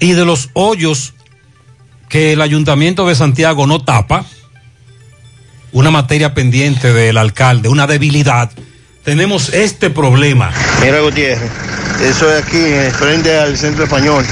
[0.00, 1.14] y de los hoyos
[2.08, 4.24] que el Ayuntamiento de Santiago no tapa,
[5.72, 8.50] una materia pendiente del alcalde, una debilidad,
[9.04, 10.50] tenemos este problema.
[10.80, 11.50] Mira, Gutiérrez,
[12.02, 14.24] eso es aquí, en frente al centro español,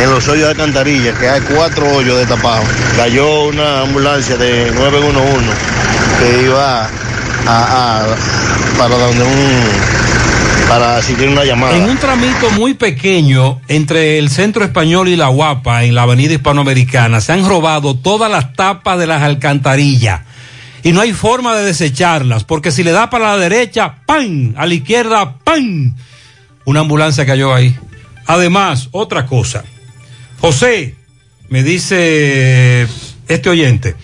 [0.00, 2.62] en los hoyos de alcantarilla, que hay cuatro hoyos de tapado.
[2.96, 5.46] Cayó una ambulancia de 911
[6.18, 6.88] que iba a,
[7.46, 8.06] a-
[8.78, 9.92] para donde un
[10.68, 11.76] para asistir una llamada.
[11.76, 16.32] En un tramito muy pequeño entre el centro español y la Guapa, en la avenida
[16.32, 20.22] hispanoamericana, se han robado todas las tapas de las alcantarillas.
[20.82, 24.54] Y no hay forma de desecharlas, porque si le da para la derecha, ¡pam!
[24.56, 25.94] A la izquierda, ¡pam!
[26.64, 27.76] Una ambulancia cayó ahí.
[28.26, 29.64] Además, otra cosa.
[30.42, 30.96] José,
[31.50, 32.88] me dice
[33.28, 33.94] este oyente,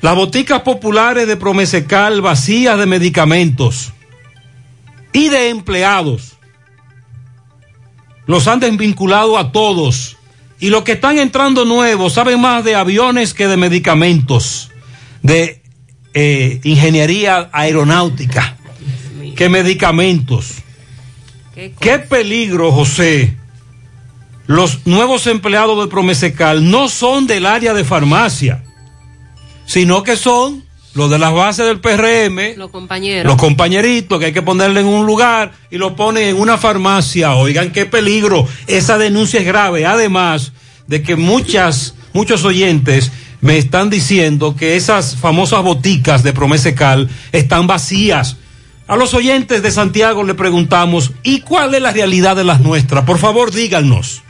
[0.00, 3.92] las boticas populares de Promesecal vacías de medicamentos
[5.12, 6.36] y de empleados.
[8.26, 10.18] Los han desvinculado a todos.
[10.60, 14.70] Y los que están entrando nuevos saben más de aviones que de medicamentos,
[15.22, 15.62] de
[16.14, 18.56] eh, ingeniería aeronáutica,
[19.34, 20.62] que medicamentos.
[21.80, 23.41] Qué peligro, José.
[24.52, 28.62] Los nuevos empleados de Promesecal no son del área de farmacia,
[29.64, 30.62] sino que son
[30.92, 33.24] los de las bases del PRM, Los compañeros.
[33.24, 37.32] los compañeritos que hay que ponerle en un lugar y lo ponen en una farmacia.
[37.32, 38.46] Oigan, qué peligro.
[38.66, 39.86] Esa denuncia es grave.
[39.86, 40.52] Además
[40.86, 43.10] de que muchas, muchos oyentes
[43.40, 48.36] me están diciendo que esas famosas boticas de Promesecal están vacías.
[48.86, 53.04] A los oyentes de Santiago le preguntamos, ¿y cuál es la realidad de las nuestras?
[53.06, 54.22] Por favor, díganos.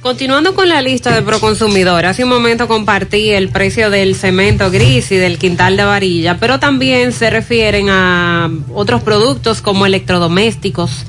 [0.00, 5.10] Continuando con la lista de Proconsumidor, hace un momento compartí el precio del cemento gris
[5.10, 11.04] y del quintal de varilla, pero también se refieren a otros productos como electrodomésticos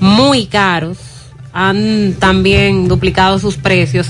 [0.00, 0.96] muy caros,
[1.52, 4.08] han también duplicado sus precios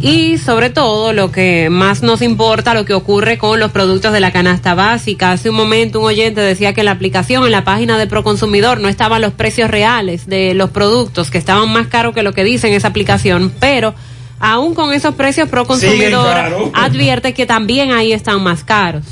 [0.00, 4.20] y sobre todo lo que más nos importa, lo que ocurre con los productos de
[4.20, 5.32] la canasta básica.
[5.32, 8.80] Hace un momento un oyente decía que en la aplicación, en la página de Proconsumidor,
[8.80, 12.44] no estaban los precios reales de los productos, que estaban más caros que lo que
[12.44, 13.94] dice en esa aplicación, pero
[14.38, 19.04] aún con esos precios Proconsumidor advierte que también ahí están más caros.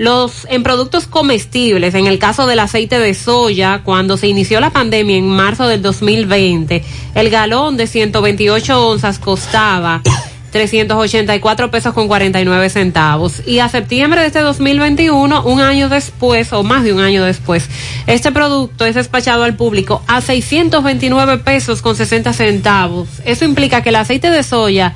[0.00, 4.70] Los en productos comestibles, en el caso del aceite de soya, cuando se inició la
[4.70, 6.82] pandemia en marzo del 2020,
[7.14, 10.00] el galón de 128 onzas costaba
[10.52, 13.42] 384 pesos con 49 centavos.
[13.46, 17.68] Y a septiembre de este 2021, un año después, o más de un año después,
[18.06, 23.06] este producto es despachado al público a 629 pesos con 60 centavos.
[23.26, 24.94] Eso implica que el aceite de soya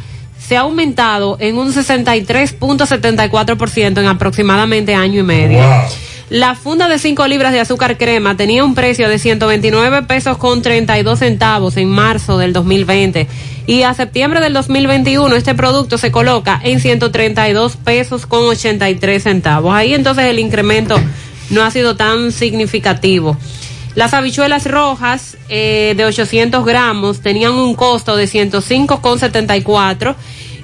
[0.54, 5.58] se ha aumentado en un 63.74% en aproximadamente año y medio.
[6.30, 10.62] La funda de 5 libras de azúcar crema tenía un precio de 129 pesos con
[10.62, 13.26] 32 centavos en marzo del 2020
[13.66, 19.74] y a septiembre del 2021 este producto se coloca en 132 pesos con 83 centavos.
[19.74, 20.94] Ahí entonces el incremento
[21.50, 23.36] no ha sido tan significativo.
[23.96, 30.14] Las habichuelas rojas eh, de 800 gramos tenían un costo de 105,74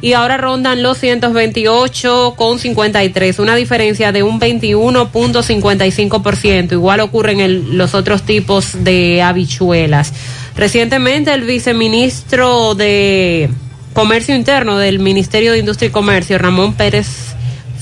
[0.03, 6.73] y ahora rondan los 128,53, una diferencia de un 21.55%.
[6.73, 10.13] Igual ocurre en el- los otros tipos de habichuelas.
[10.57, 13.51] Recientemente el viceministro de
[13.93, 17.09] Comercio Interno del Ministerio de Industria y Comercio, Ramón Pérez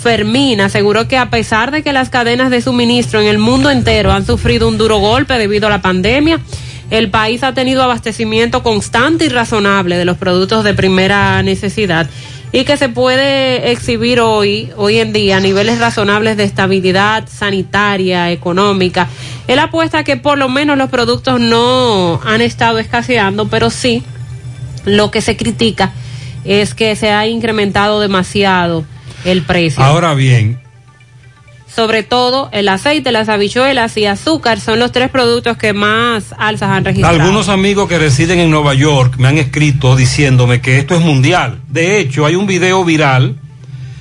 [0.03, 4.13] Fermín aseguró que a pesar de que las cadenas de suministro en el mundo entero
[4.13, 6.39] han sufrido un duro golpe debido a la pandemia,
[6.91, 12.09] el país ha tenido abastecimiento constante y razonable de los productos de primera necesidad
[12.51, 19.09] y que se puede exhibir hoy, hoy en día, niveles razonables de estabilidad sanitaria, económica.
[19.47, 24.03] Él apuesta que por lo menos los productos no han estado escaseando, pero sí
[24.85, 25.93] lo que se critica
[26.45, 28.85] es que se ha incrementado demasiado
[29.25, 29.83] el precio.
[29.83, 30.59] Ahora bien,
[31.79, 36.71] Sobre todo el aceite, las habichuelas y azúcar son los tres productos que más alzas
[36.71, 37.15] han registrado.
[37.15, 41.61] algunos amigos que residen en Nueva York me han escrito diciéndome que esto es mundial.
[41.69, 43.37] De hecho, hay un video viral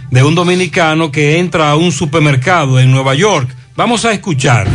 [0.09, 3.47] de un dominicano que entra a un supermercado en Nueva York.
[3.75, 4.65] Vamos a escuchar.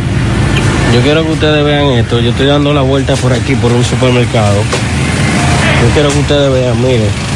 [0.93, 2.21] Yo quiero que ustedes vean esto.
[2.21, 4.61] Yo estoy dando la vuelta por aquí, por un supermercado.
[4.61, 7.32] Yo quiero que ustedes vean, miren.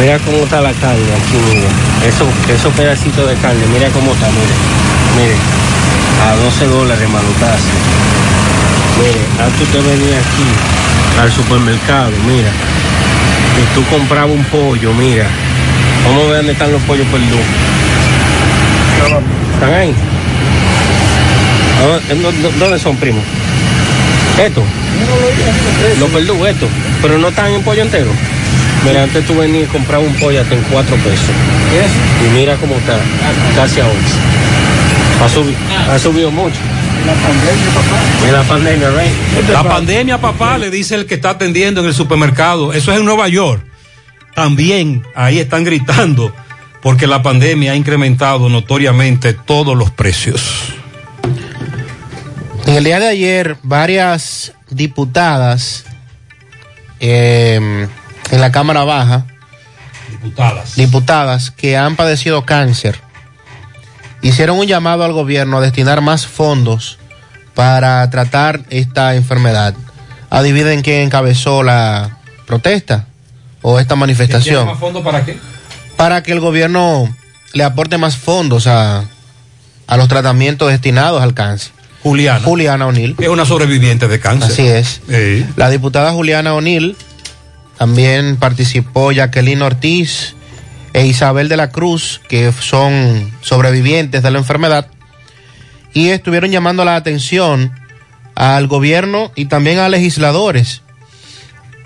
[0.00, 1.66] Mira cómo está la carne aquí, mire.
[2.08, 4.54] Eso, esos pedacitos de carne, mira cómo está, mire.
[5.16, 5.36] Mire,
[6.26, 7.64] a 12 dólares manotazo.
[8.98, 12.48] Mire, antes usted venía aquí al supermercado, mira.
[13.60, 15.26] Y tú comprabas un pollo, mira.
[16.06, 17.40] A ver dónde están los pollos perdidos.
[19.54, 19.94] ¿Están ahí?
[21.78, 23.20] ¿A dónde- ¿Dónde dónde son, primo?
[24.42, 24.62] Esto.
[25.98, 26.66] Los verdugos, esto.
[27.02, 28.10] Pero no están en pollo entero.
[28.84, 31.30] Mira, antes tú venías y comprabas un pollo hasta en 4 pesos.
[32.24, 32.98] Y mira cómo está,
[33.54, 33.96] casi a 11.
[35.22, 35.58] Ha subido,
[35.90, 36.56] ha subido mucho.
[38.30, 39.48] La pandemia, right?
[39.50, 42.72] La pandemia, papá, le dice el que está atendiendo en el supermercado.
[42.72, 43.62] Eso es en Nueva York.
[44.34, 46.32] También ahí están gritando
[46.82, 50.74] porque la pandemia ha incrementado notoriamente todos los precios.
[52.66, 55.84] En el día de ayer, varias diputadas
[57.00, 57.88] eh,
[58.30, 59.26] en la Cámara Baja,
[60.10, 60.76] diputadas.
[60.76, 63.00] diputadas que han padecido cáncer,
[64.22, 66.98] hicieron un llamado al gobierno a destinar más fondos
[67.54, 69.74] para tratar esta enfermedad.
[70.30, 73.06] Adivinen quién encabezó la protesta
[73.62, 74.66] o esta manifestación.
[74.66, 75.38] ¿Más fondo para qué?
[75.96, 77.14] Para que el gobierno
[77.52, 79.04] le aporte más fondos a,
[79.86, 81.72] a los tratamientos destinados al cáncer.
[82.02, 82.44] Juliana.
[82.44, 83.14] Juliana O'Neill.
[83.18, 84.50] Es una sobreviviente de cáncer.
[84.52, 85.02] Así es.
[85.56, 86.96] La diputada Juliana O'Neill,
[87.80, 90.34] también participó Jacqueline Ortiz
[90.92, 94.88] e Isabel de la Cruz, que son sobrevivientes de la enfermedad,
[95.94, 97.72] y estuvieron llamando la atención
[98.34, 100.82] al gobierno y también a legisladores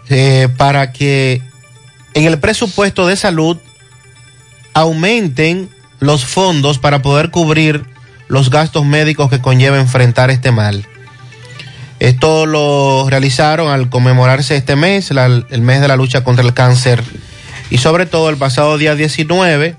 [0.08, 1.40] eh, para que
[2.14, 3.56] en el presupuesto de salud
[4.72, 7.84] aumenten los fondos para poder cubrir
[8.26, 10.88] los gastos médicos que conlleva enfrentar este mal.
[12.04, 17.02] Esto lo realizaron al conmemorarse este mes, el mes de la lucha contra el cáncer,
[17.70, 19.74] y sobre todo el pasado día 19,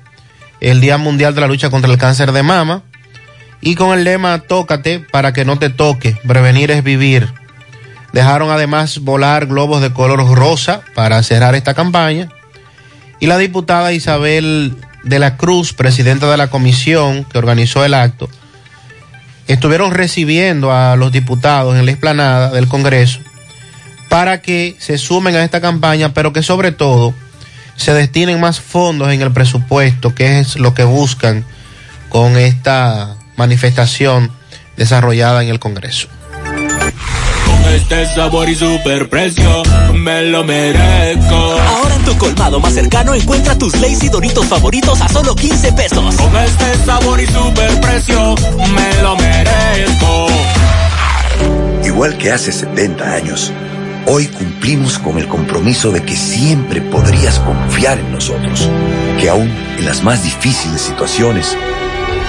[0.59, 2.81] el Día Mundial de la Lucha contra el Cáncer de Mama,
[3.61, 7.31] y con el lema Tócate para que no te toque, prevenir es vivir.
[8.11, 12.29] Dejaron además volar globos de color rosa para cerrar esta campaña,
[13.19, 18.29] y la diputada Isabel de la Cruz, presidenta de la comisión que organizó el acto,
[19.47, 23.19] estuvieron recibiendo a los diputados en la explanada del Congreso
[24.09, 27.13] para que se sumen a esta campaña, pero que sobre todo
[27.75, 31.43] se destinen más fondos en el presupuesto, que es lo que buscan
[32.09, 34.31] con esta manifestación
[34.77, 36.07] desarrollada en el Congreso.
[37.65, 39.63] Con este sabor y super precio,
[39.95, 41.35] me lo merezco.
[41.35, 46.15] Ahora en tu colmado más cercano encuentra tus Lazy Doritos favoritos a solo 15 pesos.
[46.15, 50.27] Con este sabor y super precio, me lo merezco.
[51.83, 53.51] Igual que hace 70 años,
[54.05, 58.69] hoy cumplimos con el compromiso de que siempre podrías confiar en nosotros,
[59.19, 61.57] que aún en las más difíciles situaciones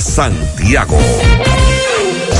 [0.00, 0.98] Santiago.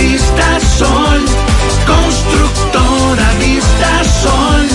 [0.00, 1.24] Vista Sol,
[1.84, 4.68] constructora Vista Sol,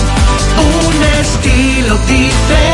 [0.58, 2.73] un estilo diferente,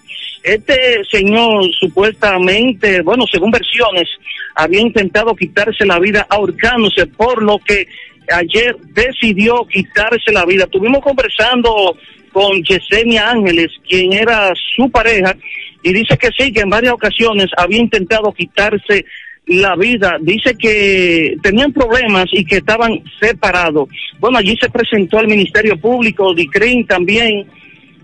[0.44, 4.08] Este señor supuestamente, bueno, según versiones,
[4.54, 7.88] había intentado quitarse la vida ahorcándose, por lo que
[8.30, 10.64] ayer decidió quitarse la vida.
[10.64, 11.96] Estuvimos conversando
[12.32, 15.36] con Yesenia Ángeles, quien era su pareja,
[15.82, 19.04] y dice que sí, que en varias ocasiones había intentado quitarse
[19.46, 20.16] la vida.
[20.20, 23.88] Dice que tenían problemas y que estaban separados.
[24.18, 27.46] Bueno, allí se presentó el Ministerio Público, DICRIN también,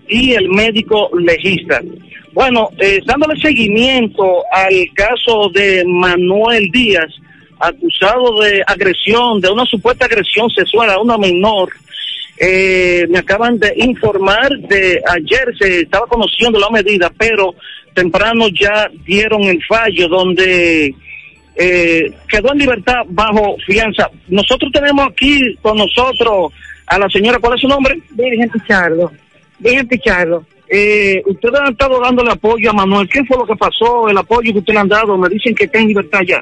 [0.07, 1.81] y el médico legista.
[2.33, 7.13] Bueno, eh, dándole seguimiento al caso de Manuel Díaz,
[7.59, 11.69] acusado de agresión, de una supuesta agresión sexual a una menor,
[12.41, 17.53] eh, me acaban de informar de ayer se estaba conociendo la medida, pero
[17.93, 20.95] temprano ya dieron el fallo donde
[21.55, 24.09] eh, quedó en libertad bajo fianza.
[24.29, 26.53] Nosotros tenemos aquí con nosotros
[26.87, 27.99] a la señora, ¿cuál es su nombre?
[28.11, 29.11] Virgen Pichardo.
[29.59, 30.45] Virgen Pichardo.
[30.69, 33.09] Eh, ustedes han estado dándole apoyo a Manuel.
[33.09, 34.07] ¿Qué fue lo que pasó?
[34.07, 35.17] El apoyo que ustedes le han dado.
[35.17, 36.41] Me dicen que está en libertad ya.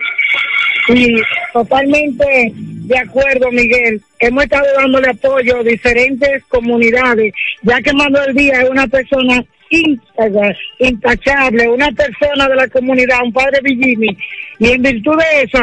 [0.87, 1.15] Sí,
[1.53, 4.01] totalmente de acuerdo, Miguel.
[4.19, 10.55] Hemos estado dándole apoyo a diferentes comunidades, ya que Manuel Díaz es una persona íntegra,
[10.79, 14.17] intachable, una persona de la comunidad, un padre Villini,
[14.59, 15.59] y en virtud de eso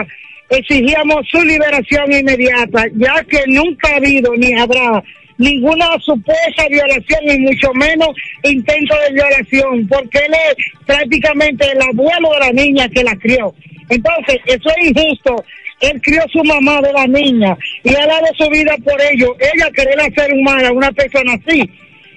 [0.51, 5.03] exigíamos su liberación inmediata, ya que nunca ha habido ni habrá
[5.39, 8.09] ninguna supuesta violación y mucho menos
[8.43, 13.55] intento de violación, porque él es prácticamente el abuelo de la niña que la crió.
[13.89, 15.45] Entonces, eso es injusto.
[15.81, 19.37] Él crió a su mamá de la niña y ha dado su vida por ello.
[19.39, 21.69] Ella querer hacer un mal a una persona así.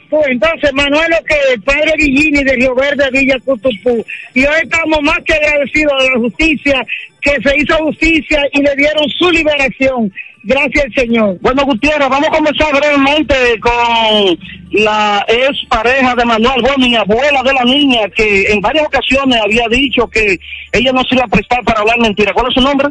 [0.10, 4.60] Pues entonces, Manuel, lo que el padre Villini de Río Verde, Villa Cutupú, y hoy
[4.64, 6.86] estamos más que agradecidos a la justicia,
[7.22, 10.14] que se hizo justicia y le dieron su liberación.
[10.44, 11.38] Gracias, Señor.
[11.42, 14.38] Bueno, Gutiérrez, vamos a comenzar brevemente con
[14.72, 19.68] la ex pareja de Manuel Gómez, abuela de la niña, que en varias ocasiones había
[19.70, 20.40] dicho que
[20.72, 22.34] ella no se iba a prestar para hablar mentira.
[22.34, 22.88] ¿Cuál es su nombre?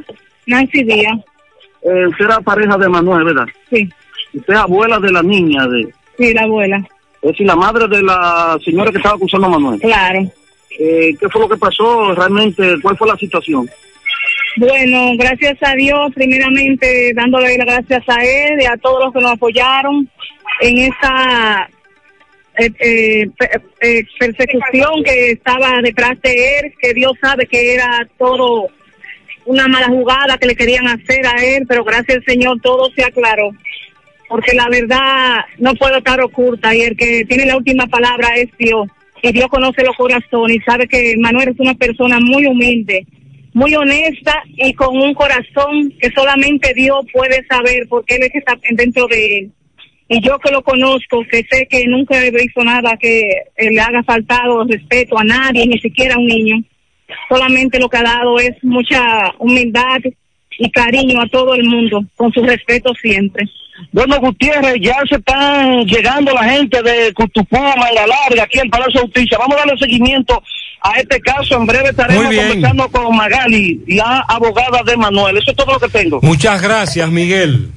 [0.47, 1.19] Nancy Díaz.
[1.83, 3.47] Eh, usted era pareja de Manuel, ¿verdad?
[3.71, 3.89] Sí.
[4.35, 6.79] Usted es abuela de la niña, de, Sí, la abuela.
[7.23, 9.81] es decir, la madre de la señora que estaba acusando a Manuel.
[9.81, 10.21] Claro.
[10.79, 12.77] Eh, ¿Qué fue lo que pasó realmente?
[12.83, 13.69] ¿Cuál fue la situación?
[14.57, 19.21] Bueno, gracias a Dios, primeramente dándole las gracias a él y a todos los que
[19.21, 20.09] nos apoyaron
[20.63, 21.69] en esta
[22.59, 23.31] eh, eh,
[23.83, 28.69] eh, persecución que estaba detrás de él, que Dios sabe que era todo
[29.45, 33.05] una mala jugada que le querían hacer a él, pero gracias al Señor todo se
[33.05, 33.51] aclaró.
[34.29, 38.49] Porque la verdad no puede estar oculta y el que tiene la última palabra es
[38.59, 38.89] Dios.
[39.23, 43.07] Y Dios conoce los corazones y sabe que Manuel es una persona muy humilde,
[43.57, 48.39] muy honesta y con un corazón que solamente Dios puede saber porque Él es que
[48.41, 49.53] está dentro de él.
[50.11, 53.23] Y yo que lo conozco, que sé que nunca he visto nada que
[53.57, 56.57] eh, le haga faltado respeto a nadie, ni siquiera a un niño.
[57.31, 60.01] Solamente lo que ha dado es mucha humildad
[60.59, 63.49] y cariño a todo el mundo, con su respeto siempre.
[63.93, 69.01] Bueno, Gutiérrez, ya se están llegando la gente de Cutupuma, la larga, aquí en Palacio
[69.01, 69.39] de Justicia.
[69.39, 70.43] Vamos a darle seguimiento
[70.81, 71.57] a este caso.
[71.57, 75.37] En breve estaremos conversando con Magali, la abogada de Manuel.
[75.37, 76.21] Eso es todo lo que tengo.
[76.23, 77.71] Muchas gracias, Miguel.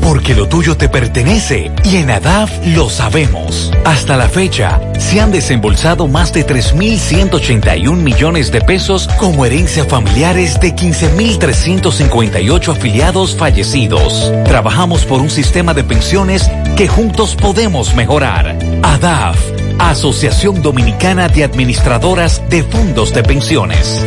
[0.00, 3.70] Porque lo tuyo te pertenece y en ADAF lo sabemos.
[3.84, 10.58] Hasta la fecha, se han desembolsado más de 3.181 millones de pesos como herencia familiares
[10.60, 14.32] de 15.358 afiliados fallecidos.
[14.44, 18.56] Trabajamos por un sistema de pensiones que juntos podemos mejorar.
[18.82, 19.38] ADAF,
[19.78, 24.04] Asociación Dominicana de Administradoras de Fondos de Pensiones.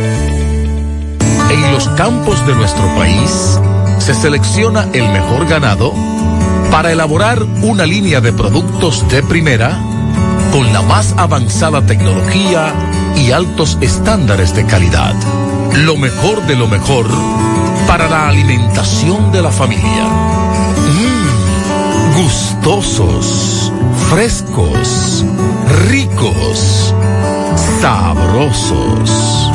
[1.50, 3.60] En los campos de nuestro país
[3.98, 5.92] se selecciona el mejor ganado
[6.70, 9.78] para elaborar una línea de productos de primera
[10.52, 12.72] con la más avanzada tecnología
[13.16, 15.14] y altos estándares de calidad.
[15.74, 17.06] Lo mejor de lo mejor
[17.86, 20.04] para la alimentación de la familia.
[20.94, 23.72] Mm, gustosos,
[24.10, 25.24] frescos,
[25.88, 26.94] ricos,
[27.80, 29.50] sabrosos.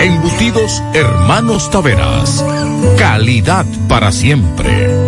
[0.00, 2.44] Embutidos Hermanos Taveras.
[2.98, 5.07] Calidad para siempre.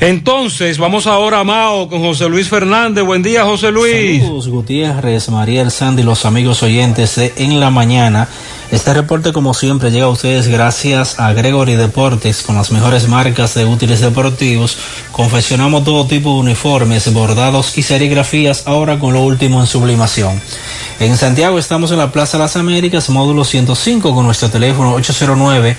[0.00, 3.04] Entonces, vamos ahora a Mao con José Luis Fernández.
[3.04, 4.22] Buen día, José Luis.
[4.22, 8.26] Saludos, Gutiérrez, María El Sandy, los amigos oyentes de En la Mañana.
[8.72, 13.52] Este reporte, como siempre, llega a ustedes gracias a Gregory Deportes, con las mejores marcas
[13.52, 14.78] de útiles deportivos.
[15.12, 20.40] Confeccionamos todo tipo de uniformes, bordados y serigrafías, ahora con lo último en sublimación.
[20.98, 25.76] En Santiago estamos en la Plaza Las Américas, módulo 105, con nuestro teléfono 809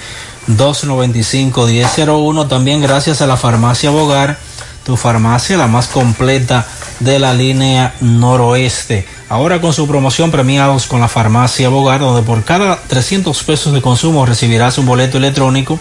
[0.50, 2.48] 295-1001.
[2.48, 4.38] También gracias a la farmacia Bogar,
[4.86, 6.68] tu farmacia la más completa
[7.00, 9.08] de la línea noroeste.
[9.30, 13.82] Ahora con su promoción premiados con la farmacia Bogar, donde por cada 300 pesos de
[13.82, 15.80] consumo recibirás un boleto electrónico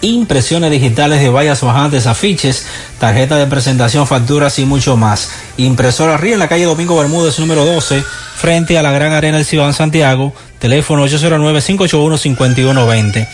[0.03, 2.67] impresiones digitales de vallas bajantes, afiches,
[2.99, 5.31] tarjeta de presentación, facturas y mucho más.
[5.57, 8.03] Impresora Río en la calle Domingo Bermúdez número 12,
[8.37, 13.29] frente a la Gran Arena del Ciudad Santiago, teléfono 809-581-5120.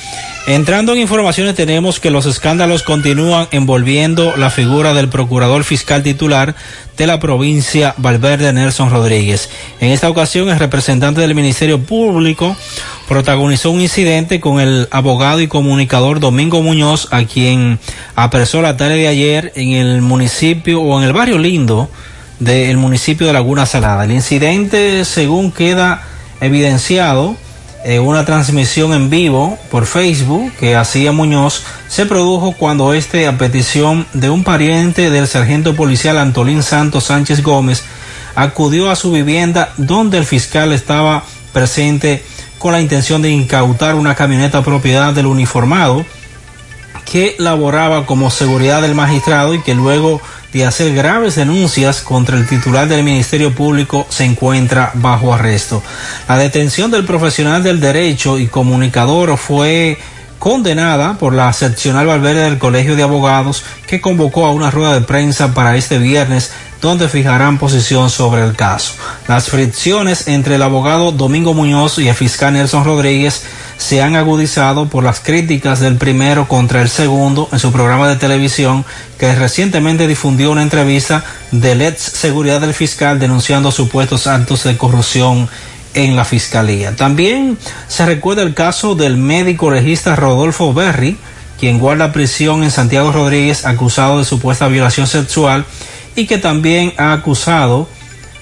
[0.47, 6.57] Entrando en informaciones tenemos que los escándalos continúan envolviendo la figura del procurador fiscal titular
[6.97, 9.49] de la provincia Valverde Nelson Rodríguez.
[9.81, 12.57] En esta ocasión el representante del Ministerio Público
[13.07, 17.79] protagonizó un incidente con el abogado y comunicador Domingo Muñoz a quien
[18.17, 21.89] apresó la tarde de ayer en el municipio o en el barrio lindo
[22.39, 24.05] del municipio de Laguna Salada.
[24.05, 26.03] El incidente según queda
[26.41, 27.37] evidenciado
[27.85, 33.39] eh, una transmisión en vivo por Facebook que hacía Muñoz se produjo cuando este, a
[33.39, 37.83] petición de un pariente del sargento policial Antolín Santos Sánchez Gómez,
[38.37, 42.25] acudió a su vivienda donde el fiscal estaba presente
[42.59, 46.07] con la intención de incautar una camioneta propiedad del uniformado
[47.13, 52.49] que laboraba como seguridad del magistrado y que luego de hacer graves denuncias contra el
[52.49, 55.83] titular del Ministerio Público se encuentra bajo arresto.
[56.27, 59.99] La detención del profesional del derecho y comunicador fue
[60.39, 65.03] condenada por la seccional Valverde del Colegio de Abogados que convocó a una rueda de
[65.03, 66.51] prensa para este viernes
[66.83, 68.95] donde fijarán posición sobre el caso.
[69.29, 73.45] Las fricciones entre el abogado Domingo Muñoz y el fiscal Nelson Rodríguez
[73.79, 78.17] se han agudizado por las críticas del primero contra el segundo en su programa de
[78.17, 78.85] televisión
[79.17, 85.49] que recientemente difundió una entrevista del ex seguridad del fiscal denunciando supuestos actos de corrupción
[85.95, 86.97] en la fiscalía.
[86.97, 91.17] También se recuerda el caso del médico legista Rodolfo Berry,
[91.61, 95.65] quien guarda prisión en Santiago Rodríguez acusado de supuesta violación sexual
[96.17, 97.89] y que también ha acusado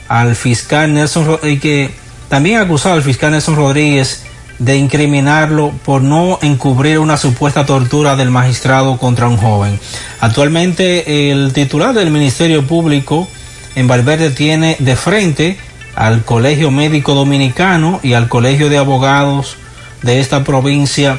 [0.09, 1.91] al fiscal Nelson y que
[2.29, 4.25] también ha acusado al fiscal Nelson Rodríguez
[4.59, 9.81] de incriminarlo por no encubrir una supuesta tortura del magistrado contra un joven.
[10.21, 13.27] Actualmente el titular del Ministerio Público
[13.75, 15.59] en Valverde tiene de frente
[15.95, 19.57] al Colegio Médico Dominicano y al Colegio de Abogados
[20.03, 21.19] de esta provincia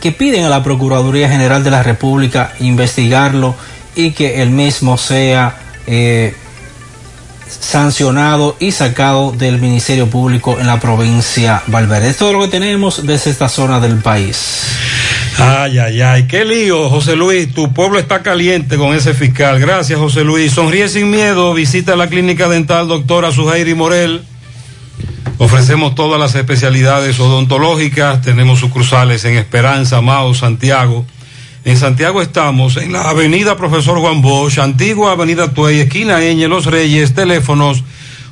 [0.00, 3.54] que piden a la Procuraduría General de la República investigarlo
[3.94, 6.34] y que el mismo sea eh,
[7.60, 12.10] sancionado y sacado del Ministerio Público en la provincia Valverde.
[12.10, 14.62] Es todo lo que tenemos desde esta zona del país.
[15.38, 17.52] Ay, ay, ay, qué lío, José Luis.
[17.54, 19.58] Tu pueblo está caliente con ese fiscal.
[19.58, 20.52] Gracias, José Luis.
[20.52, 21.54] Sonríe sin miedo.
[21.54, 24.22] Visita la clínica dental doctora Sujairi Morel.
[25.38, 28.22] Ofrecemos todas las especialidades odontológicas.
[28.22, 31.04] Tenemos sucursales en Esperanza, Mao, Santiago.
[31.64, 36.66] En Santiago estamos en la avenida Profesor Juan Bosch, antigua avenida Tuey, esquina Eñe, Los
[36.66, 37.84] Reyes, teléfonos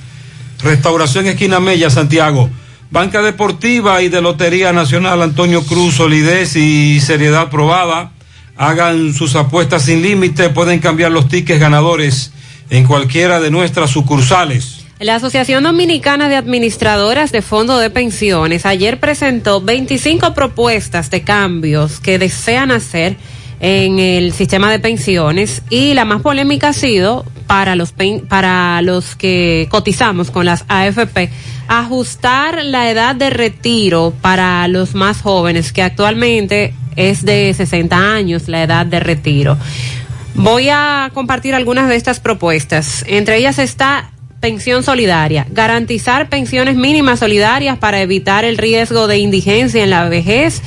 [0.62, 2.50] Restauración Esquina Mella, Santiago.
[2.92, 8.12] Banca Deportiva y de Lotería Nacional Antonio Cruz, solidez y seriedad probada.
[8.56, 12.32] Hagan sus apuestas sin límite, pueden cambiar los tickets ganadores
[12.70, 14.83] en cualquiera de nuestras sucursales.
[15.04, 22.00] La Asociación Dominicana de Administradoras de Fondo de Pensiones ayer presentó 25 propuestas de cambios
[22.00, 23.18] que desean hacer
[23.60, 27.94] en el sistema de pensiones y la más polémica ha sido para los
[28.30, 31.30] para los que cotizamos con las AFP
[31.68, 38.48] ajustar la edad de retiro para los más jóvenes que actualmente es de 60 años
[38.48, 39.58] la edad de retiro.
[40.34, 43.04] Voy a compartir algunas de estas propuestas.
[43.06, 44.14] Entre ellas está
[44.44, 50.62] pensión solidaria, garantizar pensiones mínimas solidarias para evitar el riesgo de indigencia en la vejez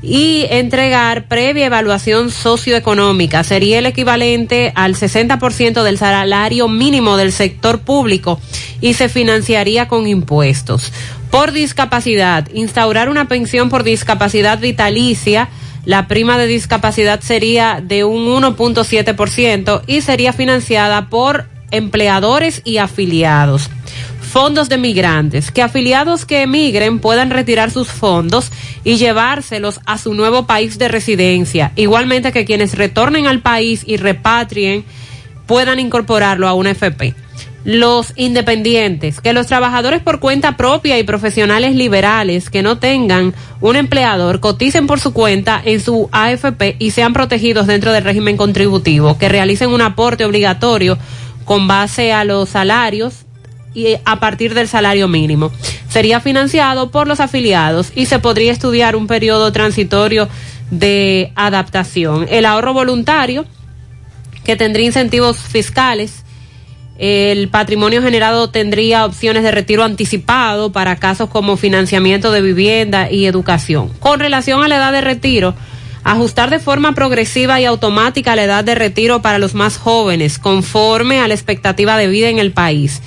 [0.00, 3.44] y entregar previa evaluación socioeconómica.
[3.44, 8.40] Sería el equivalente al 60% del salario mínimo del sector público
[8.80, 10.90] y se financiaría con impuestos.
[11.30, 15.50] Por discapacidad, instaurar una pensión por discapacidad vitalicia.
[15.84, 23.70] La prima de discapacidad sería de un 1.7% y sería financiada por empleadores y afiliados
[24.28, 28.52] fondos de migrantes, que afiliados que emigren puedan retirar sus fondos
[28.84, 31.72] y llevárselos a su nuevo país de residencia.
[31.76, 34.84] Igualmente que quienes retornen al país y repatrien
[35.46, 37.14] puedan incorporarlo a una FP.
[37.64, 43.76] Los independientes, que los trabajadores por cuenta propia y profesionales liberales que no tengan un
[43.76, 49.18] empleador coticen por su cuenta en su AFP y sean protegidos dentro del régimen contributivo,
[49.18, 50.98] que realicen un aporte obligatorio
[51.48, 53.24] con base a los salarios
[53.72, 55.50] y a partir del salario mínimo.
[55.88, 60.28] Sería financiado por los afiliados y se podría estudiar un periodo transitorio
[60.70, 62.26] de adaptación.
[62.28, 63.46] El ahorro voluntario,
[64.44, 66.22] que tendría incentivos fiscales,
[66.98, 73.24] el patrimonio generado tendría opciones de retiro anticipado para casos como financiamiento de vivienda y
[73.24, 73.88] educación.
[74.00, 75.54] Con relación a la edad de retiro,
[76.12, 81.20] ajustar de forma progresiva y automática la edad de retiro para los más jóvenes, conforme
[81.20, 83.02] a la expectativa de vida en el país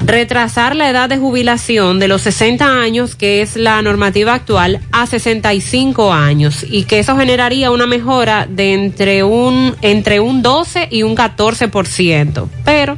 [0.00, 5.06] retrasar la edad de jubilación de los 60 años, que es la normativa actual, a
[5.06, 11.02] 65 años y que eso generaría una mejora de entre un, entre un 12 y
[11.02, 12.48] un 14%.
[12.64, 12.96] Pero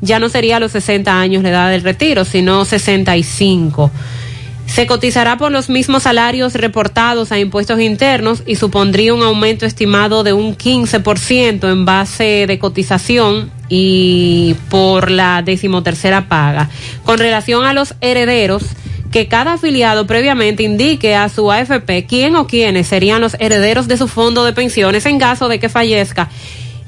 [0.00, 3.92] ya no sería los 60 años la edad del retiro, sino 65.
[4.72, 10.22] Se cotizará por los mismos salarios reportados a impuestos internos y supondría un aumento estimado
[10.22, 16.70] de un 15% en base de cotización y por la decimotercera paga.
[17.04, 18.62] Con relación a los herederos,
[19.10, 23.96] que cada afiliado previamente indique a su AFP quién o quiénes serían los herederos de
[23.96, 26.30] su fondo de pensiones en caso de que fallezca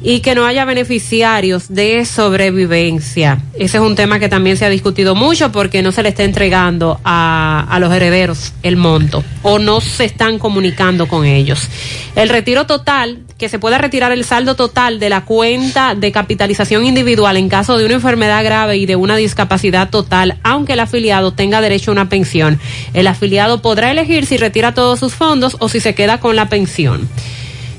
[0.02, 3.40] y que no haya beneficiarios de sobrevivencia.
[3.54, 6.24] Ese es un tema que también se ha discutido mucho porque no se le está
[6.24, 11.68] entregando a, a, los herederos el monto o no se están comunicando con ellos.
[12.16, 16.84] El retiro total, que se pueda retirar el saldo total de la cuenta de capitalización
[16.84, 21.32] individual en caso de una enfermedad grave y de una discapacidad total, aunque el afiliado
[21.32, 22.58] tenga derecho a una pensión.
[22.94, 26.48] El afiliado podrá elegir si retira todos sus fondos o si se queda con la
[26.48, 27.08] pensión.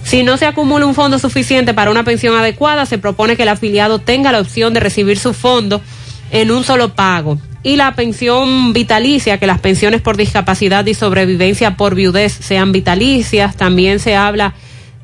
[0.03, 3.49] Si no se acumula un fondo suficiente para una pensión adecuada, se propone que el
[3.49, 5.81] afiliado tenga la opción de recibir su fondo
[6.31, 7.37] en un solo pago.
[7.63, 13.55] Y la pensión vitalicia, que las pensiones por discapacidad y sobrevivencia por viudez sean vitalicias.
[13.55, 14.53] También se habla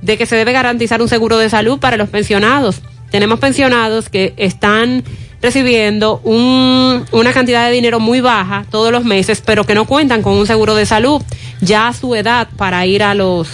[0.01, 2.81] de que se debe garantizar un seguro de salud para los pensionados.
[3.11, 5.03] Tenemos pensionados que están
[5.41, 10.21] recibiendo un, una cantidad de dinero muy baja todos los meses, pero que no cuentan
[10.21, 11.21] con un seguro de salud
[11.61, 13.47] ya a su edad para ir a los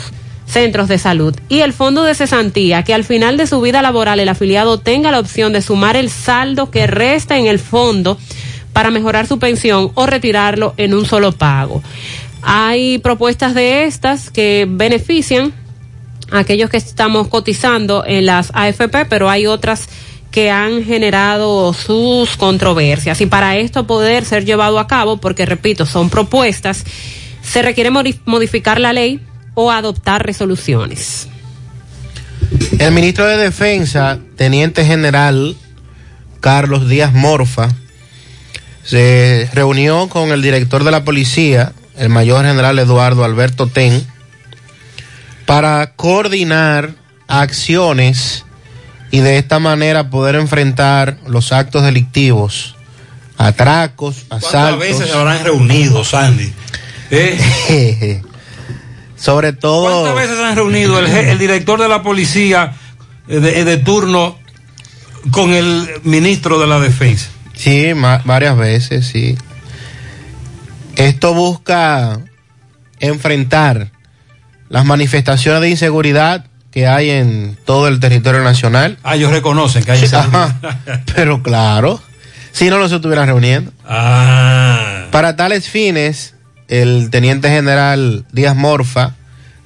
[0.45, 4.19] centros de salud y el fondo de cesantía que al final de su vida laboral
[4.19, 8.17] el afiliado tenga la opción de sumar el saldo que resta en el fondo
[8.73, 11.81] para mejorar su pensión o retirarlo en un solo pago.
[12.41, 15.53] Hay propuestas de estas que benefician
[16.31, 19.87] a aquellos que estamos cotizando en las AFP, pero hay otras
[20.29, 23.21] que han generado sus controversias.
[23.21, 26.83] Y para esto poder ser llevado a cabo, porque repito, son propuestas,
[27.41, 27.89] se requiere
[28.25, 29.21] modificar la ley
[29.55, 31.27] o adoptar resoluciones.
[32.77, 35.55] El ministro de Defensa, Teniente General
[36.39, 37.69] Carlos Díaz Morfa,
[38.83, 44.05] se reunió con el director de la policía, el mayor general Eduardo Alberto Ten,
[45.47, 46.91] para coordinar
[47.27, 48.45] acciones
[49.09, 52.75] y de esta manera poder enfrentar los actos delictivos,
[53.37, 54.51] atracos, asaltos.
[54.51, 56.53] ¿Cuántas veces se habrán reunido, Sandy?
[57.11, 58.21] ¿Eh?
[59.25, 60.03] Sobre todo.
[60.03, 62.73] ¿Cuántas veces han reunido el, el director de la policía
[63.27, 64.37] eh, de, de, turno
[65.31, 67.29] con el ministro de la defensa?
[67.55, 69.35] Sí, varias veces, sí.
[70.95, 72.19] Esto busca
[72.99, 73.89] enfrentar
[74.69, 78.99] las manifestaciones de inseguridad que hay en todo el territorio nacional.
[79.01, 80.55] Ah, ellos reconocen que hay Ajá,
[81.15, 81.99] pero claro,
[82.51, 83.73] si no, no se estuvieran reuniendo.
[83.87, 85.07] Ah.
[85.09, 86.34] Para tales fines,
[86.67, 89.15] el teniente general Díaz Morfa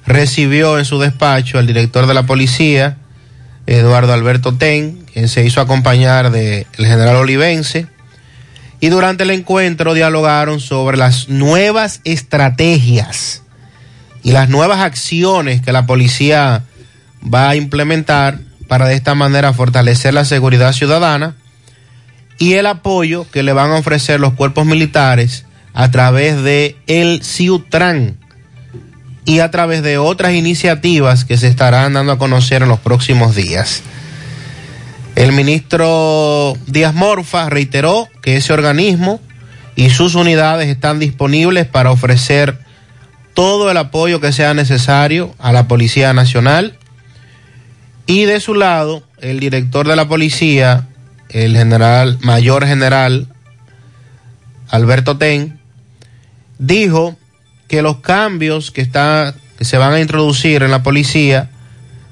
[0.06, 2.96] recibió en su despacho al director de la policía,
[3.66, 7.86] Eduardo Alberto Ten, quien se hizo acompañar del general Olivense,
[8.80, 13.42] y durante el encuentro dialogaron sobre las nuevas estrategias
[14.22, 16.64] y las nuevas acciones que la policía
[17.22, 18.38] va a implementar
[18.68, 21.34] para de esta manera fortalecer la seguridad ciudadana
[22.38, 27.22] y el apoyo que le van a ofrecer los cuerpos militares a través de el
[27.22, 28.16] CIUTRAN
[29.24, 33.34] y a través de otras iniciativas que se estarán dando a conocer en los próximos
[33.34, 33.82] días.
[35.14, 39.20] El ministro Díaz Morfa reiteró que ese organismo
[39.76, 42.58] y sus unidades están disponibles para ofrecer
[43.34, 46.76] todo el apoyo que sea necesario a la Policía Nacional.
[48.06, 50.88] Y de su lado, el director de la policía,
[51.28, 53.28] el general, mayor general
[54.68, 55.59] Alberto Ten,
[56.60, 57.16] dijo
[57.66, 61.50] que los cambios que, está, que se van a introducir en la policía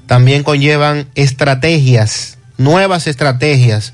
[0.07, 3.93] también conllevan estrategias, nuevas estrategias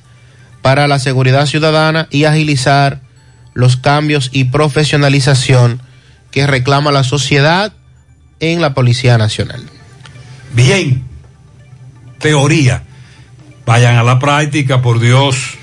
[0.62, 3.02] para la seguridad ciudadana y agilizar
[3.54, 5.82] los cambios y profesionalización
[6.32, 7.74] que reclama la sociedad
[8.40, 9.64] en la Policía Nacional.
[10.54, 11.04] Bien,
[12.20, 12.84] teoría.
[13.66, 15.58] Vayan a la práctica, por Dios.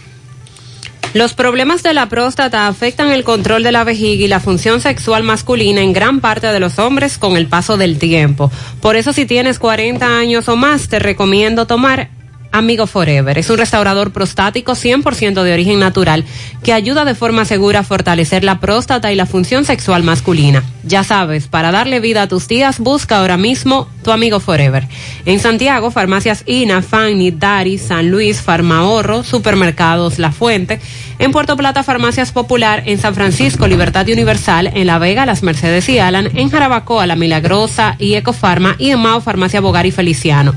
[1.14, 5.22] Los problemas de la próstata afectan el control de la vejiga y la función sexual
[5.22, 8.50] masculina en gran parte de los hombres con el paso del tiempo.
[8.80, 12.08] Por eso si tienes 40 años o más, te recomiendo tomar
[12.52, 13.38] Amigo Forever.
[13.38, 16.24] Es un restaurador prostático 100% de origen natural
[16.62, 20.62] que ayuda de forma segura a fortalecer la próstata y la función sexual masculina.
[20.84, 24.86] Ya sabes, para darle vida a tus días, busca ahora mismo tu Amigo Forever.
[25.24, 30.80] En Santiago, farmacias INA, Fanny, Dari, San Luis, Farmahorro, supermercados La Fuente.
[31.18, 32.82] En Puerto Plata, Farmacias Popular.
[32.86, 34.70] En San Francisco, Libertad Universal.
[34.74, 36.28] En La Vega, Las Mercedes y Alan.
[36.34, 38.74] En Jarabacoa, La Milagrosa y Ecofarma.
[38.78, 40.54] Y en Mao, Farmacia Bogar y Feliciano.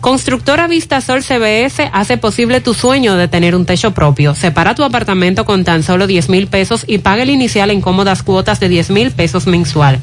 [0.00, 4.36] Constructora Vistasol CBS hace posible tu sueño de tener un techo propio.
[4.36, 8.22] Separa tu apartamento con tan solo 10 mil pesos y paga el inicial en cómodas
[8.22, 9.98] cuotas de 10 mil pesos mensual.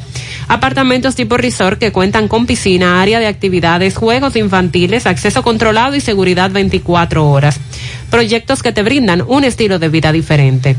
[0.49, 6.01] Apartamentos tipo resort que cuentan con piscina, área de actividades, juegos infantiles, acceso controlado y
[6.01, 7.61] seguridad 24 horas.
[8.09, 10.75] Proyectos que te brindan un estilo de vida diferente.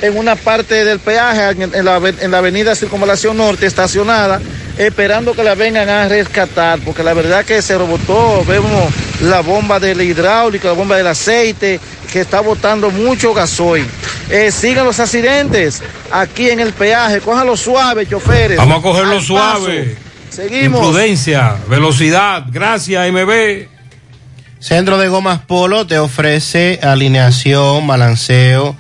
[0.02, 4.41] en una parte del peaje, en, la, en la avenida Circunvalación Norte, estacionada,
[4.77, 9.81] esperando que la vengan a rescatar, porque la verdad que se rebotó, vemos la bomba
[9.81, 11.81] de la hidráulica, la bomba del aceite,
[12.12, 13.86] que está botando mucho gasoil.
[14.31, 18.57] Eh, sigan los accidentes aquí en el peaje, cójanlo suave, choferes.
[18.57, 19.97] Vamos a cogerlo suave.
[20.31, 20.81] Seguimos.
[20.81, 23.67] Prudencia, velocidad, gracias MB.
[24.60, 28.77] Centro de Gomas Polo te ofrece alineación, balanceo,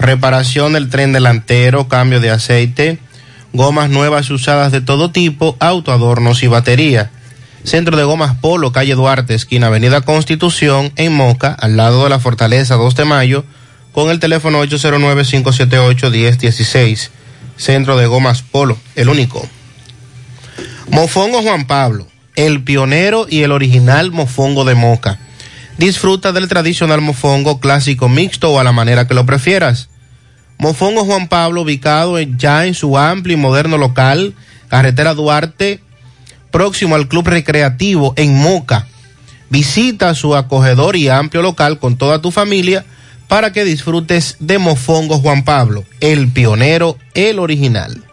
[0.00, 2.98] reparación del tren delantero, cambio de aceite,
[3.52, 7.10] gomas nuevas y usadas de todo tipo, autoadornos y batería.
[7.62, 12.18] Centro de Gomas Polo, calle Duarte, esquina Avenida Constitución, en Moca, al lado de la
[12.18, 13.44] Fortaleza 2 de Mayo,
[13.92, 17.10] con el teléfono 809-578-1016.
[17.58, 19.46] Centro de Gomas Polo, el único.
[20.90, 22.06] Mofongo Juan Pablo,
[22.36, 25.18] el pionero y el original mofongo de Moca.
[25.76, 29.89] Disfruta del tradicional mofongo clásico mixto o a la manera que lo prefieras.
[30.60, 34.34] Mofongo Juan Pablo, ubicado ya en su amplio y moderno local,
[34.68, 35.80] carretera Duarte,
[36.50, 38.86] próximo al Club Recreativo en Moca.
[39.48, 42.84] Visita su acogedor y amplio local con toda tu familia
[43.26, 48.04] para que disfrutes de Mofongo Juan Pablo, el pionero, el original.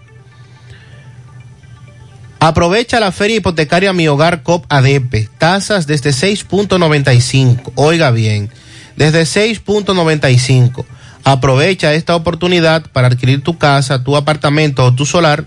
[2.39, 5.27] Aprovecha la feria hipotecaria Mi Hogar COP ADP.
[5.37, 7.73] Tasas desde 6.95.
[7.75, 8.49] Oiga bien,
[8.95, 10.85] desde 6.95.
[11.27, 15.45] Aprovecha esta oportunidad para adquirir tu casa, tu apartamento o tu solar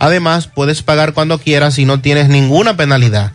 [0.00, 3.32] Además, puedes pagar cuando quieras y no tienes ninguna penalidad.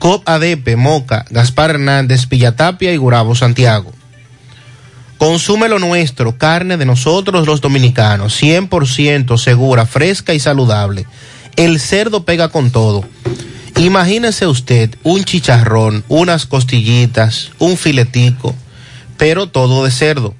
[0.00, 3.92] COP ADP, Moca, Gaspar Hernández, Pillatapia y Gurabo, Santiago.
[5.16, 11.06] Consume lo nuestro, carne de nosotros los dominicanos, 100% segura, fresca y saludable.
[11.54, 13.04] El cerdo pega con todo.
[13.76, 18.56] Imagínese usted un chicharrón, unas costillitas, un filetico,
[19.18, 20.34] pero todo de cerdo.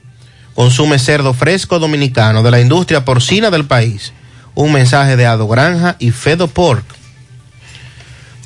[0.55, 4.13] Consume cerdo fresco dominicano de la industria porcina del país
[4.55, 6.85] un mensaje de Ado Granja y Fedo Pork.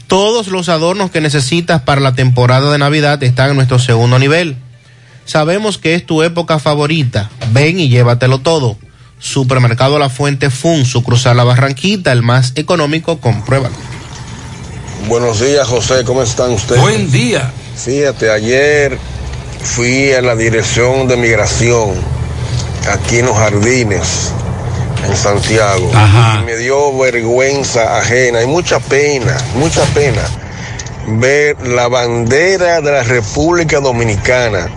[0.07, 4.57] Todos los adornos que necesitas para la temporada de Navidad están en nuestro segundo nivel.
[5.25, 7.31] Sabemos que es tu época favorita.
[7.51, 8.77] Ven y llévatelo todo.
[9.19, 13.75] Supermercado La Fuente Fun, su cruzar la Barranquita, el más económico, compruébalo.
[15.09, 16.81] Buenos días, José, ¿cómo están ustedes?
[16.81, 17.51] Buen día.
[17.77, 18.99] Fíjate, ayer
[19.67, 21.95] fui a la dirección de migración,
[22.91, 24.33] aquí en los jardines,
[25.07, 25.91] en Santiago.
[26.41, 30.23] Y me dio vergüenza ajena y mucha pena, mucha pena
[31.09, 34.69] ver la bandera de la República Dominicana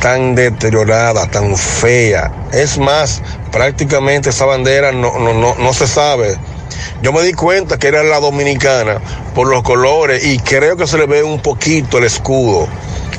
[0.00, 2.32] tan deteriorada, tan fea.
[2.52, 6.38] Es más, prácticamente esa bandera no, no, no, no se sabe.
[7.02, 9.00] Yo me di cuenta que era la dominicana
[9.34, 12.68] por los colores y creo que se le ve un poquito el escudo,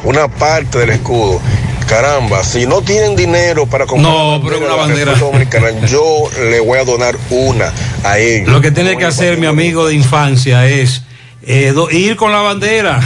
[0.03, 1.41] una parte del escudo
[1.87, 6.79] caramba, si no tienen dinero para comprar no, pero una bandera dominicana, yo le voy
[6.79, 7.73] a donar una
[8.05, 8.47] a ellos.
[8.47, 11.01] Lo que tiene que hacer mi amigo de infancia es
[11.43, 13.01] eh, ir con la bandera.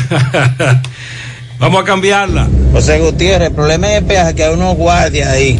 [1.57, 2.47] Vamos a cambiarla.
[2.73, 5.59] José Gutiérrez, el problema es el peaje que hay unos guardias ahí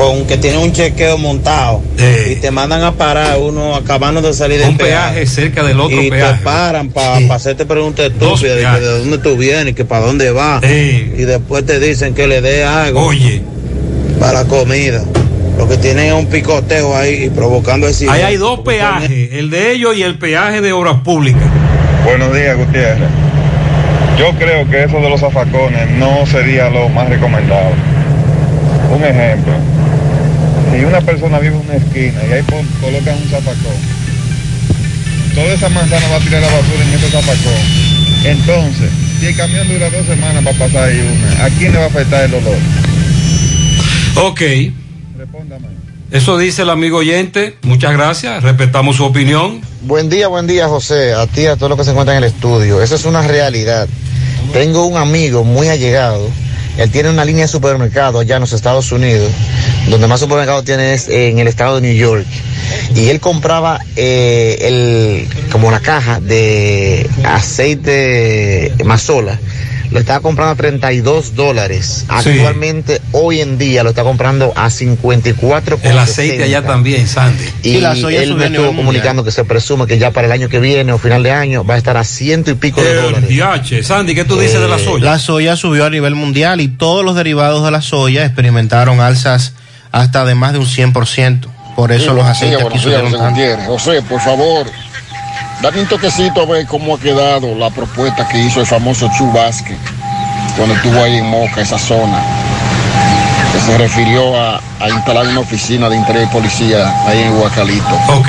[0.00, 1.82] con que tienen un chequeo montado
[2.30, 6.00] y te mandan a parar uno acabando de salir del un peaje, cerca del otro
[6.00, 10.30] y te paran para hacerte preguntas estúpidas de, de, dónde tú vienes, que para dónde
[10.30, 13.42] vas y después te dicen que le dé algo Oye.
[14.18, 15.04] para la comida.
[15.58, 18.08] Lo que tienen es un picoteo ahí y provocando ese.
[18.08, 21.42] Ahí hay dos peajes, el de ellos y el peaje de obras públicas.
[22.06, 23.10] Buenos días, Gutiérrez.
[24.18, 27.72] Yo creo que eso de los zafacones no sería lo más recomendado.
[28.90, 29.52] Un ejemplo,
[30.72, 33.76] si una persona vive en una esquina y ahí pon- colocan un zafacón,
[35.34, 37.90] toda esa manzana va a tirar la basura en ese zafacón.
[38.24, 41.84] Entonces, si el camión dura dos semanas para pasar ahí una, ¿a quién le va
[41.84, 42.56] a afectar el olor?
[44.16, 44.42] Ok.
[46.10, 47.56] Eso dice el amigo oyente.
[47.62, 48.42] Muchas gracias.
[48.42, 49.60] Respetamos su opinión.
[49.82, 51.14] Buen día, buen día, José.
[51.14, 52.82] A ti, a todos los que se encuentran en el estudio.
[52.82, 53.88] Eso es una realidad.
[54.52, 56.28] Tengo un amigo muy allegado.
[56.76, 59.30] Él tiene una línea de supermercados allá en los Estados Unidos.
[59.88, 62.26] Donde más supermercados tiene es en el estado de New York.
[62.94, 69.38] Y él compraba eh, el, como una caja de aceite mazola.
[69.90, 72.04] Lo estaba comprando a 32 dólares.
[72.08, 77.44] Actualmente, hoy en día, lo está comprando a 54 El aceite allá también, Sandy.
[77.62, 80.92] y, él me estuvo comunicando que se presume que ya para el año que viene
[80.92, 83.28] o final de año va a estar a ciento y pico de dólares.
[83.28, 83.82] DH.
[83.82, 85.04] Sandy, ¿qué tú dices de la soya?
[85.04, 89.54] La soya subió a nivel mundial y todos los derivados de la soya experimentaron alzas
[89.92, 91.48] hasta de más de un 100%.
[91.76, 93.40] Por eso Sí, los aceites aquí subieron tanto.
[93.66, 94.66] José, por favor,
[95.62, 99.30] dame un toquecito a ver cómo ha quedado la propuesta que hizo el famoso Chu
[99.32, 99.76] Vázquez
[100.56, 102.20] cuando estuvo ahí en Moca, esa zona,
[103.52, 107.94] que se refirió a, a instalar una oficina de interés de policía ahí en Huacalito.
[108.08, 108.28] Ok.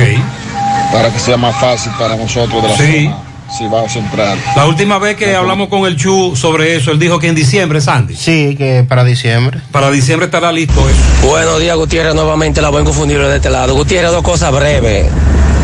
[0.94, 3.06] Para que sea más fácil para nosotros de la Sí.
[3.06, 3.18] zona
[3.58, 4.38] Cibao Central.
[4.56, 7.82] La última vez que hablamos con el Chu sobre eso, él dijo que en diciembre,
[7.82, 8.16] Sandy.
[8.16, 9.60] Sí, que para diciembre.
[9.74, 11.28] Para diciembre estará listo eso.
[11.28, 13.74] Buenos días, Gutiérrez, nuevamente la buen confundible de este lado.
[13.76, 15.08] Gutiérrez, dos cosas breves.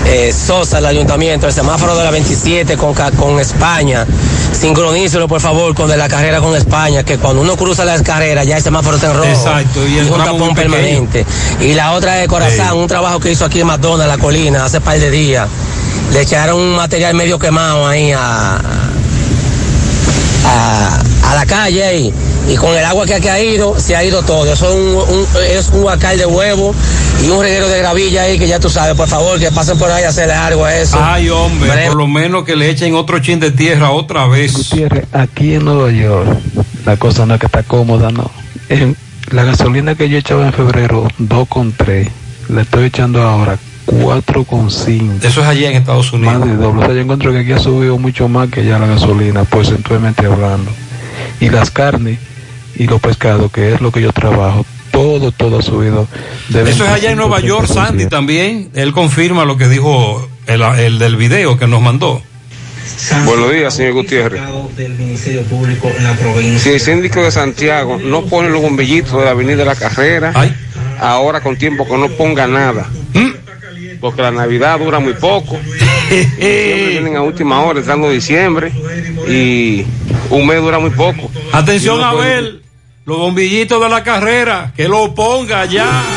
[0.10, 4.06] Eh, Sosa, el ayuntamiento, el semáforo de la 27 con, con España.
[4.58, 8.44] Sincronícelo, por favor, con de la carrera con España, que cuando uno cruza la carrera
[8.46, 9.28] ya el semáforo está en rojo.
[9.30, 10.72] Exacto, y el un tramo tapón pequeño.
[10.74, 11.26] permanente.
[11.60, 14.80] Y la otra es Corazán, un trabajo que hizo aquí en Madonna, la colina, hace
[14.80, 15.48] par de días.
[16.14, 18.62] Le echaron un material medio quemado ahí a,
[20.46, 22.14] a, a la calle ahí.
[22.50, 24.52] Y con el agua que ha caído, se ha ido todo.
[24.52, 26.74] Eso es un, un- es un huacal de huevo
[27.24, 28.96] y un reguero de gravilla ahí que ya tú sabes.
[28.96, 30.98] Por favor, que pasen por ahí a hacerle algo a eso.
[31.02, 31.88] Ay, hombre, Breve.
[31.88, 34.54] por lo menos que le echen otro chin de tierra otra vez.
[34.54, 36.28] Gutiérrez, aquí en Nueva York,
[36.86, 38.32] la cosa no es que está cómoda, no.
[38.70, 38.96] En
[39.32, 42.10] la gasolina que yo echaba en febrero, 2,3,
[42.50, 45.24] le estoy echando ahora 4,5.
[45.24, 46.40] Eso es allá en Estados Unidos.
[46.40, 46.82] Más de doble.
[46.82, 50.26] O sea, yo encuentro que aquí ha subido mucho más que ya la gasolina, porcentualmente
[50.26, 50.72] hablando.
[51.40, 52.20] Y las carnes
[52.78, 56.08] y los pescados, que es lo que yo trabajo, todo, todo ha subido.
[56.50, 57.74] de Eso es allá en Nueva York, 25%.
[57.74, 58.70] Sandy también.
[58.74, 62.22] Él confirma lo que dijo el, el del video que nos mandó.
[63.26, 64.42] Buenos días, señor Gutiérrez.
[66.62, 70.34] Si el síndico de Santiago no pone los bombillitos de la Avenida de la Carrera,
[71.00, 72.88] ahora con tiempo que no ponga nada.
[74.00, 75.58] Porque la Navidad dura muy poco.
[76.10, 78.72] Siempre vienen a última hora, entrando diciembre,
[79.28, 79.84] y
[80.30, 81.30] un mes dura muy poco.
[81.52, 82.62] Atención no a puede- ver,
[83.08, 86.17] los bombillitos de la carrera, que lo ponga ya.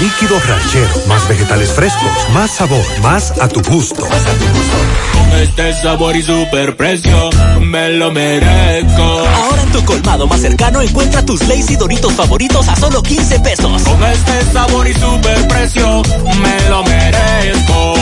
[0.00, 4.02] Líquido ranchero, más vegetales frescos, más sabor, más a tu gusto.
[4.02, 9.02] Con este sabor y super precio, me lo merezco.
[9.02, 13.82] Ahora en tu colmado más cercano encuentra tus Lazy Doritos favoritos a solo 15 pesos.
[13.82, 16.02] Con este sabor y super precio,
[16.40, 17.94] me lo merezco.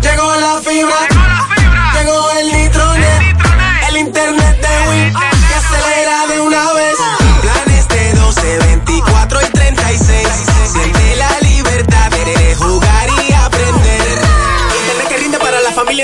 [0.00, 1.43] Llegó la fibra,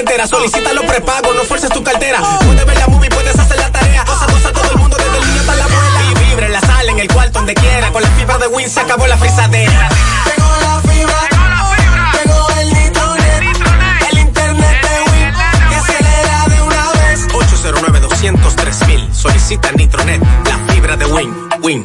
[0.00, 0.26] entera.
[0.26, 2.20] Solicita los prepagos, no fuerces tu cartera.
[2.44, 4.04] Puedes ver la movie, puedes hacer la tarea.
[4.04, 6.00] Cosa, cosa, todo el mundo, desde el niño hasta la abuela.
[6.10, 7.92] Y vibra en la sala, en el cuarto, donde quiera.
[7.92, 9.88] Con la fibra de Win se acabó la frisadera.
[10.24, 11.20] Llegó la fibra,
[12.12, 13.42] llegó el nitronet,
[14.10, 15.34] el internet de Win
[15.68, 17.26] que acelera de una vez.
[17.32, 19.14] 809 203 mil.
[19.14, 21.34] Solicita Nitronet, la fibra de Win.
[21.62, 21.84] Win.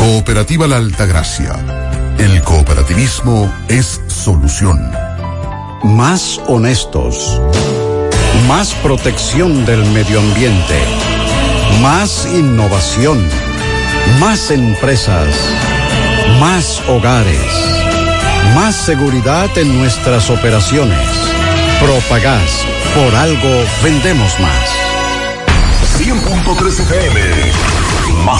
[0.00, 1.54] Cooperativa La Altagracia.
[2.16, 4.90] El cooperativismo es solución.
[5.82, 7.38] Más honestos.
[8.48, 10.78] Más protección del medio ambiente.
[11.82, 13.22] Más innovación.
[14.18, 15.34] Más empresas.
[16.40, 17.52] Más hogares.
[18.54, 21.08] Más seguridad en nuestras operaciones.
[21.78, 22.64] Propagás.
[22.94, 24.70] Por algo vendemos más.
[25.98, 27.20] 100.3 FM.
[28.24, 28.39] Más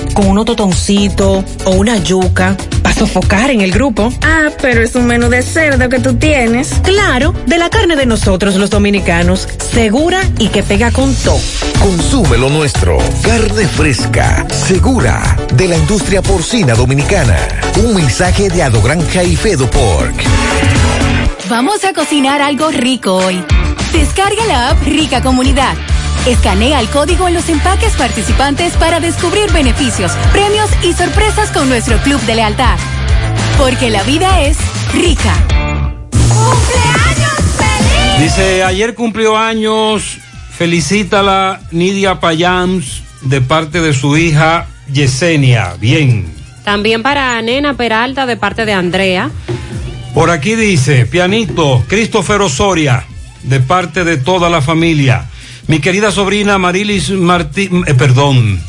[0.13, 4.11] con unos totoncitos o una yuca, para sofocar en el grupo.
[4.21, 6.73] Ah, pero es un menú de cerdo que tú tienes.
[6.83, 11.39] Claro, de la carne de nosotros los dominicanos, segura y que pega con todo.
[11.79, 12.97] Consume lo nuestro.
[13.23, 17.37] Carne fresca, segura, de la industria porcina dominicana.
[17.77, 20.15] Un mensaje de Ado Granja y Fedo Pork.
[21.49, 23.43] Vamos a cocinar algo rico hoy.
[23.91, 25.75] Descarga la app Rica Comunidad.
[26.27, 31.97] Escanea el código en los empaques participantes para descubrir beneficios, premios y sorpresas con nuestro
[31.97, 32.77] club de lealtad.
[33.57, 34.55] Porque la vida es
[34.93, 35.33] rica.
[38.19, 40.19] Dice, ayer cumplió años,
[40.51, 45.73] felicítala Nidia Payams de parte de su hija Yesenia.
[45.79, 46.31] Bien.
[46.63, 49.31] También para Nena Peralta de parte de Andrea.
[50.13, 53.05] Por aquí dice, pianito, Christopher Osoria,
[53.41, 55.25] de parte de toda la familia.
[55.67, 58.61] Mi querida sobrina Marilis Martínez, eh, perdón.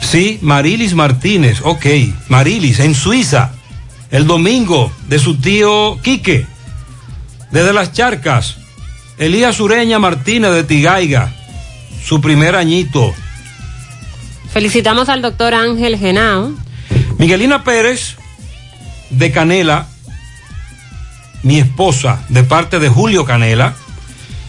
[0.00, 1.86] Sí, Marilis Martínez, ok.
[2.28, 3.52] Marilis, en Suiza,
[4.10, 6.46] el domingo, de su tío Quique,
[7.50, 8.56] desde las charcas.
[9.18, 11.32] Elías Ureña Martínez de Tigaiga,
[12.02, 13.14] su primer añito.
[14.52, 16.52] Felicitamos al doctor Ángel Genao.
[17.18, 18.16] Miguelina Pérez,
[19.10, 19.86] de Canela,
[21.42, 23.74] mi esposa, de parte de Julio Canela.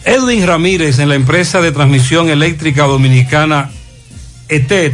[0.04, 3.70] Edwin Ramírez en la empresa de transmisión eléctrica dominicana
[4.48, 4.92] ETED.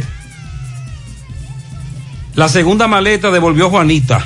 [2.35, 4.23] La segunda maleta devolvió Juanita.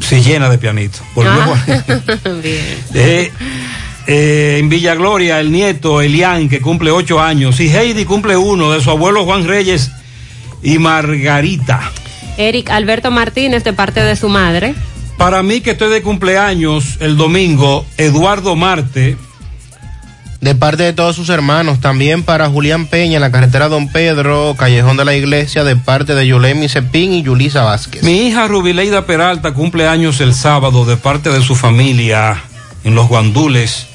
[0.00, 0.98] Sí, llena de pianito.
[1.14, 2.30] Volvió Ah, Juanita.
[2.42, 2.64] Bien.
[2.94, 3.32] Eh,
[4.06, 8.72] eh, en Villa Gloria, el nieto Elian, que cumple ocho años, y Heidi cumple uno
[8.72, 9.90] de su abuelo Juan Reyes
[10.62, 11.90] y Margarita.
[12.36, 14.74] Eric Alberto Martínez de parte de su madre.
[15.16, 19.16] Para mí que estoy de cumpleaños el domingo, Eduardo Marte.
[20.40, 24.54] De parte de todos sus hermanos, también para Julián Peña en la carretera Don Pedro,
[24.58, 28.02] Callejón de la Iglesia, de parte de Yulemi Cepín y Yulisa Vázquez.
[28.02, 32.42] Mi hija Rubileida Peralta cumple años el sábado de parte de su familia
[32.84, 33.86] en los guandules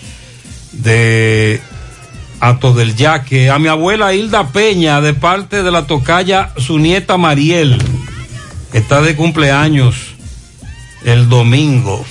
[0.72, 1.62] de
[2.40, 3.52] Ato del Yaque.
[3.52, 7.78] A mi abuela Hilda Peña de parte de la tocaya su nieta Mariel.
[8.74, 10.09] Está de cumpleaños
[11.04, 12.06] el domingo.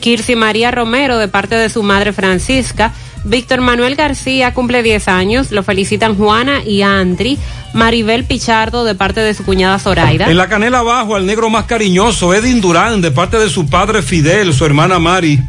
[0.00, 2.92] Kirsi María Romero de parte de su madre Francisca.
[3.24, 5.50] Víctor Manuel García cumple 10 años.
[5.50, 7.38] Lo felicitan Juana y Andri.
[7.72, 10.26] Maribel Pichardo de parte de su cuñada Zoraida.
[10.30, 14.02] En la canela abajo, al negro más cariñoso, Edin Durán, de parte de su padre
[14.02, 15.40] Fidel, su hermana Mari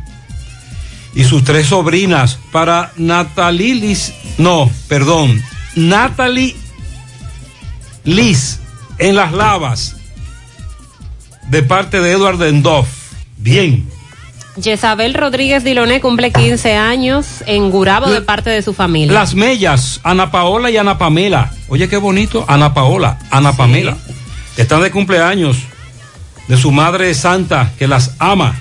[1.14, 2.40] y sus tres sobrinas.
[2.52, 5.42] Para Natalie Liz, no, perdón,
[5.76, 6.56] Natalie
[8.06, 8.60] Liz,
[8.98, 9.98] en las lavas,
[11.50, 12.88] de parte de Edward Endoff.
[13.38, 13.88] Bien.
[14.58, 19.14] Yesabel Rodríguez Diloné cumple 15 años en Gurabo de parte de su familia.
[19.14, 21.52] Las Mellas, Ana Paola y Ana Pamela.
[21.68, 22.46] Oye, qué bonito.
[22.48, 23.98] Ana Paola, Ana Pamela.
[24.56, 25.58] Están de cumpleaños
[26.48, 28.56] de su madre santa, que las ama.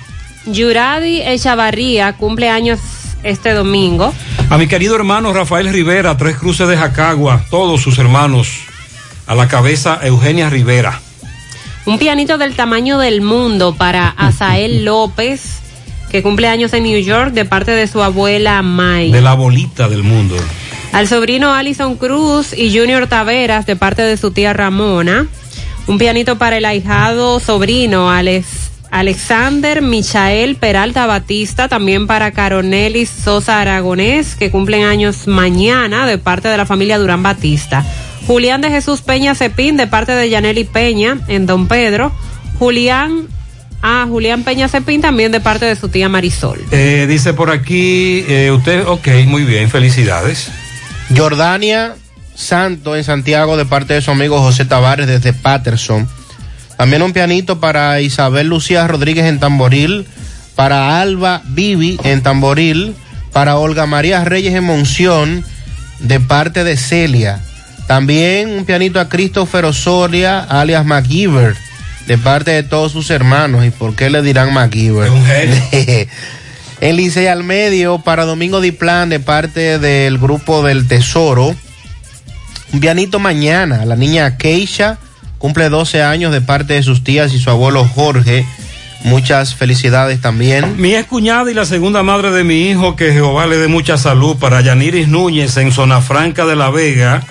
[0.45, 2.79] Yuradi Echavarría cumple años
[3.23, 4.13] este domingo.
[4.49, 8.49] A mi querido hermano Rafael Rivera, Tres Cruces de Jacagua, todos sus hermanos.
[9.27, 10.99] A la cabeza Eugenia Rivera.
[11.85, 15.59] Un pianito del tamaño del mundo para Asael López,
[16.09, 19.11] que cumple años en New York de parte de su abuela May.
[19.11, 20.35] De la bolita del mundo.
[20.93, 25.27] Al sobrino Alison Cruz y Junior Taveras de parte de su tía Ramona.
[25.87, 28.47] Un pianito para el ahijado sobrino Alex,
[28.89, 36.47] Alexander Michael Peralta Batista, también para Caronelis Sosa Aragonés, que cumplen años mañana de parte
[36.47, 37.85] de la familia Durán Batista.
[38.27, 42.11] Julián de Jesús Peña Cepín, de parte de Yaneli Peña, en Don Pedro.
[42.59, 43.27] Julián
[43.87, 46.59] Ah, Julián Peña Cepín también de parte de su tía Marisol.
[46.71, 50.49] Eh, dice por aquí, eh, usted, ok, muy bien, felicidades.
[51.15, 51.93] Jordania
[52.33, 56.07] Santo en Santiago de parte de su amigo José Tavares desde Patterson.
[56.77, 60.07] También un pianito para Isabel Lucía Rodríguez en Tamboril,
[60.55, 62.95] para Alba Vivi en Tamboril,
[63.33, 65.45] para Olga María Reyes en Monción
[65.99, 67.39] de parte de Celia.
[67.87, 71.55] También un pianito a Christopher Osoria, alias MacGyver,
[72.07, 73.65] de parte de todos sus hermanos.
[73.65, 75.11] ¿Y por qué le dirán MacGyver?
[76.81, 81.55] en Licey al medio, para Domingo Diplán, de parte del grupo del Tesoro.
[82.73, 84.97] Un pianito mañana, la niña Keisha
[85.37, 88.45] cumple 12 años de parte de sus tías y su abuelo Jorge.
[89.03, 90.81] Muchas felicidades también.
[90.81, 93.99] Mi ex cuñada y la segunda madre de mi hijo, que Jehová le dé mucha
[93.99, 97.23] salud, para Yaniris Núñez en Zona Franca de La Vega,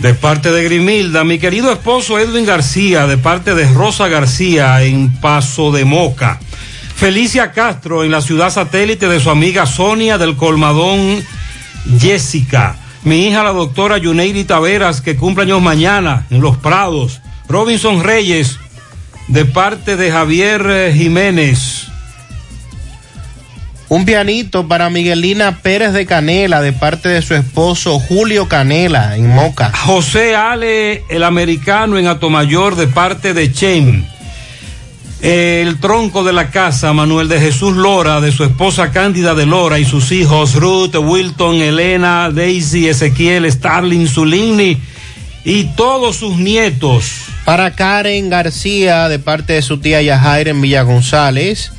[0.00, 1.24] de parte de Grimilda.
[1.24, 6.38] Mi querido esposo Edwin García, de parte de Rosa García en Paso de Moca.
[6.94, 11.24] Felicia Castro en la ciudad satélite de su amiga Sonia del Colmadón
[11.98, 12.76] Jessica.
[13.04, 17.20] Mi hija, la doctora Yuneiri Taveras, que cumple años mañana en Los Prados.
[17.48, 18.58] Robinson Reyes,
[19.28, 21.88] de parte de Javier eh, Jiménez.
[23.90, 29.28] Un pianito para Miguelina Pérez de Canela, de parte de su esposo Julio Canela, en
[29.28, 29.72] Moca.
[29.72, 34.06] José Ale, el americano en Atomayor, de parte de Chen.
[35.22, 39.78] El tronco de la casa, Manuel de Jesús Lora, de su esposa Cándida de Lora
[39.78, 44.76] y sus hijos Ruth, Wilton, Elena, Daisy, Ezequiel, Starling, Zulini
[45.44, 47.22] y todos sus nietos.
[47.46, 51.72] Para Karen García, de parte de su tía Yajaira en Villa González.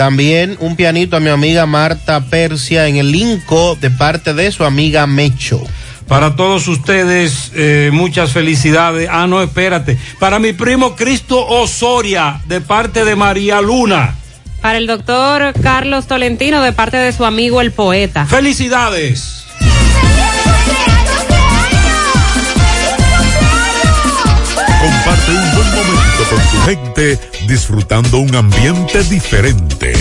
[0.00, 4.64] También un pianito a mi amiga Marta Persia en el Inco, de parte de su
[4.64, 5.62] amiga Mecho.
[6.08, 9.10] Para todos ustedes, eh, muchas felicidades.
[9.12, 9.98] Ah, no, espérate.
[10.18, 14.14] Para mi primo Cristo Osoria, de parte de María Luna.
[14.62, 18.24] Para el doctor Carlos Tolentino, de parte de su amigo el poeta.
[18.24, 19.44] Felicidades.
[24.80, 25.99] Comparte un buen momento
[26.30, 27.18] con tu gente
[27.48, 29.92] disfrutando un ambiente diferente.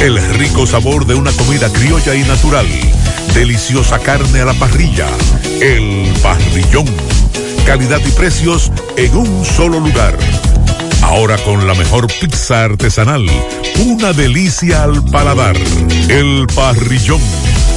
[0.00, 2.66] El rico sabor de una comida criolla y natural.
[3.34, 5.06] Deliciosa carne a la parrilla.
[5.60, 6.86] El parrillón.
[7.66, 10.16] Calidad y precios en un solo lugar.
[11.02, 13.26] Ahora con la mejor pizza artesanal.
[13.84, 15.56] Una delicia al paladar.
[16.08, 17.20] El parrillón.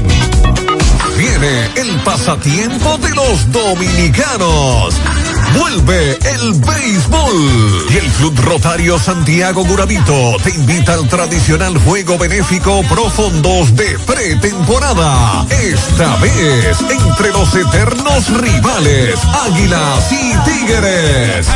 [1.17, 4.95] Viene el pasatiempo de los dominicanos.
[5.57, 7.85] Vuelve el béisbol.
[7.89, 15.45] Y el Club Rotario Santiago Guravito te invita al tradicional juego benéfico Profondos de pretemporada.
[15.49, 21.47] Esta vez entre los eternos rivales, Águilas y Tigres.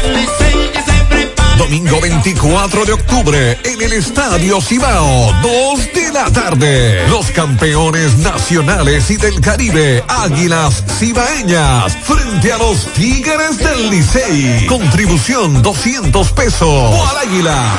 [1.57, 7.07] Domingo 24 de octubre en el Estadio Cibao, 2 de la tarde.
[7.09, 14.65] Los campeones nacionales y del Caribe, Águilas Cibaeñas, frente a los Tigres del Licey.
[14.65, 17.09] Contribución 200 pesos.
[17.09, 17.71] Al Águila.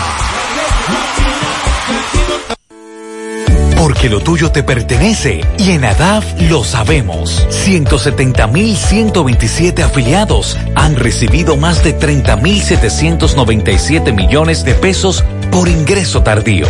[3.84, 7.46] Porque lo tuyo te pertenece y en ADAF lo sabemos.
[7.50, 15.22] 170.127 afiliados han recibido más de 30.797 millones de pesos
[15.52, 16.66] por ingreso tardío.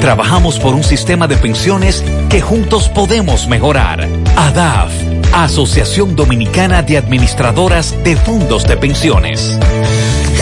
[0.00, 4.08] Trabajamos por un sistema de pensiones que juntos podemos mejorar.
[4.34, 4.90] ADAF,
[5.32, 9.56] Asociación Dominicana de Administradoras de Fondos de Pensiones.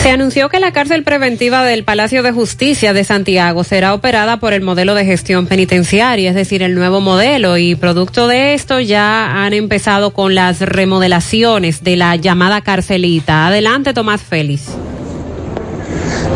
[0.01, 4.53] Se anunció que la cárcel preventiva del Palacio de Justicia de Santiago será operada por
[4.53, 9.43] el modelo de gestión penitenciaria, es decir, el nuevo modelo, y producto de esto ya
[9.43, 13.47] han empezado con las remodelaciones de la llamada carcelita.
[13.47, 14.69] Adelante, Tomás Félix.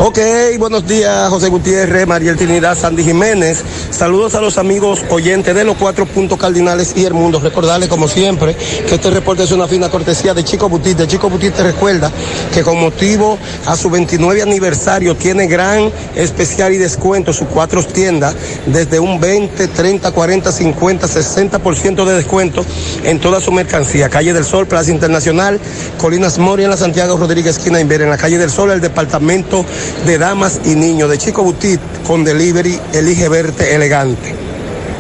[0.04, 0.18] Ok,
[0.58, 3.64] buenos días, José Gutiérrez, Mariel Trinidad, Sandy Jiménez.
[3.92, 7.40] Saludos a los amigos oyentes de los cuatro puntos cardinales y el mundo.
[7.40, 10.98] Recordarles, como siempre, que este reporte es una fina cortesía de Chico Butit.
[10.98, 12.12] De Chico Butit te recuerda
[12.52, 18.36] que con motivo a su 29 aniversario tiene gran especial y descuento, sus cuatro tiendas,
[18.66, 22.66] desde un 20, 30, 40, 50, 60% de descuento
[23.04, 24.10] en toda su mercancía.
[24.10, 25.60] Calle del Sol, Plaza Internacional,
[26.00, 29.64] Colinas Mori en la Santiago Rodríguez, esquina Inver, en la calle del Sol, el departamento
[30.06, 34.36] de damas y niños de Chico Butit con delivery Elige Verte Elegante.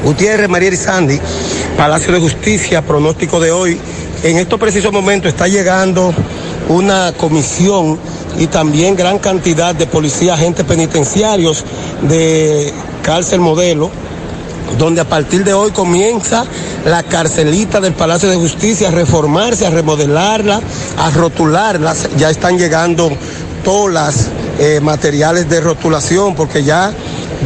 [0.03, 1.19] Gutiérrez, María y Sandy,
[1.77, 3.79] Palacio de Justicia, pronóstico de hoy.
[4.23, 6.13] En estos precisos momentos está llegando
[6.69, 7.99] una comisión
[8.37, 11.65] y también gran cantidad de policías, agentes penitenciarios
[12.03, 13.89] de cárcel modelo,
[14.77, 16.45] donde a partir de hoy comienza
[16.85, 20.61] la carcelita del Palacio de Justicia a reformarse, a remodelarla,
[20.97, 21.93] a rotularla.
[22.17, 23.11] Ya están llegando
[23.63, 24.29] todas
[24.63, 26.93] eh, materiales de rotulación, porque ya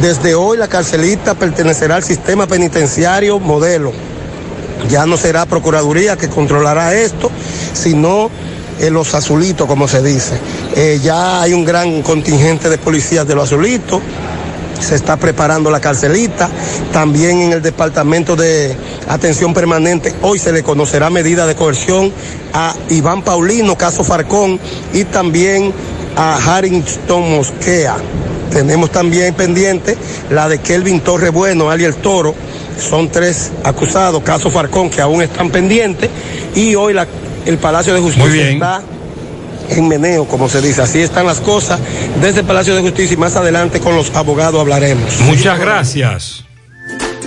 [0.02, 3.90] desde hoy la carcelita pertenecerá al sistema penitenciario modelo.
[4.90, 7.30] Ya no será Procuraduría que controlará esto,
[7.72, 8.30] sino
[8.80, 10.38] eh, los azulitos, como se dice.
[10.76, 14.02] Eh, ya hay un gran contingente de policías de los azulitos.
[14.78, 16.50] Se está preparando la carcelita.
[16.92, 18.76] También en el departamento de
[19.08, 22.12] atención permanente, hoy se le conocerá medida de coerción
[22.52, 24.60] a Iván Paulino, caso Farcón,
[24.92, 25.72] y también
[26.16, 27.96] a Harrington Mosquea.
[28.50, 29.96] Tenemos también pendiente
[30.30, 32.34] la de Kelvin Torre Bueno, Ali el Toro.
[32.80, 36.10] Son tres acusados, caso Farcón, que aún están pendientes.
[36.54, 37.06] Y hoy la,
[37.44, 38.82] el Palacio de Justicia está
[39.68, 40.82] en meneo, como se dice.
[40.82, 41.80] Así están las cosas
[42.20, 45.20] desde el Palacio de Justicia y más adelante con los abogados hablaremos.
[45.20, 46.45] Muchas gracias.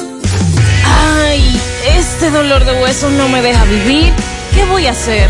[0.85, 1.59] Ay,
[1.97, 4.13] este dolor de huesos no me deja vivir.
[4.53, 5.29] ¿Qué voy a hacer?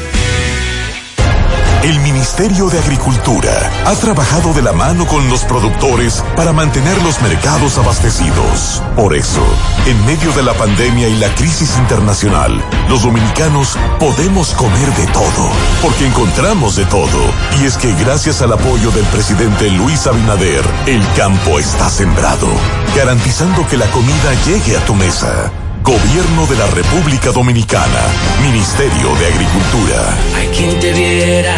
[1.83, 3.51] El Ministerio de Agricultura
[3.87, 8.83] ha trabajado de la mano con los productores para mantener los mercados abastecidos.
[8.95, 9.43] Por eso,
[9.87, 15.49] en medio de la pandemia y la crisis internacional, los dominicanos podemos comer de todo,
[15.81, 17.19] porque encontramos de todo.
[17.59, 22.47] Y es que gracias al apoyo del presidente Luis Abinader, el campo está sembrado,
[22.95, 25.51] garantizando que la comida llegue a tu mesa.
[25.83, 28.01] Gobierno de la República Dominicana.
[28.41, 30.17] Ministerio de Agricultura.
[30.37, 31.55] Hay quien te viera,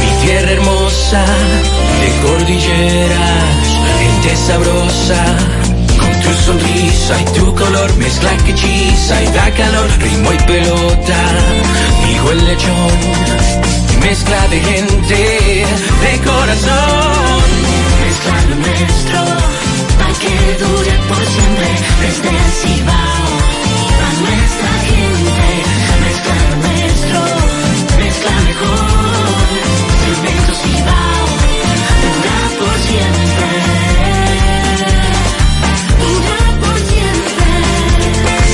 [0.00, 1.24] mi tierra hermosa,
[2.00, 3.66] de cordilleras,
[3.98, 5.24] gente sabrosa.
[5.98, 11.20] Con tu sonrisa y tu color, mezcla que hechiza y da calor, ritmo y pelota,
[12.10, 12.98] hijo el lechón,
[14.00, 15.66] mezcla de gente,
[16.02, 17.42] de corazón.
[18.00, 19.20] Mezcla lo nuestro,
[20.20, 21.68] que dure por siempre,
[22.02, 23.24] desde el Cibao
[24.06, 25.48] a nuestra gente.
[26.04, 27.20] Mezcla nuestro,
[27.98, 29.46] mezcla mejor.
[30.04, 31.26] Cemento Cibao,
[32.04, 33.48] dura por siempre.
[36.02, 37.50] Dura por siempre.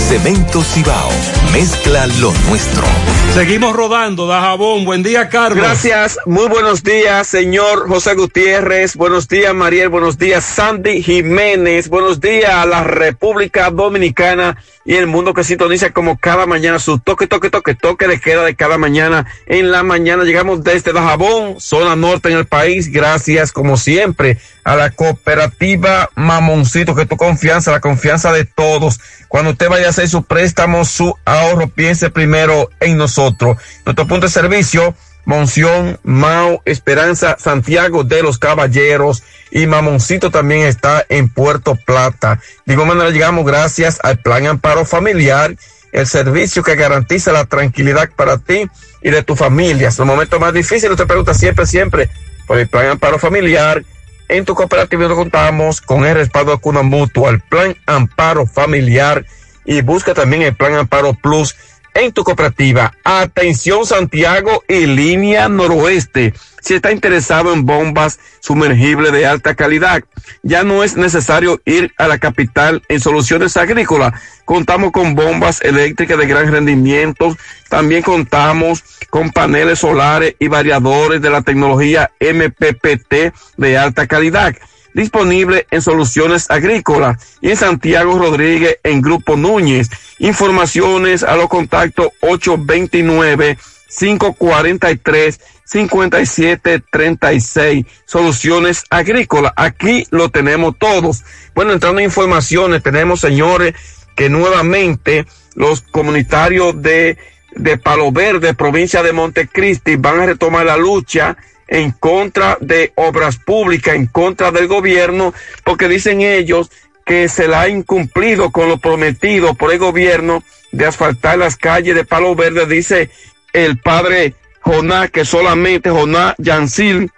[0.09, 1.11] Cemento Cibao,
[1.53, 2.87] mezcla lo nuestro.
[3.35, 4.85] Seguimos rodando, Dajabón.
[4.85, 5.59] Buen día, Carlos.
[5.59, 8.97] Gracias, muy buenos días, señor José Gutiérrez.
[8.97, 9.89] Buenos días, Mariel.
[9.91, 11.89] Buenos días, Sandy Jiménez.
[11.89, 17.01] Buenos días a la República Dominicana y el mundo que sintoniza como cada mañana su
[17.01, 19.27] toque, toque, toque, toque de queda de cada mañana.
[19.47, 22.93] En la mañana llegamos desde Dajabón, zona norte en el país.
[22.93, 29.01] Gracias, como siempre, a la cooperativa Mamoncito, que tu confianza, la confianza de todos.
[29.27, 33.57] Cuando usted vaya a hacer su préstamo, su ahorro, piense primero en nosotros.
[33.85, 34.95] Nuestro punto de servicio,
[35.27, 42.41] Monción, Mau, Esperanza, Santiago de los Caballeros y Mamoncito también está en Puerto Plata.
[42.65, 45.55] De igual manera llegamos gracias al Plan Amparo Familiar
[45.97, 48.69] el servicio que garantiza la tranquilidad para ti
[49.03, 49.89] y de tu familia.
[49.89, 52.11] En los momentos más difíciles, te pregunta siempre, siempre
[52.47, 53.83] por el plan amparo familiar.
[54.29, 59.25] En tu cooperativa contamos con el respaldo de Cuna Mutua, el plan amparo familiar
[59.65, 61.57] y busca también el plan amparo plus
[61.97, 62.93] en tu cooperativa.
[63.05, 66.35] Atención Santiago y línea noroeste.
[66.61, 70.03] Si está interesado en bombas sumergibles de alta calidad,
[70.43, 74.21] ya no es necesario ir a la capital en soluciones agrícolas.
[74.45, 77.37] Contamos con bombas eléctricas de gran rendimiento.
[77.69, 84.55] También contamos con paneles solares y variadores de la tecnología MPPT de alta calidad
[84.97, 89.91] disponible en Soluciones Agrícolas y en Santiago Rodríguez en Grupo Núñez.
[90.19, 93.59] Informaciones a los contactos 829
[93.99, 99.53] 543 5736 Soluciones Agrícolas.
[99.57, 101.25] Aquí lo tenemos todos.
[101.55, 103.75] Bueno, entrando en informaciones, tenemos señores
[104.17, 107.19] que nuevamente los comunitarios de,
[107.55, 111.37] de Palo Verde, provincia de Montecristi, van a retomar la lucha
[111.69, 116.71] en contra de obras públicas, en contra del gobierno, porque dicen ellos
[117.05, 121.95] que se la ha incumplido con lo prometido por el gobierno de asfaltar las calles
[121.95, 123.11] de Palo Verde, dice
[123.53, 127.11] el padre Jonás, que solamente Jonás Yancil,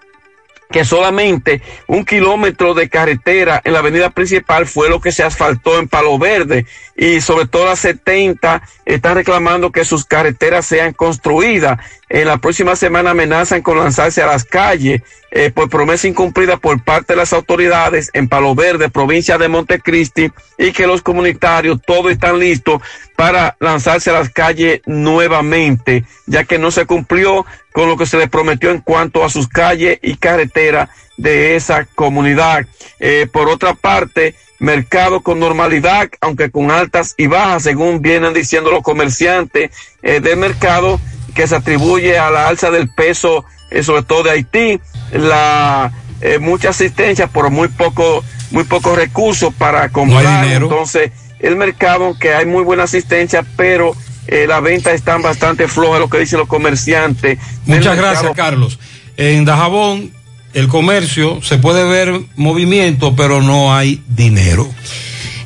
[0.70, 5.78] que solamente un kilómetro de carretera en la avenida principal fue lo que se asfaltó
[5.78, 11.78] en Palo Verde y sobre todo las 70 están reclamando que sus carreteras sean construidas.
[12.10, 16.82] En la próxima semana amenazan con lanzarse a las calles eh, por promesa incumplida por
[16.82, 22.10] parte de las autoridades en Palo Verde, provincia de Montecristi, y que los comunitarios todos
[22.10, 22.80] están listos
[23.14, 28.16] para lanzarse a las calles nuevamente, ya que no se cumplió con lo que se
[28.16, 30.88] les prometió en cuanto a sus calles y carreteras
[31.18, 32.64] de esa comunidad.
[33.00, 38.70] Eh, por otra parte, mercado con normalidad, aunque con altas y bajas, según vienen diciendo
[38.70, 39.70] los comerciantes
[40.02, 40.98] eh, del mercado,
[41.38, 44.80] que se atribuye a la alza del peso, eh, sobre todo de Haití,
[45.12, 50.44] la eh, mucha asistencia por muy poco, muy pocos recursos para comprar.
[50.48, 53.94] Entonces, el mercado, que hay muy buena asistencia, pero
[54.26, 57.38] eh, las ventas están bastante flojas, lo que dicen los comerciantes.
[57.66, 58.80] Muchas gracias, Carlos.
[59.16, 60.10] En Dajabón,
[60.54, 64.68] el comercio, se puede ver movimiento, pero no hay dinero.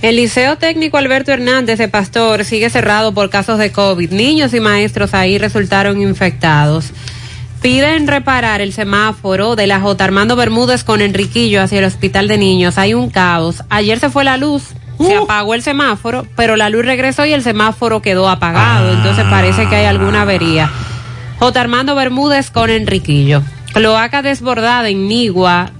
[0.03, 4.11] El Liceo Técnico Alberto Hernández de Pastor sigue cerrado por casos de COVID.
[4.11, 6.91] Niños y maestros ahí resultaron infectados.
[7.61, 10.03] Piden reparar el semáforo de la J.
[10.03, 12.79] Armando Bermúdez con Enriquillo hacia el Hospital de Niños.
[12.79, 13.63] Hay un caos.
[13.71, 17.45] Ayer se fue la luz, se apagó el semáforo, pero la luz regresó y el
[17.45, 18.93] semáforo quedó apagado.
[18.93, 20.69] Entonces parece que hay alguna avería.
[21.39, 21.61] J.
[21.61, 23.43] Armando Bermúdez con Enriquillo.
[23.73, 25.71] Cloaca desbordada en Nigua.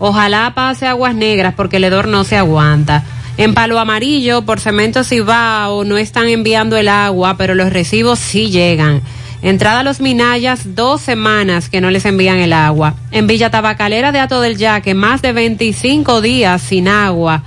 [0.00, 3.04] Ojalá pase aguas negras porque el hedor no se aguanta.
[3.36, 8.50] En Palo Amarillo, por Cemento Cibao, no están enviando el agua, pero los recibos sí
[8.50, 9.02] llegan.
[9.42, 12.94] Entrada a los Minayas, dos semanas que no les envían el agua.
[13.10, 17.42] En Villa Tabacalera de Ato del Yaque, más de 25 días sin agua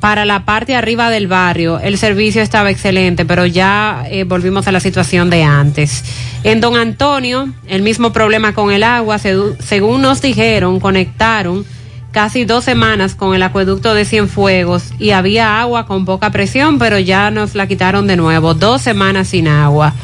[0.00, 1.78] para la parte arriba del barrio.
[1.78, 6.02] El servicio estaba excelente, pero ya eh, volvimos a la situación de antes.
[6.42, 11.66] En Don Antonio, el mismo problema con el agua, según nos dijeron, conectaron
[12.12, 16.98] casi dos semanas con el acueducto de Cienfuegos y había agua con poca presión, pero
[16.98, 18.54] ya nos la quitaron de nuevo.
[18.54, 19.94] Dos semanas sin agua.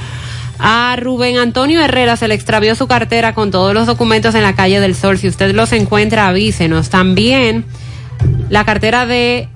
[0.59, 4.55] A Rubén Antonio Herrera se le extravió su cartera con todos los documentos en la
[4.55, 5.19] calle del Sol.
[5.19, 6.89] Si usted los encuentra, avísenos.
[6.89, 7.65] También
[8.49, 9.49] la cartera de...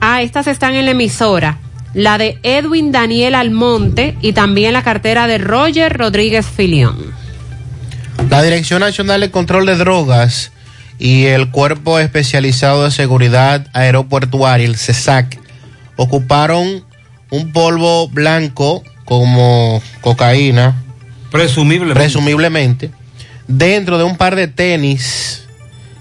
[0.00, 1.58] Ah, estas están en la emisora.
[1.94, 7.14] La de Edwin Daniel Almonte y también la cartera de Roger Rodríguez Filión.
[8.28, 10.52] La Dirección Nacional de Control de Drogas
[10.98, 15.38] y el Cuerpo Especializado de Seguridad Aeroportuaria, el CESAC,
[15.96, 16.84] ocuparon
[17.30, 20.82] un polvo blanco como cocaína.
[21.30, 21.94] Presumiblemente.
[22.00, 22.90] Presumiblemente.
[23.46, 25.46] Dentro de un par de tenis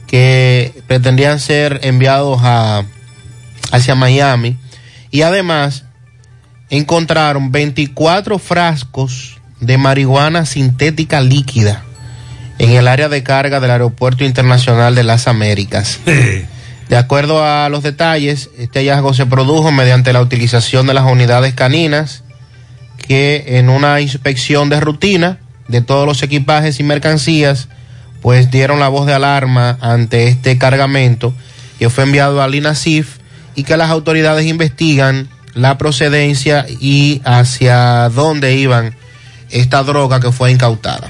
[0.07, 2.83] que pretendían ser enviados a,
[3.71, 4.57] hacia Miami.
[5.11, 5.85] Y además
[6.69, 11.84] encontraron 24 frascos de marihuana sintética líquida
[12.59, 15.99] en el área de carga del Aeropuerto Internacional de las Américas.
[16.89, 21.53] De acuerdo a los detalles, este hallazgo se produjo mediante la utilización de las unidades
[21.55, 22.23] caninas
[23.07, 27.69] que en una inspección de rutina de todos los equipajes y mercancías,
[28.21, 31.33] pues dieron la voz de alarma ante este cargamento
[31.79, 33.17] que fue enviado al INASIF
[33.55, 38.95] y que las autoridades investigan la procedencia y hacia dónde iban
[39.49, 41.09] esta droga que fue incautada.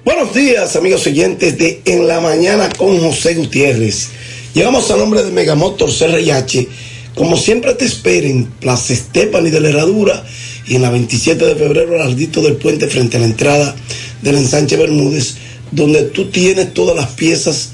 [0.05, 4.09] Buenos días, amigos oyentes de En la Mañana con José Gutiérrez.
[4.55, 6.88] Llegamos al nombre de Megamotor CRH.
[7.19, 10.25] Como siempre te esperen, Plaza Estepani de la Herradura
[10.69, 13.75] y en la 27 de febrero al Ardito del Puente frente a la entrada
[14.23, 15.35] del ensanche Bermúdez,
[15.73, 17.71] donde tú tienes todas las piezas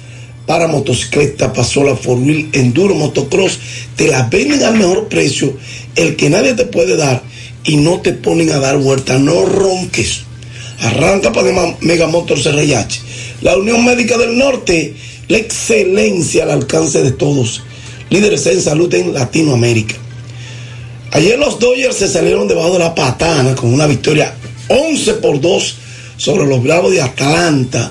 [0.46, 3.58] para motocicleta, pasola, four wheel, enduro, motocross,
[3.96, 5.54] te las venden al mejor precio,
[5.94, 7.22] el que nadie te puede dar
[7.64, 10.22] y no te ponen a dar vuelta, no ronques.
[10.80, 13.00] Arranca para Megamotor CRH.
[13.42, 14.94] La Unión Médica del Norte,
[15.28, 17.62] la excelencia al alcance de todos.
[18.14, 19.96] Líderes en salud en Latinoamérica.
[21.10, 24.32] Ayer los Dodgers se salieron debajo de la patana con una victoria
[24.68, 25.76] 11 por 2
[26.16, 27.90] sobre los Bravos de Atlanta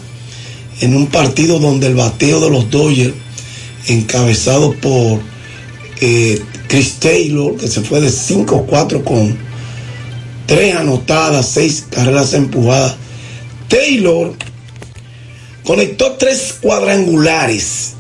[0.80, 3.14] en un partido donde el bateo de los Dodgers,
[3.90, 5.20] encabezado por
[6.00, 9.38] eh, Chris Taylor, que se fue de 5-4 con
[10.46, 12.96] 3 anotadas, 6 carreras empujadas.
[13.68, 14.34] Taylor
[15.66, 17.96] conectó tres cuadrangulares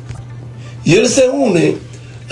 [0.85, 1.82] y él se une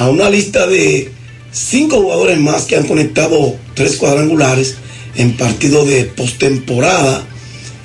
[0.02, 1.12] a una lista de
[1.52, 4.78] cinco jugadores más que han conectado tres cuadrangulares
[5.16, 7.24] en partido de postemporada.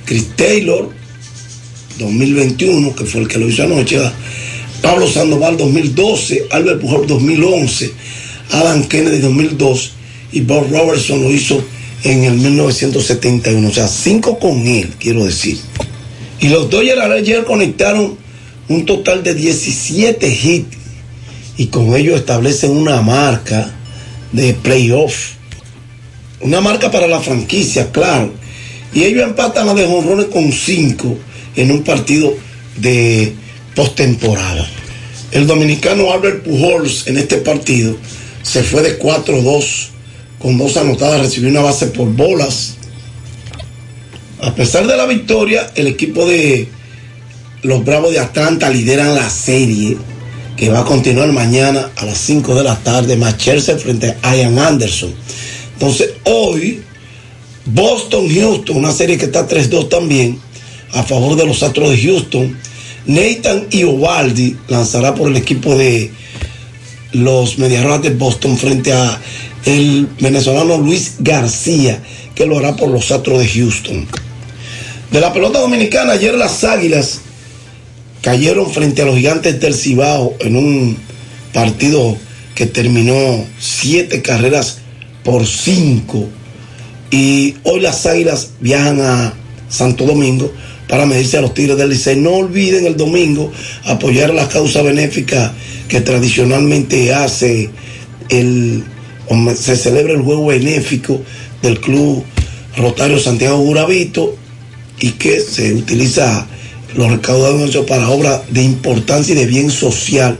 [0.03, 0.89] Chris Taylor,
[1.99, 3.99] 2021, que fue el que lo hizo anoche.
[4.81, 6.47] Pablo Sandoval, 2012.
[6.49, 7.91] Albert Pujol, 2011.
[8.49, 9.91] Adam Kennedy, 2002.
[10.31, 11.63] Y Bob Robertson lo hizo
[12.03, 13.67] en el 1971.
[13.67, 15.59] O sea, cinco con él, quiero decir.
[16.39, 18.17] Y los Dodgers ayer conectaron
[18.69, 20.76] un total de 17 hits
[21.57, 23.71] y con ello establecen una marca
[24.31, 25.31] de playoff.
[26.39, 28.31] Una marca para la franquicia, claro.
[28.93, 31.17] Y ellos empatan a de jonrones con 5
[31.55, 32.33] en un partido
[32.77, 33.33] de
[33.75, 34.67] postemporada.
[35.31, 37.97] El dominicano Albert Pujols en este partido
[38.43, 39.89] se fue de 4-2
[40.39, 42.75] con dos anotadas, recibió una base por bolas.
[44.41, 46.67] A pesar de la victoria, el equipo de
[47.63, 49.97] los Bravos de Atlanta lideran la serie
[50.57, 54.57] que va a continuar mañana a las 5 de la tarde, Macherse frente a Ian
[54.57, 55.13] Anderson.
[55.73, 56.81] Entonces, hoy,
[57.65, 60.39] Boston-Houston, una serie que está 3-2 también,
[60.93, 62.57] a favor de los Astros de Houston.
[63.05, 66.11] Nathan Iovaldi lanzará por el equipo de
[67.13, 69.21] los Mediarrojas de Boston frente a
[69.65, 72.01] el venezolano Luis García,
[72.33, 74.07] que lo hará por los Astros de Houston.
[75.11, 77.21] De la pelota dominicana, ayer las Águilas
[78.21, 80.97] cayeron frente a los gigantes del Cibao en un
[81.53, 82.17] partido
[82.55, 84.79] que terminó siete carreras
[85.23, 86.27] por cinco.
[87.11, 89.33] Y hoy las águilas viajan a
[89.69, 90.51] Santo Domingo
[90.87, 92.15] para medirse a los Tigres del Licey.
[92.17, 93.51] No olviden el domingo
[93.85, 95.53] apoyar la causa benéfica
[95.87, 97.69] que tradicionalmente hace
[98.29, 98.83] el
[99.55, 101.21] se celebra el juego benéfico
[101.61, 102.23] del Club
[102.77, 104.35] Rotario Santiago Guravito
[104.99, 106.47] y que se utiliza
[106.95, 110.37] los recaudados para obras de importancia y de bien social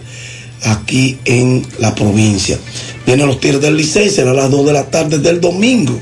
[0.64, 2.58] aquí en la provincia.
[3.06, 5.98] Vienen los tiros del Licey, será a las 2 de la tarde del domingo,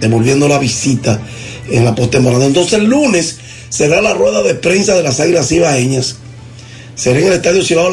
[0.00, 1.20] devolviendo la visita
[1.70, 2.46] en la postemporada.
[2.46, 6.16] Entonces el lunes será la rueda de prensa de las Águilas Ibaeñas.
[6.94, 7.86] Será en el Estadio Cibao